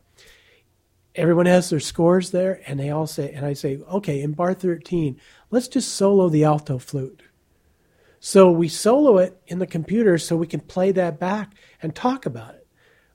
Everyone 1.15 1.45
has 1.45 1.69
their 1.69 1.79
scores 1.79 2.31
there, 2.31 2.61
and 2.67 2.79
they 2.79 2.89
all 2.89 3.07
say, 3.07 3.31
and 3.31 3.45
I 3.45 3.53
say, 3.53 3.79
okay, 3.89 4.21
in 4.21 4.33
bar 4.33 4.53
13, 4.53 5.19
let's 5.49 5.67
just 5.67 5.95
solo 5.95 6.29
the 6.29 6.43
alto 6.43 6.77
flute. 6.77 7.23
So 8.19 8.51
we 8.51 8.67
solo 8.67 9.17
it 9.17 9.39
in 9.47 9.59
the 9.59 9.67
computer 9.67 10.17
so 10.17 10.35
we 10.35 10.47
can 10.47 10.59
play 10.59 10.91
that 10.93 11.19
back 11.19 11.53
and 11.81 11.93
talk 11.93 12.25
about 12.25 12.55
it 12.55 12.65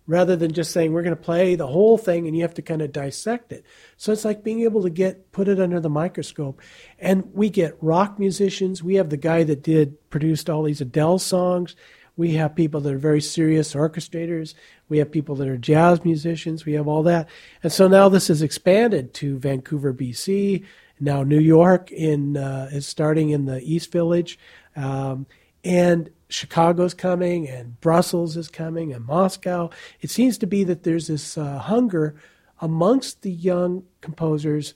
rather 0.07 0.35
than 0.35 0.53
just 0.53 0.73
saying 0.73 0.93
we're 0.93 1.05
going 1.05 1.15
to 1.15 1.23
play 1.23 1.55
the 1.55 1.67
whole 1.67 1.97
thing 1.97 2.27
and 2.27 2.37
you 2.37 2.43
have 2.43 2.55
to 2.55 2.63
kind 2.63 2.83
of 2.83 2.91
dissect 2.91 3.53
it. 3.53 3.65
So 3.97 4.13
it's 4.13 4.25
like 4.25 4.43
being 4.43 4.63
able 4.63 4.83
to 4.83 4.91
get 4.91 5.31
put 5.31 5.47
it 5.47 5.61
under 5.61 5.79
the 5.79 5.89
microscope. 5.89 6.61
And 6.99 7.33
we 7.33 7.49
get 7.49 7.77
rock 7.81 8.19
musicians. 8.19 8.83
We 8.83 8.97
have 8.97 9.11
the 9.11 9.17
guy 9.17 9.45
that 9.45 9.63
did 9.63 10.11
produced 10.11 10.51
all 10.51 10.65
these 10.65 10.81
Adele 10.81 11.21
songs. 11.21 11.77
We 12.17 12.35
have 12.35 12.55
people 12.55 12.81
that 12.83 12.93
are 12.93 12.99
very 12.99 13.21
serious 13.21 13.75
orchestrators. 13.75 14.55
We 14.89 14.99
have 14.99 15.11
people 15.11 15.35
that 15.37 15.49
are 15.49 15.57
jazz 15.57 16.05
musicians. 16.05 16.65
We 16.65 16.75
have 16.75 16.89
all 16.89 17.03
that. 17.05 17.29
And 17.63 17.73
so 17.73 17.89
now 17.89 18.09
this 18.09 18.29
has 18.29 18.43
expanded 18.43 19.15
to 19.15 19.39
Vancouver, 19.39 19.95
BC. 19.95 20.65
Now 20.99 21.23
New 21.23 21.41
York 21.41 21.91
in 21.91 22.37
uh, 22.37 22.69
is 22.73 22.87
starting 22.87 23.31
in 23.31 23.47
the 23.47 23.61
East 23.63 23.91
Village. 23.93 24.39
Um, 24.77 25.27
and 25.65 26.11
Chicago's 26.29 26.95
coming, 26.95 27.49
and 27.49 27.81
Brussels 27.81 28.37
is 28.37 28.49
coming, 28.49 28.93
and 28.93 29.05
Moscow. 29.05 29.71
It 30.01 30.11
seems 30.11 30.39
to 30.39 30.47
be 30.47 30.65
that 30.65 30.85
there's 30.85 31.09
this 31.09 31.37
uh, 31.37 31.59
hunger 31.59 32.15
amongst 32.61 33.23
the 33.23 33.33
young 33.33 33.85
composers 34.01 34.75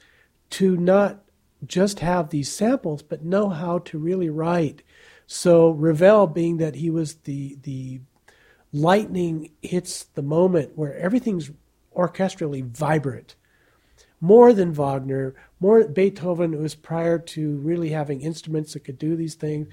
to 0.51 0.77
not 0.77 1.23
just 1.67 2.01
have 2.01 2.31
these 2.31 2.51
samples, 2.51 3.03
but 3.03 3.25
know 3.25 3.49
how 3.49 3.79
to 3.81 3.99
really 3.99 4.29
write. 4.29 4.83
So 5.35 5.71
Ravel, 5.71 6.29
being 6.29 6.59
that 6.59 6.77
he 6.77 6.91
was 6.91 7.17
the 7.17 7.59
the 7.63 8.01
lightning 8.73 9.51
hits 9.63 10.05
the 10.05 10.23
moment 10.23 10.79
where 10.79 10.97
everything's 10.97 11.51
orchestrally 11.95 12.65
vibrant, 12.65 13.35
more 14.21 14.53
than 14.53 14.73
Wagner, 14.73 15.35
more 15.59 15.89
Beethoven 15.89 16.57
was 16.63 16.77
prior 16.77 17.19
to 17.19 17.57
really 17.57 17.89
having 17.89 18.21
instruments 18.21 18.75
that 18.75 18.85
could 18.85 18.97
do 18.97 19.17
these 19.17 19.35
things. 19.35 19.67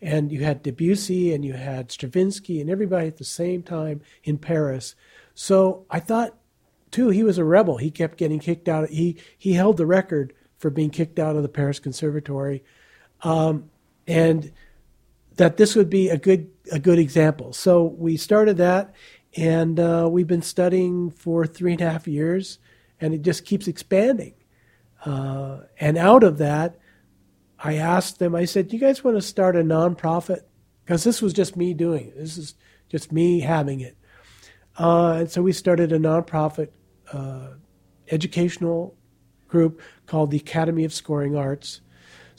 And 0.00 0.30
you 0.30 0.44
had 0.44 0.62
Debussy 0.62 1.34
and 1.34 1.44
you 1.44 1.54
had 1.54 1.90
Stravinsky 1.90 2.60
and 2.60 2.70
everybody 2.70 3.08
at 3.08 3.16
the 3.16 3.24
same 3.24 3.64
time 3.64 4.02
in 4.22 4.38
Paris. 4.38 4.94
So 5.34 5.84
I 5.90 5.98
thought, 5.98 6.36
too, 6.92 7.08
he 7.08 7.24
was 7.24 7.38
a 7.38 7.44
rebel. 7.44 7.78
He 7.78 7.90
kept 7.90 8.18
getting 8.18 8.38
kicked 8.38 8.68
out. 8.68 8.90
He 8.90 9.16
he 9.36 9.54
held 9.54 9.78
the 9.78 9.86
record 9.86 10.32
for 10.58 10.70
being 10.70 10.90
kicked 10.90 11.18
out 11.18 11.34
of 11.34 11.42
the 11.42 11.48
Paris 11.48 11.80
Conservatory, 11.80 12.62
um, 13.22 13.68
and 14.06 14.52
that 15.38 15.56
this 15.56 15.74
would 15.74 15.90
be 15.90 16.08
a 16.10 16.18
good 16.18 16.50
a 16.70 16.78
good 16.78 16.98
example. 16.98 17.52
So 17.52 17.84
we 17.84 18.16
started 18.16 18.58
that, 18.58 18.94
and 19.36 19.80
uh, 19.80 20.08
we've 20.10 20.26
been 20.26 20.42
studying 20.42 21.10
for 21.10 21.46
three 21.46 21.72
and 21.72 21.80
a 21.80 21.90
half 21.90 22.06
years 22.06 22.58
and 23.00 23.14
it 23.14 23.22
just 23.22 23.44
keeps 23.44 23.68
expanding. 23.68 24.34
Uh, 25.04 25.60
and 25.78 25.96
out 25.96 26.24
of 26.24 26.38
that, 26.38 26.78
I 27.58 27.74
asked 27.74 28.18
them, 28.18 28.34
I 28.34 28.44
said, 28.44 28.68
Do 28.68 28.76
you 28.76 28.80
guys 28.80 29.02
want 29.02 29.16
to 29.16 29.22
start 29.22 29.56
a 29.56 29.62
nonprofit? 29.62 30.40
Because 30.84 31.04
this 31.04 31.20
was 31.20 31.32
just 31.32 31.56
me 31.56 31.74
doing 31.74 32.08
it. 32.08 32.16
This 32.16 32.38
is 32.38 32.54
just 32.88 33.12
me 33.12 33.40
having 33.40 33.80
it. 33.80 33.96
Uh, 34.76 35.18
and 35.20 35.30
so 35.30 35.42
we 35.42 35.52
started 35.52 35.92
a 35.92 35.98
nonprofit 35.98 36.68
uh, 37.12 37.48
educational 38.10 38.96
group 39.48 39.80
called 40.06 40.30
the 40.30 40.36
Academy 40.36 40.84
of 40.84 40.92
Scoring 40.92 41.36
Arts 41.36 41.80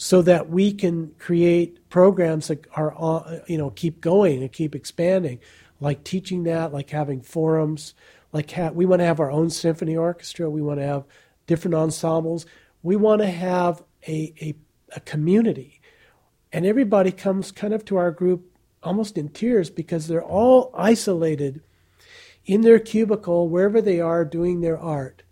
so 0.01 0.21
that 0.21 0.49
we 0.49 0.71
can 0.71 1.13
create 1.19 1.89
programs 1.89 2.47
that 2.47 2.65
are, 2.73 3.43
you 3.47 3.57
know, 3.57 3.69
keep 3.69 3.99
going 3.99 4.41
and 4.41 4.49
keep 4.49 4.73
expanding, 4.73 5.37
like 5.81 6.05
teaching 6.05 6.43
that, 6.43 6.71
like 6.71 6.89
having 6.89 7.19
forums, 7.21 7.93
like 8.31 8.49
ha- 8.49 8.69
we 8.69 8.85
want 8.85 9.01
to 9.01 9.05
have 9.05 9.19
our 9.19 9.29
own 9.29 9.49
symphony 9.49 9.97
orchestra. 9.97 10.49
We 10.49 10.61
want 10.61 10.79
to 10.79 10.85
have 10.85 11.03
different 11.47 11.75
ensembles. 11.75 12.45
We 12.81 12.95
want 12.95 13.21
to 13.23 13.29
have 13.29 13.83
a, 14.07 14.33
a, 14.41 14.55
a 14.95 15.01
community. 15.01 15.81
And 16.53 16.65
everybody 16.65 17.11
comes 17.11 17.51
kind 17.51 17.73
of 17.73 17.83
to 17.85 17.97
our 17.97 18.11
group 18.11 18.49
almost 18.81 19.17
in 19.17 19.27
tears 19.27 19.69
because 19.69 20.07
they're 20.07 20.23
all 20.23 20.73
isolated 20.77 21.59
in 22.45 22.61
their 22.61 22.79
cubicle, 22.79 23.49
wherever 23.49 23.81
they 23.81 23.99
are 23.99 24.23
doing 24.23 24.61
their 24.61 24.79
art. 24.79 25.23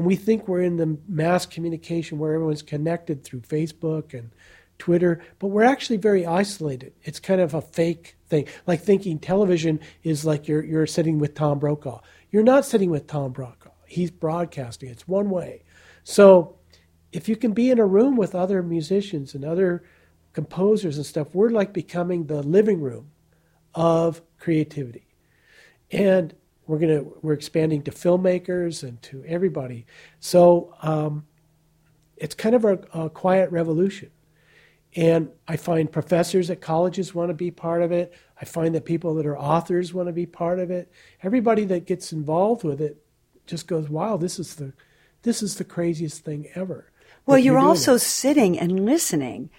And 0.00 0.06
we 0.06 0.16
think 0.16 0.48
we're 0.48 0.62
in 0.62 0.78
the 0.78 0.96
mass 1.08 1.44
communication 1.44 2.18
where 2.18 2.32
everyone's 2.32 2.62
connected 2.62 3.22
through 3.22 3.42
Facebook 3.42 4.14
and 4.14 4.30
Twitter, 4.78 5.22
but 5.38 5.48
we're 5.48 5.62
actually 5.62 5.98
very 5.98 6.24
isolated. 6.24 6.94
It's 7.02 7.20
kind 7.20 7.38
of 7.38 7.52
a 7.52 7.60
fake 7.60 8.16
thing, 8.26 8.46
like 8.66 8.80
thinking 8.80 9.18
television 9.18 9.78
is 10.02 10.24
like 10.24 10.48
you're, 10.48 10.64
you're 10.64 10.86
sitting 10.86 11.18
with 11.18 11.34
Tom 11.34 11.58
Brokaw. 11.58 12.00
You're 12.30 12.42
not 12.42 12.64
sitting 12.64 12.88
with 12.88 13.08
Tom 13.08 13.32
Brokaw. 13.32 13.72
He's 13.86 14.10
broadcasting. 14.10 14.88
It's 14.88 15.06
one 15.06 15.28
way. 15.28 15.64
So 16.02 16.56
if 17.12 17.28
you 17.28 17.36
can 17.36 17.52
be 17.52 17.70
in 17.70 17.78
a 17.78 17.84
room 17.84 18.16
with 18.16 18.34
other 18.34 18.62
musicians 18.62 19.34
and 19.34 19.44
other 19.44 19.84
composers 20.32 20.96
and 20.96 21.04
stuff, 21.04 21.34
we're 21.34 21.50
like 21.50 21.74
becoming 21.74 22.24
the 22.24 22.42
living 22.42 22.80
room 22.80 23.10
of 23.74 24.22
creativity. 24.38 25.08
And 25.90 26.32
we're 26.70 26.78
gonna 26.78 27.02
we're 27.20 27.32
expanding 27.32 27.82
to 27.82 27.90
filmmakers 27.90 28.84
and 28.84 29.02
to 29.02 29.24
everybody. 29.26 29.86
So 30.20 30.72
um, 30.82 31.26
it's 32.16 32.36
kind 32.36 32.54
of 32.54 32.64
a, 32.64 32.78
a 32.94 33.10
quiet 33.10 33.50
revolution. 33.50 34.10
And 34.94 35.30
I 35.48 35.56
find 35.56 35.90
professors 35.90 36.48
at 36.48 36.60
colleges 36.60 37.12
want 37.12 37.30
to 37.30 37.34
be 37.34 37.50
part 37.50 37.82
of 37.82 37.90
it. 37.90 38.14
I 38.40 38.44
find 38.44 38.72
that 38.76 38.84
people 38.84 39.14
that 39.16 39.26
are 39.26 39.36
authors 39.36 39.92
want 39.92 40.06
to 40.06 40.12
be 40.12 40.26
part 40.26 40.60
of 40.60 40.70
it. 40.70 40.92
Everybody 41.24 41.64
that 41.64 41.86
gets 41.86 42.12
involved 42.12 42.62
with 42.62 42.80
it 42.80 43.02
just 43.46 43.66
goes, 43.66 43.88
"Wow, 43.88 44.16
this 44.16 44.38
is 44.38 44.54
the 44.54 44.72
this 45.22 45.42
is 45.42 45.56
the 45.56 45.64
craziest 45.64 46.24
thing 46.24 46.50
ever." 46.54 46.92
Well, 47.26 47.36
that 47.36 47.42
you're, 47.42 47.58
also 47.58 47.94
it. 47.94 47.98
sitting 48.00 48.56
and 48.56 48.84
listening. 48.84 49.50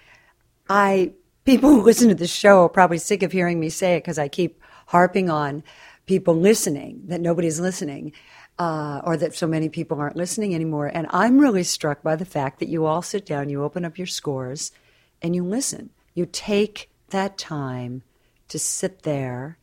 I 0.69 1.11
people 1.43 1.71
who 1.71 1.81
listen 1.81 2.07
to 2.07 2.15
the 2.15 2.25
show 2.25 2.63
are 2.63 2.69
probably 2.69 2.99
sick 2.99 3.21
of 3.21 3.33
hearing 3.33 3.59
me 3.59 3.67
say 3.67 3.95
it 3.95 3.99
because 3.99 4.17
I 4.17 4.29
keep 4.29 4.61
harping 4.87 5.29
on 5.29 5.63
people 6.05 6.35
listening 6.35 7.03
that 7.05 7.21
nobody's 7.21 7.59
listening. 7.59 8.13
Uh, 8.59 9.01
or 9.05 9.17
that 9.17 9.33
so 9.33 9.47
many 9.47 9.69
people 9.69 9.99
aren't 9.99 10.17
listening 10.17 10.53
anymore. 10.53 10.85
And 10.85 11.07
I'm 11.09 11.39
really 11.39 11.63
struck 11.63 12.03
by 12.03 12.15
the 12.15 12.25
fact 12.25 12.59
that 12.59 12.67
you 12.67 12.85
all 12.85 13.01
sit 13.01 13.25
down, 13.25 13.49
you 13.49 13.63
open 13.63 13.85
up 13.85 13.97
your 13.97 14.05
scores, 14.05 14.71
and 15.19 15.35
you 15.35 15.43
listen. 15.43 15.89
You 16.13 16.27
take 16.27 16.91
that 17.09 17.39
time 17.39 18.03
to 18.49 18.59
sit 18.59 19.01
there 19.01 19.57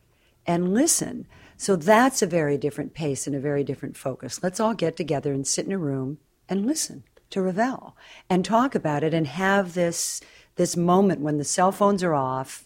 and 0.45 0.73
listen. 0.73 1.27
So 1.55 1.75
that's 1.75 2.21
a 2.21 2.27
very 2.27 2.57
different 2.57 2.93
pace 2.93 3.27
and 3.27 3.35
a 3.35 3.39
very 3.39 3.63
different 3.63 3.95
focus. 3.95 4.41
Let's 4.41 4.59
all 4.59 4.73
get 4.73 4.97
together 4.97 5.31
and 5.31 5.45
sit 5.45 5.65
in 5.65 5.71
a 5.71 5.77
room 5.77 6.17
and 6.49 6.65
listen 6.65 7.03
to 7.29 7.41
Ravel 7.41 7.95
and 8.29 8.43
talk 8.43 8.75
about 8.75 9.03
it 9.03 9.13
and 9.13 9.27
have 9.27 9.73
this 9.73 10.21
this 10.55 10.75
moment 10.75 11.21
when 11.21 11.37
the 11.37 11.43
cell 11.45 11.71
phones 11.71 12.03
are 12.03 12.15
off, 12.15 12.65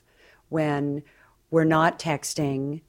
when 0.50 1.04
we're 1.52 1.64
not 1.64 2.00
texting, 2.00 2.82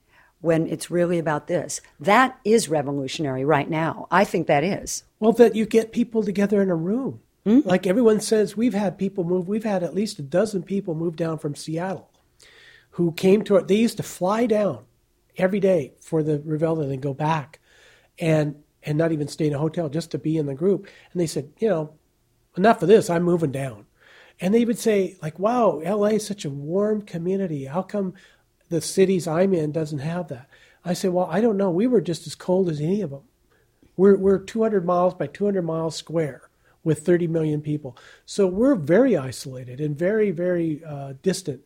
when 0.45 0.67
it's 0.67 0.91
really 0.91 1.19
about 1.19 1.47
this. 1.47 1.81
That 1.99 2.39
is 2.45 2.69
revolutionary 2.69 3.47
right 3.47 3.69
now. 3.69 4.07
I 4.11 4.25
think 4.25 4.47
that 4.47 4.63
is. 4.63 5.05
Well, 5.19 5.33
that 5.33 5.57
you 5.57 5.65
get 5.65 5.91
people 5.91 6.23
together 6.23 6.61
in 6.61 6.69
a 6.69 6.77
room. 6.77 7.21
Hmm? 7.45 7.61
Like 7.65 7.87
everyone 7.87 8.21
says, 8.21 8.55
we've 8.55 8.75
had 8.75 8.99
people 8.99 9.25
move. 9.25 9.49
We've 9.49 9.65
had 9.65 9.83
at 9.83 9.95
least 9.95 10.19
a 10.19 10.23
dozen 10.23 10.63
people 10.63 10.95
move 10.95 11.17
down 11.17 11.39
from 11.39 11.55
Seattle 11.55 12.11
who 12.91 13.13
came 13.13 13.43
to 13.45 13.57
it. 13.57 13.69
They 13.69 13.77
used 13.77 13.97
to 13.97 14.03
fly 14.03 14.45
down 14.45 14.85
every 15.39 15.61
day 15.61 15.95
for 16.01 16.23
the 16.23 16.41
Ravel 16.45 16.81
and 16.81 16.93
then 16.93 17.01
go 17.01 17.15
back 17.15 17.59
and 18.19 18.57
and 18.83 18.99
not 18.99 19.13
even 19.13 19.29
stay 19.29 19.47
in 19.47 19.55
a 19.55 19.59
hotel 19.59 19.89
just 19.89 20.11
to 20.11 20.19
be 20.19 20.37
in 20.37 20.45
the 20.45 20.55
group. 20.55 20.87
And 21.13 21.21
they 21.21 21.27
said, 21.27 21.51
you 21.59 21.71
know, 21.71 21.95
enough 22.55 22.83
of 22.83 22.89
this. 22.89 23.09
I'm 23.09 23.23
moving 23.23 23.51
down. 23.51 23.87
And 24.41 24.53
they 24.53 24.67
would 24.67 24.79
say, 24.79 25.17
like, 25.23 25.39
wow, 25.39 25.81
LA 25.83 26.09
is 26.09 26.27
such 26.27 26.45
a 26.45 26.51
warm 26.51 27.01
community. 27.01 27.65
How 27.65 27.81
come 27.81 28.13
the 28.75 28.81
cities 28.81 29.27
I'm 29.29 29.55
in 29.55 29.72
doesn't 29.72 30.01
have 30.01 30.29
that? 30.29 30.49
I 30.85 30.93
said, 30.95 31.12
well, 31.12 31.29
I 31.31 31.41
don't 31.41 31.57
know. 31.57 31.70
We 31.70 31.87
were 31.87 32.01
just 32.01 32.27
as 32.27 32.35
cold 32.35 32.68
as 32.68 32.81
any 32.81 33.01
of 33.01 33.11
them. 33.11 33.22
We're, 33.97 34.16
we're 34.16 34.39
200 34.39 34.85
miles 34.85 35.14
by 35.14 35.29
200 35.29 35.62
miles 35.62 35.95
square 35.97 36.51
with 36.83 37.07
30 37.07 37.29
million 37.29 37.62
people. 37.62 37.97
So 38.27 38.47
we're 38.47 38.75
very 38.75 39.16
isolated 39.16 39.81
and 39.81 39.97
very, 39.97 40.31
very 40.33 40.83
uh, 40.85 41.14
distant. 41.22 41.61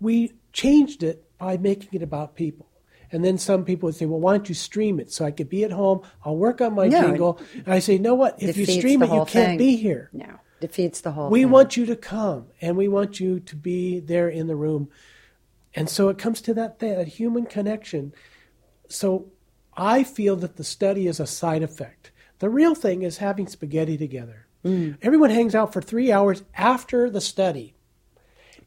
We 0.00 0.34
changed 0.52 1.02
it 1.02 1.24
by 1.38 1.56
making 1.56 1.88
it 1.92 2.02
about 2.02 2.36
people. 2.36 2.68
And 3.10 3.24
then 3.24 3.38
some 3.38 3.64
people 3.64 3.86
would 3.86 3.94
say, 3.94 4.04
well, 4.04 4.20
why 4.20 4.36
don't 4.36 4.48
you 4.48 4.54
stream 4.54 5.00
it 5.00 5.10
so 5.10 5.24
I 5.24 5.30
could 5.30 5.48
be 5.48 5.64
at 5.64 5.72
home? 5.72 6.02
I'll 6.24 6.36
work 6.36 6.60
on 6.60 6.74
my 6.74 6.88
No, 6.88 7.00
jingle. 7.00 7.40
And 7.54 7.68
I 7.68 7.78
say, 7.78 7.94
you 7.94 7.98
know 8.00 8.14
what? 8.14 8.42
If 8.42 8.56
you 8.56 8.66
stream 8.66 9.02
it, 9.02 9.06
you 9.06 9.24
can't 9.24 9.28
thing. 9.30 9.58
be 9.58 9.76
here. 9.76 10.10
No, 10.12 10.26
defeats 10.60 11.00
the 11.00 11.12
whole 11.12 11.30
We 11.30 11.42
thing. 11.42 11.50
want 11.50 11.76
you 11.76 11.86
to 11.86 11.96
come 11.96 12.48
and 12.60 12.76
we 12.76 12.88
want 12.88 13.18
you 13.20 13.40
to 13.40 13.56
be 13.56 14.00
there 14.00 14.28
in 14.28 14.48
the 14.48 14.56
room. 14.56 14.90
And 15.76 15.88
so 15.88 16.08
it 16.08 16.18
comes 16.18 16.40
to 16.40 16.54
that, 16.54 16.80
thing, 16.80 16.96
that 16.96 17.06
human 17.06 17.46
connection. 17.46 18.14
So 18.88 19.26
I 19.76 20.02
feel 20.02 20.34
that 20.36 20.56
the 20.56 20.64
study 20.64 21.06
is 21.06 21.20
a 21.20 21.26
side 21.26 21.62
effect. 21.62 22.10
The 22.38 22.48
real 22.48 22.74
thing 22.74 23.02
is 23.02 23.18
having 23.18 23.46
spaghetti 23.46 23.96
together. 23.96 24.46
Everyone 25.00 25.30
hangs 25.30 25.54
out 25.54 25.72
for 25.72 25.80
three 25.80 26.10
hours 26.10 26.42
after 26.54 27.08
the 27.08 27.20
study 27.20 27.76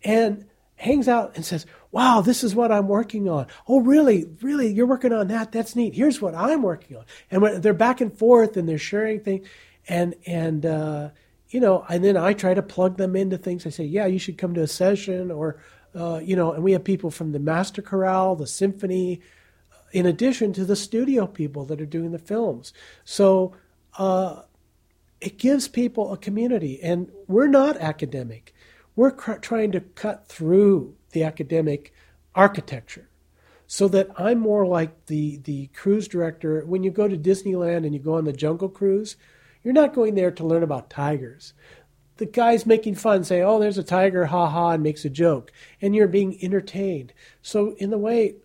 and 0.02 0.46
hangs 0.76 1.10
out 1.10 1.36
and 1.36 1.44
says, 1.44 1.66
wow, 1.92 2.22
this 2.22 2.42
is 2.42 2.56
what 2.56 2.72
I'm 2.72 2.88
working 2.88 3.28
on. 3.28 3.48
Oh, 3.68 3.82
really? 3.82 4.26
Really? 4.42 4.72
You're 4.72 4.86
working 4.86 5.12
on 5.12 5.28
that? 5.28 5.52
That's 5.52 5.76
neat. 5.76 5.96
Here's 5.96 6.22
what 6.22 6.36
I'm 6.36 6.62
working 6.62 6.96
on. 6.96 7.04
And 7.30 7.42
when 7.42 7.60
they're 7.60 7.74
back 7.74 8.00
and 8.00 8.18
forth 8.18 8.56
and 8.56 8.70
they're 8.70 8.78
sharing 8.78 9.20
things. 9.20 9.46
And, 9.90 10.16
and, 10.26 10.66
uh, 10.66 11.10
you 11.50 11.60
know, 11.60 11.84
and 11.90 12.02
then 12.02 12.16
I 12.16 12.32
try 12.32 12.54
to 12.54 12.62
plug 12.62 12.96
them 12.96 13.18
into 13.18 13.38
things. 13.38 13.66
I 13.66 13.70
say, 13.70 13.84
yeah, 13.84 14.06
you 14.06 14.20
should 14.20 14.38
come 14.38 14.54
to 14.54 14.62
a 14.62 14.68
session 14.68 15.32
or, 15.32 15.60
uh, 15.96 16.20
you 16.24 16.36
know, 16.36 16.54
and 16.54 16.64
we 16.64 16.72
have 16.74 16.84
people 16.84 17.12
from 17.12 17.32
the 17.32 17.40
master 17.40 17.82
chorale, 17.82 18.36
the 18.36 18.48
symphony, 18.48 19.22
in 19.92 20.06
addition 20.06 20.54
to 20.54 20.66
the 20.66 20.76
studio 20.76 21.26
people 21.26 21.66
that 21.66 21.82
are 21.82 21.86
doing 21.86 22.12
the 22.12 22.20
films. 22.20 22.74
So, 23.04 23.56
uh, 23.98 24.44
it 25.22 25.38
gives 25.38 25.68
people 25.68 26.14
a 26.14 26.18
community 26.18 26.82
and 26.82 27.12
we're 27.28 27.48
not 27.48 27.78
academic. 27.78 28.54
We're 28.96 29.12
cr- 29.12 29.34
trying 29.34 29.72
to 29.74 29.82
cut 29.82 30.28
through 30.28 30.96
the 31.12 31.24
academic 31.24 31.94
architecture 32.36 33.10
so 33.68 33.88
that 33.90 34.10
I'm 34.18 34.40
more 34.40 34.66
like 34.66 35.06
the, 35.08 35.38
the 35.38 35.68
cruise 35.68 36.08
director. 36.08 36.64
When 36.66 36.84
you 36.84 36.92
go 36.92 37.08
to 37.08 37.18
Disneyland 37.18 37.86
and 37.86 37.94
you 37.94 38.00
go 38.00 38.16
on 38.16 38.26
the 38.26 38.34
jungle 38.34 38.70
cruise, 38.70 39.16
you're 39.64 39.74
not 39.74 39.94
going 39.94 40.16
there 40.16 40.32
to 40.32 40.46
learn 40.46 40.64
about 40.64 40.90
tigers. 40.90 41.54
The 42.20 42.26
guy's 42.26 42.66
making 42.66 42.96
fun, 42.96 43.24
say, 43.24 43.42
oh, 43.42 43.60
there's 43.60 43.78
a 43.78 43.84
tiger, 43.84 44.26
ha 44.26 44.50
ha, 44.50 44.72
and 44.72 44.84
makes 44.84 45.06
a 45.06 45.10
joke. 45.10 45.54
And 45.82 45.96
you're 45.96 46.06
being 46.06 46.38
entertained. 46.44 47.14
So 47.42 47.76
in 47.78 47.92
the 47.92 47.98
way, 47.98 48.36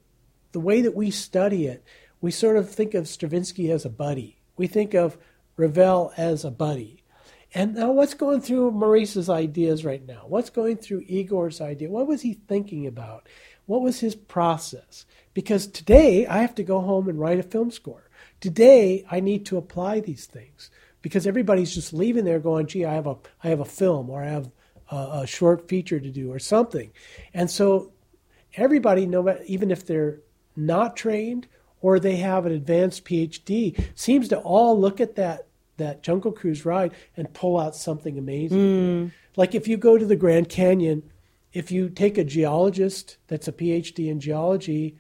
the 0.53 0.61
way 0.61 0.81
that 0.81 0.95
we 0.95 1.11
study 1.11 1.67
it, 1.67 1.85
we 2.21 2.31
sort 2.31 2.57
of 2.57 2.71
think 2.71 2.95
of 2.95 3.09
Stravinsky 3.09 3.73
as 3.73 3.85
a 3.85 3.91
buddy. 3.91 4.39
We 4.57 4.69
think 4.69 4.95
of 4.95 5.19
Ravel 5.57 6.13
as 6.17 6.45
a 6.45 6.53
buddy. 6.53 7.03
And 7.53 7.75
now, 7.75 7.91
what's 7.91 8.15
going 8.15 8.43
through 8.43 8.71
Maurice's 8.71 9.29
ideas 9.29 9.85
right 9.85 10.07
now? 10.07 10.23
What's 10.29 10.51
going 10.51 10.77
through 10.77 11.05
Igor's 11.09 11.61
idea? 11.61 11.91
What 11.91 12.07
was 12.07 12.23
he 12.23 12.35
thinking 12.35 12.87
about? 12.87 13.29
What 13.67 13.83
was 13.83 13.99
his 13.99 14.15
process? 14.15 15.05
Because 15.35 15.67
today 15.67 16.29
I 16.29 16.39
have 16.39 16.55
to 16.55 16.63
go 16.63 16.81
home 16.81 17.09
and 17.09 17.19
write 17.19 17.41
a 17.41 17.43
film 17.43 17.73
score. 17.73 18.09
Today 18.41 19.05
I 19.11 19.19
need 19.19 19.45
to 19.47 19.57
apply 19.57 19.99
these 19.99 20.27
things 20.27 20.71
because 21.05 21.27
everybody's 21.27 21.75
just 21.75 21.93
leaving 21.93 22.25
there 22.25 22.41
going, 22.41 22.67
"Gee, 22.67 22.87
I 22.87 22.95
have 22.95 23.07
a 23.07 23.17
I 23.45 23.49
have 23.49 23.61
a 23.61 23.67
film 23.67 24.09
or 24.09 24.23
I 24.23 24.29
have 24.29 24.51
a, 24.91 24.97
a 25.23 25.27
short 25.27 25.69
feature 25.69 26.01
to 26.01 26.11
do 26.11 26.33
or 26.33 26.39
something," 26.39 26.91
and 27.35 27.51
so 27.51 27.93
everybody, 28.55 29.05
no 29.05 29.39
even 29.45 29.71
if 29.71 29.87
they're 29.87 30.21
not 30.57 30.97
trained 30.97 31.47
or 31.83 32.01
they 32.01 32.17
have 32.17 32.47
an 32.47 32.53
advanced 32.53 33.05
PhD, 33.05 33.79
seems 33.95 34.29
to 34.29 34.39
all 34.39 34.81
look 34.81 34.99
at 34.99 35.15
that 35.17 35.47
that 35.77 36.03
Jungle 36.03 36.33
Cruise 36.33 36.65
ride 36.65 36.95
and 37.19 37.33
pull 37.35 37.61
out 37.61 37.77
something 37.77 38.17
amazing. 38.17 38.59
Mm. 38.59 39.13
Like 39.37 39.55
if 39.55 39.69
you 39.69 39.77
go 39.77 39.99
to 39.99 40.07
the 40.07 40.17
Grand 40.17 40.49
Canyon, 40.49 41.03
if 41.53 41.71
you 41.71 41.91
take 41.91 42.17
a 42.17 42.25
geologist 42.25 43.19
that's 43.27 43.47
a 43.47 43.53
PhD 43.53 44.09
in 44.09 44.21
geology, 44.21 44.97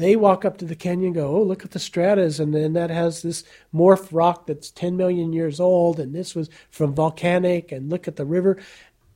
they 0.00 0.16
walk 0.16 0.44
up 0.44 0.56
to 0.58 0.64
the 0.64 0.74
canyon 0.74 1.08
and 1.08 1.14
go, 1.14 1.36
Oh, 1.36 1.42
look 1.42 1.64
at 1.64 1.72
the 1.72 1.78
stratas. 1.78 2.40
And 2.40 2.54
then 2.54 2.72
that 2.72 2.90
has 2.90 3.22
this 3.22 3.44
morph 3.74 4.08
rock 4.10 4.46
that's 4.46 4.70
10 4.70 4.96
million 4.96 5.32
years 5.32 5.60
old. 5.60 6.00
And 6.00 6.14
this 6.14 6.34
was 6.34 6.48
from 6.70 6.94
volcanic. 6.94 7.70
And 7.70 7.90
look 7.90 8.08
at 8.08 8.16
the 8.16 8.24
river. 8.24 8.58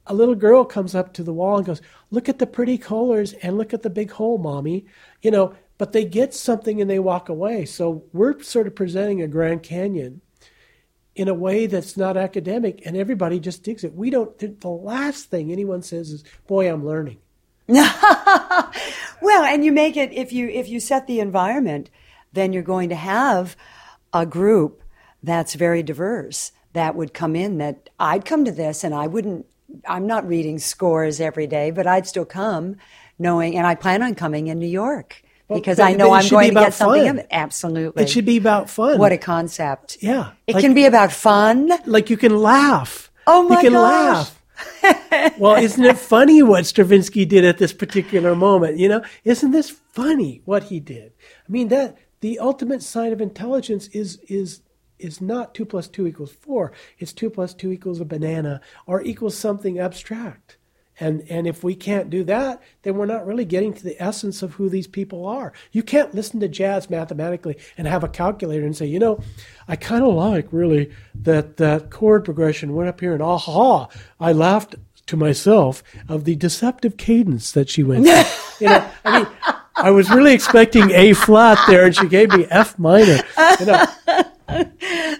A 0.07 0.14
little 0.14 0.35
girl 0.35 0.66
comes 0.66 0.95
up 0.95 1.14
to 1.14 1.22
the 1.22 1.32
wall 1.32 1.57
and 1.57 1.66
goes, 1.66 1.80
Look 2.11 2.28
at 2.28 2.39
the 2.39 2.47
pretty 2.47 2.76
colors 2.76 3.32
and 3.35 3.57
look 3.57 3.72
at 3.72 3.82
the 3.82 3.91
big 3.91 4.11
hole, 4.11 4.37
mommy. 4.37 4.85
You 5.22 5.30
know, 5.30 5.55
but 5.78 5.93
they 5.93 6.05
get 6.05 6.35
something 6.35 6.80
and 6.80 6.91
they 6.91 6.99
walk 6.99 7.28
away. 7.28 7.64
So 7.64 8.05
we're 8.12 8.41
sort 8.43 8.66
of 8.66 8.76
presenting 8.76 9.22
a 9.22 9.28
Grand 9.28 9.62
Canyon 9.62 10.20
in 11.16 11.28
a 11.28 11.35
way 11.35 11.66
that's 11.66 11.97
not 11.97 12.16
academic 12.16 12.85
and 12.85 12.97
everybody 12.97 13.39
just 13.41 13.62
digs 13.62 13.85
it. 13.85 13.95
We 13.95 14.11
don't, 14.11 14.37
the 14.61 14.68
last 14.68 15.30
thing 15.30 15.51
anyone 15.51 15.82
says 15.82 16.11
is, 16.11 16.24
boy, 16.47 16.70
I'm 16.70 16.85
learning. 16.85 17.18
well, 17.68 19.44
and 19.44 19.64
you 19.64 19.72
make 19.72 19.96
it, 19.96 20.12
if 20.12 20.32
you, 20.32 20.48
if 20.48 20.68
you 20.68 20.80
set 20.80 21.06
the 21.06 21.20
environment, 21.20 21.90
then 22.32 22.52
you're 22.52 22.62
going 22.62 22.88
to 22.90 22.94
have 22.94 23.56
a 24.12 24.26
group 24.26 24.82
that's 25.22 25.54
very 25.54 25.82
diverse 25.82 26.52
that 26.72 26.94
would 26.94 27.14
come 27.14 27.34
in 27.36 27.58
that 27.58 27.88
I'd 27.98 28.24
come 28.24 28.44
to 28.44 28.52
this 28.52 28.84
and 28.84 28.94
I 28.94 29.06
wouldn't, 29.06 29.46
I'm 29.88 30.06
not 30.06 30.26
reading 30.28 30.58
scores 30.58 31.20
every 31.20 31.46
day, 31.46 31.70
but 31.70 31.86
I'd 31.86 32.06
still 32.06 32.24
come 32.24 32.76
knowing, 33.18 33.56
and 33.56 33.66
I 33.66 33.74
plan 33.76 34.02
on 34.02 34.14
coming 34.14 34.48
in 34.48 34.58
New 34.58 34.66
York 34.68 35.22
because 35.48 35.76
but- 35.78 35.84
I 35.84 35.92
know 35.94 36.12
I'm 36.12 36.28
going 36.28 36.48
to 36.48 36.54
get 36.54 36.74
something 36.74 37.02
fun. 37.02 37.10
of 37.10 37.16
it. 37.18 37.26
Absolutely. 37.30 38.02
It 38.02 38.08
should 38.10 38.24
be 38.26 38.36
about 38.36 38.68
fun. 38.68 38.98
What 38.98 39.12
a 39.12 39.18
concept. 39.18 39.98
Yeah. 40.00 40.32
It 40.46 40.54
Like- 40.56 40.62
can 40.64 40.74
be 40.74 40.84
about 40.84 41.12
fun. 41.12 41.70
like 41.86 42.10
you 42.10 42.16
can 42.16 42.36
laugh. 42.40 43.10
Oh 43.26 43.48
my 43.48 43.56
You 43.56 43.60
can 43.62 43.72
gosh. 43.72 43.82
laugh. 43.82 44.42
well, 45.38 45.57
isn't 45.57 45.84
it 45.84 45.98
funny 45.98 46.42
what 46.42 46.66
Stravinsky 46.66 47.24
did 47.24 47.44
at 47.44 47.59
this 47.59 47.72
particular 47.72 48.34
moment? 48.34 48.78
You 48.78 48.88
know, 48.88 49.05
isn't 49.24 49.50
this 49.50 49.70
funny 49.70 50.42
what 50.44 50.64
he 50.64 50.80
did? 50.80 51.12
I 51.46 51.50
mean, 51.50 51.68
that 51.68 51.96
the 52.20 52.38
ultimate 52.38 52.82
sign 52.82 53.12
of 53.12 53.20
intelligence 53.20 53.88
is 53.88 54.18
is 54.28 54.61
is 54.98 55.20
not 55.20 55.55
two 55.55 55.64
plus 55.64 55.88
two 55.88 56.07
equals 56.07 56.32
four. 56.32 56.72
It's 56.98 57.12
two 57.12 57.30
plus 57.30 57.55
two 57.55 57.72
equals 57.72 58.00
a 58.00 58.05
banana 58.05 58.61
or 58.86 59.02
equals 59.02 59.36
something 59.36 59.78
abstract. 59.78 60.57
And 61.01 61.24
and 61.28 61.47
if 61.47 61.64
we 61.64 61.74
can't 61.74 62.11
do 62.11 62.24
that, 62.24 62.62
then 62.82 62.97
we're 62.97 63.07
not 63.07 63.26
really 63.26 63.45
getting 63.45 63.74
to 63.74 63.82
the 63.82 64.01
essence 64.01 64.42
of 64.42 64.55
who 64.55 64.68
these 64.68 64.86
people 64.86 65.26
are. 65.26 65.53
You 65.72 65.82
can't 65.82 66.14
listen 66.14 66.40
to 66.40 66.49
jazz 66.49 66.88
mathematically 66.88 67.59
and 67.76 67.88
have 67.88 68.05
a 68.05 68.09
calculator 68.09 68.64
and 68.64 68.76
say, 68.76 68.86
you 68.86 68.99
know, 68.99 69.20
I 69.66 69.76
kind 69.76 70.05
of 70.05 70.14
like 70.14 70.49
really 70.53 70.92
that 71.14 71.57
that 71.57 71.90
chord 71.90 72.24
progression 72.24 72.74
went 72.74 72.88
up 72.88 73.01
here 73.01 73.12
and 73.12 73.22
aha, 73.22 73.88
I 74.20 74.32
laughed 74.32 74.76
to 75.07 75.16
myself 75.16 75.82
of 76.09 76.24
the 76.24 76.36
deceptive 76.36 76.97
cadence 76.97 77.53
that 77.53 77.68
she 77.68 77.82
went. 77.82 78.07
you 78.61 78.68
know, 78.68 78.90
I 79.05 79.18
mean, 79.18 79.28
I 79.76 79.90
was 79.90 80.10
really 80.10 80.32
expecting 80.34 80.90
A 80.92 81.12
flat 81.14 81.58
there, 81.66 81.84
and 81.86 81.94
she 81.94 82.08
gave 82.08 82.30
me 82.30 82.46
F 82.50 82.78
minor. 82.78 83.20
You 83.60 83.66
know, 83.66 83.86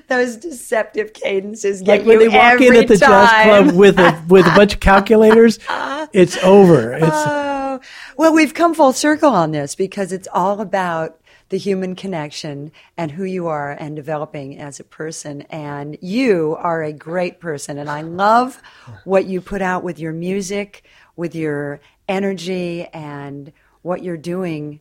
Those 0.09 0.37
deceptive 0.37 1.13
cadences 1.13 1.81
get 1.81 1.99
like 2.01 2.07
when 2.07 2.21
you 2.21 2.31
they 2.31 2.37
walk 2.37 2.53
every 2.55 2.69
in 2.69 2.77
at 2.77 2.89
the 2.89 2.97
time. 2.99 3.11
jazz 3.11 3.45
club 3.65 3.77
with 3.77 3.99
a 3.99 4.23
with 4.29 4.47
a 4.47 4.51
bunch 4.55 4.75
of 4.75 4.81
calculators, 4.81 5.59
it's 6.13 6.37
over. 6.45 6.93
It's 6.93 7.07
Oh, 7.11 7.81
well, 8.17 8.33
we've 8.35 8.55
come 8.55 8.75
full 8.75 8.93
circle 8.93 9.31
on 9.33 9.51
this 9.51 9.75
because 9.75 10.13
it's 10.13 10.29
all 10.33 10.61
about 10.61 11.19
the 11.49 11.59
human 11.59 11.95
connection 11.97 12.71
and 12.97 13.13
who 13.13 13.25
you 13.25 13.47
are 13.47 13.73
and 13.73 13.97
developing 13.97 14.59
as 14.59 14.79
a 14.79 14.85
person. 14.85 15.43
And 15.51 15.97
you 16.01 16.57
are 16.59 16.83
a 16.83 16.93
great 16.93 17.41
person. 17.41 17.79
And 17.79 17.89
I 17.91 18.03
love 18.03 18.61
what 19.05 19.27
you 19.27 19.41
put 19.41 19.63
out 19.63 19.83
with 19.83 19.99
your 19.99 20.13
music, 20.13 20.85
with 21.17 21.35
your 21.35 21.81
energy, 22.09 22.87
and 22.93 23.53
what 23.85 24.03
you're 24.03 24.17
doing 24.17 24.81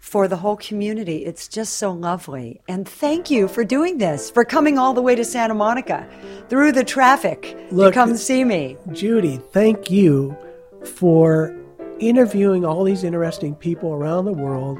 for 0.00 0.28
the 0.28 0.36
whole 0.36 0.56
community. 0.56 1.24
It's 1.24 1.48
just 1.48 1.78
so 1.78 1.90
lovely. 1.90 2.60
And 2.68 2.86
thank 2.86 3.30
you 3.30 3.48
for 3.48 3.64
doing 3.64 3.96
this, 3.96 4.30
for 4.30 4.44
coming 4.44 4.76
all 4.78 4.92
the 4.92 5.00
way 5.00 5.14
to 5.14 5.24
Santa 5.24 5.54
Monica 5.54 6.06
through 6.50 6.72
the 6.72 6.84
traffic 6.84 7.56
Look, 7.70 7.94
to 7.94 7.98
come 7.98 8.14
see 8.18 8.44
me. 8.44 8.76
Judy, 8.92 9.38
thank 9.52 9.90
you 9.90 10.36
for 10.84 11.56
interviewing 12.00 12.66
all 12.66 12.84
these 12.84 13.02
interesting 13.02 13.54
people 13.54 13.94
around 13.94 14.26
the 14.26 14.32
world 14.34 14.78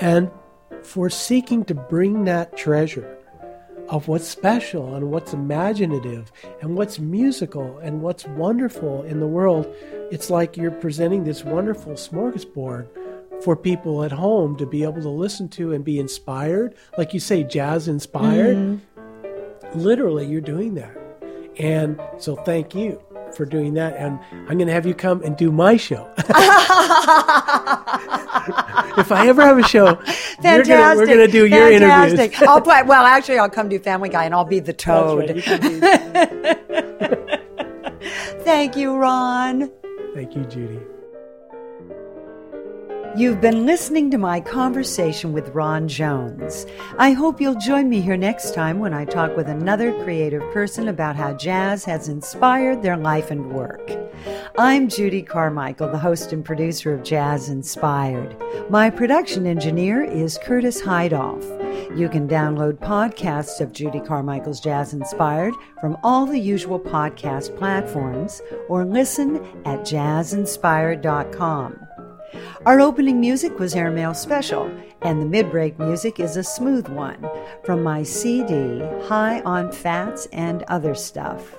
and 0.00 0.30
for 0.84 1.10
seeking 1.10 1.64
to 1.64 1.74
bring 1.74 2.24
that 2.26 2.56
treasure 2.56 3.18
of 3.88 4.06
what's 4.06 4.28
special 4.28 4.94
and 4.94 5.10
what's 5.10 5.32
imaginative 5.32 6.30
and 6.60 6.76
what's 6.76 7.00
musical 7.00 7.76
and 7.78 8.02
what's 8.02 8.24
wonderful 8.24 9.02
in 9.02 9.18
the 9.18 9.26
world. 9.26 9.66
It's 10.12 10.30
like 10.30 10.56
you're 10.56 10.70
presenting 10.70 11.24
this 11.24 11.44
wonderful 11.44 11.94
smorgasbord 11.94 12.86
for 13.42 13.56
people 13.56 14.04
at 14.04 14.12
home 14.12 14.56
to 14.56 14.66
be 14.66 14.82
able 14.82 15.00
to 15.02 15.08
listen 15.08 15.48
to 15.50 15.72
and 15.72 15.84
be 15.84 15.98
inspired. 15.98 16.74
Like 16.98 17.14
you 17.14 17.20
say, 17.20 17.42
jazz 17.42 17.88
inspired. 17.88 18.56
Mm-hmm. 18.56 19.78
Literally, 19.78 20.26
you're 20.26 20.40
doing 20.40 20.74
that. 20.74 20.96
And 21.58 22.00
so, 22.18 22.36
thank 22.36 22.74
you 22.74 23.02
for 23.36 23.44
doing 23.44 23.74
that. 23.74 23.96
And 23.96 24.18
I'm 24.48 24.56
going 24.56 24.66
to 24.66 24.72
have 24.72 24.86
you 24.86 24.94
come 24.94 25.22
and 25.22 25.36
do 25.36 25.52
my 25.52 25.76
show. 25.76 26.10
if 28.98 29.12
I 29.12 29.26
ever 29.28 29.42
have 29.42 29.58
a 29.58 29.62
show, 29.62 29.94
Fantastic. 29.96 30.66
gonna, 30.66 30.96
we're 30.96 31.06
going 31.06 31.18
to 31.18 31.28
do 31.28 31.46
your 31.46 31.70
interviews. 31.70 32.18
Fantastic. 32.18 32.42
I'll 32.48 32.60
play. 32.60 32.82
Well, 32.82 33.04
actually, 33.04 33.38
I'll 33.38 33.50
come 33.50 33.68
do 33.68 33.78
Family 33.78 34.08
Guy, 34.08 34.24
and 34.24 34.34
I'll 34.34 34.44
be 34.44 34.60
the 34.60 34.72
toad. 34.72 35.30
right. 35.30 35.36
You 35.36 35.42
be- 35.60 35.80
Thank 38.44 38.76
you, 38.76 38.96
Ron. 38.96 39.70
Thank 40.14 40.34
you, 40.34 40.44
Judy. 40.44 40.80
You've 43.16 43.40
been 43.40 43.66
listening 43.66 44.08
to 44.12 44.18
my 44.18 44.40
conversation 44.40 45.32
with 45.32 45.48
Ron 45.48 45.88
Jones. 45.88 46.64
I 46.96 47.10
hope 47.10 47.40
you'll 47.40 47.58
join 47.58 47.88
me 47.88 48.00
here 48.00 48.16
next 48.16 48.54
time 48.54 48.78
when 48.78 48.94
I 48.94 49.04
talk 49.04 49.36
with 49.36 49.48
another 49.48 49.92
creative 50.04 50.42
person 50.52 50.86
about 50.86 51.16
how 51.16 51.32
jazz 51.32 51.84
has 51.86 52.08
inspired 52.08 52.82
their 52.82 52.96
life 52.96 53.32
and 53.32 53.50
work. 53.50 53.90
I'm 54.56 54.88
Judy 54.88 55.22
Carmichael, 55.22 55.90
the 55.90 55.98
host 55.98 56.32
and 56.32 56.44
producer 56.44 56.94
of 56.94 57.02
Jazz 57.02 57.48
Inspired. 57.48 58.36
My 58.70 58.90
production 58.90 59.44
engineer 59.44 60.04
is 60.04 60.38
Curtis 60.44 60.80
Hydoff. 60.80 61.42
You 61.98 62.08
can 62.08 62.28
download 62.28 62.74
podcasts 62.74 63.60
of 63.60 63.72
Judy 63.72 64.00
Carmichael's 64.00 64.60
Jazz 64.60 64.92
Inspired 64.92 65.54
from 65.80 65.98
all 66.04 66.26
the 66.26 66.38
usual 66.38 66.78
podcast 66.78 67.58
platforms 67.58 68.40
or 68.68 68.84
listen 68.84 69.36
at 69.64 69.80
jazzinspired.com. 69.80 71.88
Our 72.66 72.80
opening 72.80 73.20
music 73.20 73.58
was 73.58 73.74
Airmail 73.74 74.14
Special, 74.14 74.70
and 75.02 75.20
the 75.20 75.26
mid 75.26 75.50
break 75.50 75.78
music 75.78 76.20
is 76.20 76.36
a 76.36 76.44
smooth 76.44 76.88
one 76.88 77.26
from 77.64 77.82
my 77.82 78.02
CD, 78.02 78.80
High 79.06 79.40
on 79.40 79.72
Fats 79.72 80.26
and 80.32 80.62
Other 80.64 80.94
Stuff. 80.94 81.56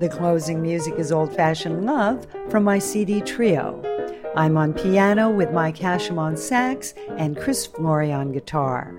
The 0.00 0.08
closing 0.10 0.60
music 0.60 0.94
is 0.98 1.10
Old 1.10 1.34
Fashioned 1.34 1.86
Love 1.86 2.26
from 2.50 2.64
my 2.64 2.78
CD 2.78 3.20
Trio. 3.20 3.82
I'm 4.36 4.56
on 4.56 4.74
piano 4.74 5.30
with 5.30 5.52
Mike 5.52 5.78
Hashim 5.78 6.18
on 6.18 6.36
sax 6.36 6.92
and 7.16 7.36
Chris 7.36 7.64
Flory 7.64 8.12
on 8.12 8.32
guitar. 8.32 8.94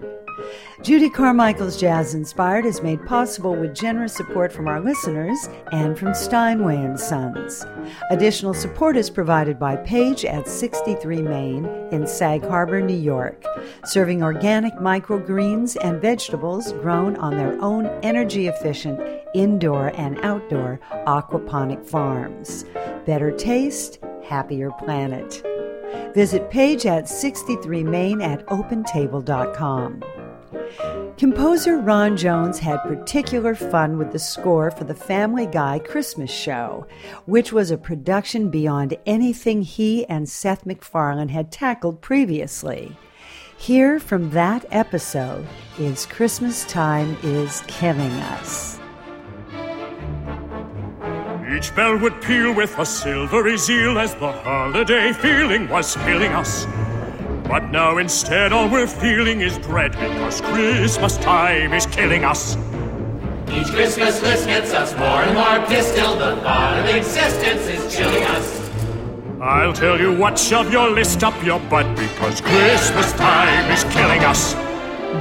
Judy 0.81 1.09
Carmichael's 1.09 1.79
Jazz 1.79 2.13
Inspired 2.13 2.65
is 2.65 2.81
made 2.81 3.03
possible 3.05 3.55
with 3.55 3.73
generous 3.75 4.13
support 4.13 4.51
from 4.51 4.67
our 4.67 4.79
listeners 4.79 5.49
and 5.71 5.97
from 5.97 6.13
Steinway 6.13 6.77
and 6.77 6.99
Sons. 6.99 7.65
Additional 8.11 8.53
support 8.53 8.95
is 8.95 9.09
provided 9.09 9.59
by 9.59 9.75
Page 9.77 10.23
at 10.25 10.47
63 10.47 11.21
Main 11.21 11.65
in 11.91 12.05
Sag 12.05 12.43
Harbor, 12.43 12.81
New 12.81 12.97
York, 12.97 13.43
serving 13.85 14.23
organic 14.23 14.73
microgreens 14.75 15.75
and 15.83 16.01
vegetables 16.01 16.71
grown 16.73 17.15
on 17.17 17.35
their 17.35 17.59
own 17.61 17.87
energy 18.03 18.47
efficient 18.47 18.99
indoor 19.33 19.87
and 19.95 20.19
outdoor 20.23 20.79
aquaponic 21.07 21.85
farms. 21.85 22.65
Better 23.05 23.31
taste, 23.31 23.99
happier 24.23 24.71
planet. 24.79 25.41
Visit 26.13 26.49
Page 26.49 26.85
at 26.85 27.07
63 27.07 27.83
Main 27.83 28.21
at 28.21 28.45
opentable.com. 28.47 30.03
Composer 31.17 31.77
Ron 31.79 32.15
Jones 32.15 32.59
had 32.59 32.83
particular 32.83 33.55
fun 33.55 33.97
with 33.97 34.11
the 34.11 34.19
score 34.19 34.69
for 34.71 34.83
the 34.83 34.93
Family 34.93 35.45
Guy 35.45 35.79
Christmas 35.79 36.31
show, 36.31 36.85
which 37.25 37.51
was 37.51 37.71
a 37.71 37.77
production 37.77 38.49
beyond 38.49 38.95
anything 39.05 39.61
he 39.61 40.05
and 40.05 40.29
Seth 40.29 40.65
MacFarlane 40.65 41.29
had 41.29 41.51
tackled 41.51 42.01
previously. 42.01 42.95
Here 43.57 43.99
from 43.99 44.29
that 44.31 44.65
episode 44.69 45.47
is 45.79 46.05
Christmas 46.05 46.63
Time 46.65 47.17
is 47.23 47.63
Killing 47.67 48.11
Us. 48.11 48.79
Each 51.55 51.75
bell 51.75 51.97
would 51.97 52.21
peal 52.21 52.53
with 52.53 52.77
a 52.77 52.85
silvery 52.85 53.57
zeal 53.57 53.97
as 53.97 54.13
the 54.15 54.31
holiday 54.31 55.11
feeling 55.13 55.67
was 55.69 55.95
killing 55.95 56.31
us. 56.33 56.67
But 57.47 57.71
now 57.71 57.97
instead 57.97 58.51
all 58.51 58.69
we're 58.69 58.87
feeling 58.87 59.39
is 59.39 59.57
dread 59.59 59.93
because 59.93 60.41
Christmas 60.41 61.15
time 61.17 61.73
is 61.73 61.85
killing 61.85 62.25
us. 62.25 62.57
Each 63.49 63.67
Christmas 63.67 64.21
list 64.21 64.47
gets 64.47 64.73
us 64.73 64.93
more 64.95 65.23
and 65.23 65.33
more 65.33 65.65
distilled. 65.69 66.19
The 66.19 66.35
thought 66.41 66.79
of 66.79 66.93
existence 66.93 67.61
is 67.67 67.95
chilling 67.95 68.23
us. 68.23 68.69
I'll 69.41 69.71
tell 69.71 69.97
you 69.97 70.13
what, 70.13 70.37
shove 70.37 70.73
your 70.73 70.89
list 70.89 71.23
up 71.23 71.41
your 71.41 71.59
butt 71.69 71.87
because 71.95 72.41
Christmas 72.41 73.13
time 73.13 73.71
is 73.71 73.85
killing 73.93 74.25
us. 74.25 74.66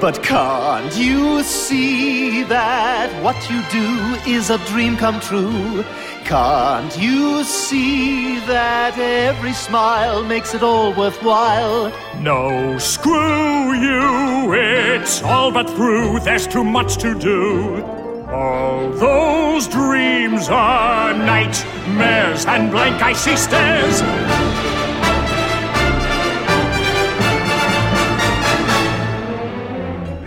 But 0.00 0.22
can't 0.22 0.94
you 0.96 1.42
see 1.42 2.42
that 2.42 3.10
what 3.22 3.36
you 3.48 3.62
do 3.70 4.30
is 4.30 4.50
a 4.50 4.58
dream 4.66 4.96
come 4.96 5.20
true? 5.20 5.84
Can't 6.24 6.98
you 6.98 7.44
see 7.44 8.40
that 8.40 8.98
every 8.98 9.52
smile 9.52 10.22
makes 10.24 10.54
it 10.54 10.62
all 10.62 10.92
worthwhile? 10.92 11.92
No, 12.20 12.76
screw 12.78 13.72
you, 13.74 14.52
it's 14.52 15.22
all 15.22 15.50
but 15.50 15.70
through. 15.70 16.20
There's 16.20 16.46
too 16.46 16.64
much 16.64 16.96
to 16.98 17.14
do. 17.18 17.82
All 18.28 18.90
those 18.90 19.68
dreams 19.68 20.48
are 20.48 21.14
nightmares 21.14 22.44
and 22.44 22.70
blank 22.72 23.00
icy 23.00 23.36
stares. 23.36 24.02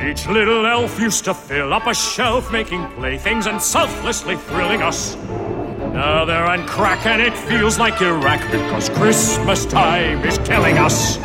Each 0.10 0.26
little 0.28 0.66
elf 0.66 0.99
used 0.99 1.24
to 1.26 1.36
fill 1.36 1.72
up 1.72 1.86
a 1.86 1.93
shelf, 1.93 2.51
making 2.51 2.84
playthings 2.93 3.45
and 3.45 3.62
selflessly 3.62 4.38
thrilling 4.38 4.82
us. 4.82 5.16
Now 5.93 6.26
they're 6.26 6.47
on 6.47 6.66
crack 6.66 7.05
and 7.05 7.22
it 7.22 7.38
feels 7.38 7.78
like 7.78 8.01
Iraq 8.01 8.41
because 8.49 8.89
Christmas 8.89 9.68
time 9.68 10.26
is 10.26 10.39
killing 10.39 10.80
us. 10.80 11.18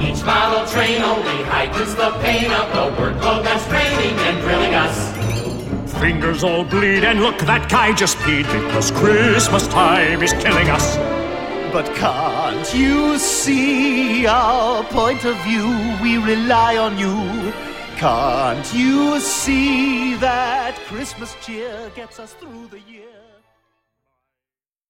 Each 0.00 0.24
model 0.24 0.66
train 0.66 1.02
only 1.02 1.44
heightens 1.44 1.94
the 1.96 2.12
pain 2.22 2.50
of 2.50 2.72
the 2.72 2.96
workload 2.96 3.44
that's 3.44 3.68
draining 3.68 4.18
and 4.20 4.40
drilling 4.40 4.74
us. 4.74 5.92
Fingers 6.00 6.42
all 6.42 6.64
bleed 6.64 7.04
and 7.04 7.20
look, 7.20 7.38
that 7.40 7.68
guy 7.68 7.92
just 7.92 8.16
peed 8.18 8.44
because 8.44 8.90
Christmas 8.90 9.68
time 9.68 10.22
is 10.22 10.32
killing 10.32 10.70
us. 10.70 10.96
But 11.74 11.94
can't 11.94 12.72
you 12.72 13.18
see 13.18 14.26
our 14.26 14.82
point 14.84 15.26
of 15.26 15.36
view? 15.42 15.68
We 16.02 16.16
rely 16.16 16.78
on 16.78 16.96
you. 16.96 17.52
Can't 17.98 18.72
you 18.72 19.18
see 19.18 20.14
that 20.14 20.76
Christmas 20.86 21.34
cheer 21.44 21.90
gets 21.96 22.20
us 22.20 22.32
through 22.34 22.68
the 22.68 22.78
year? 22.88 23.07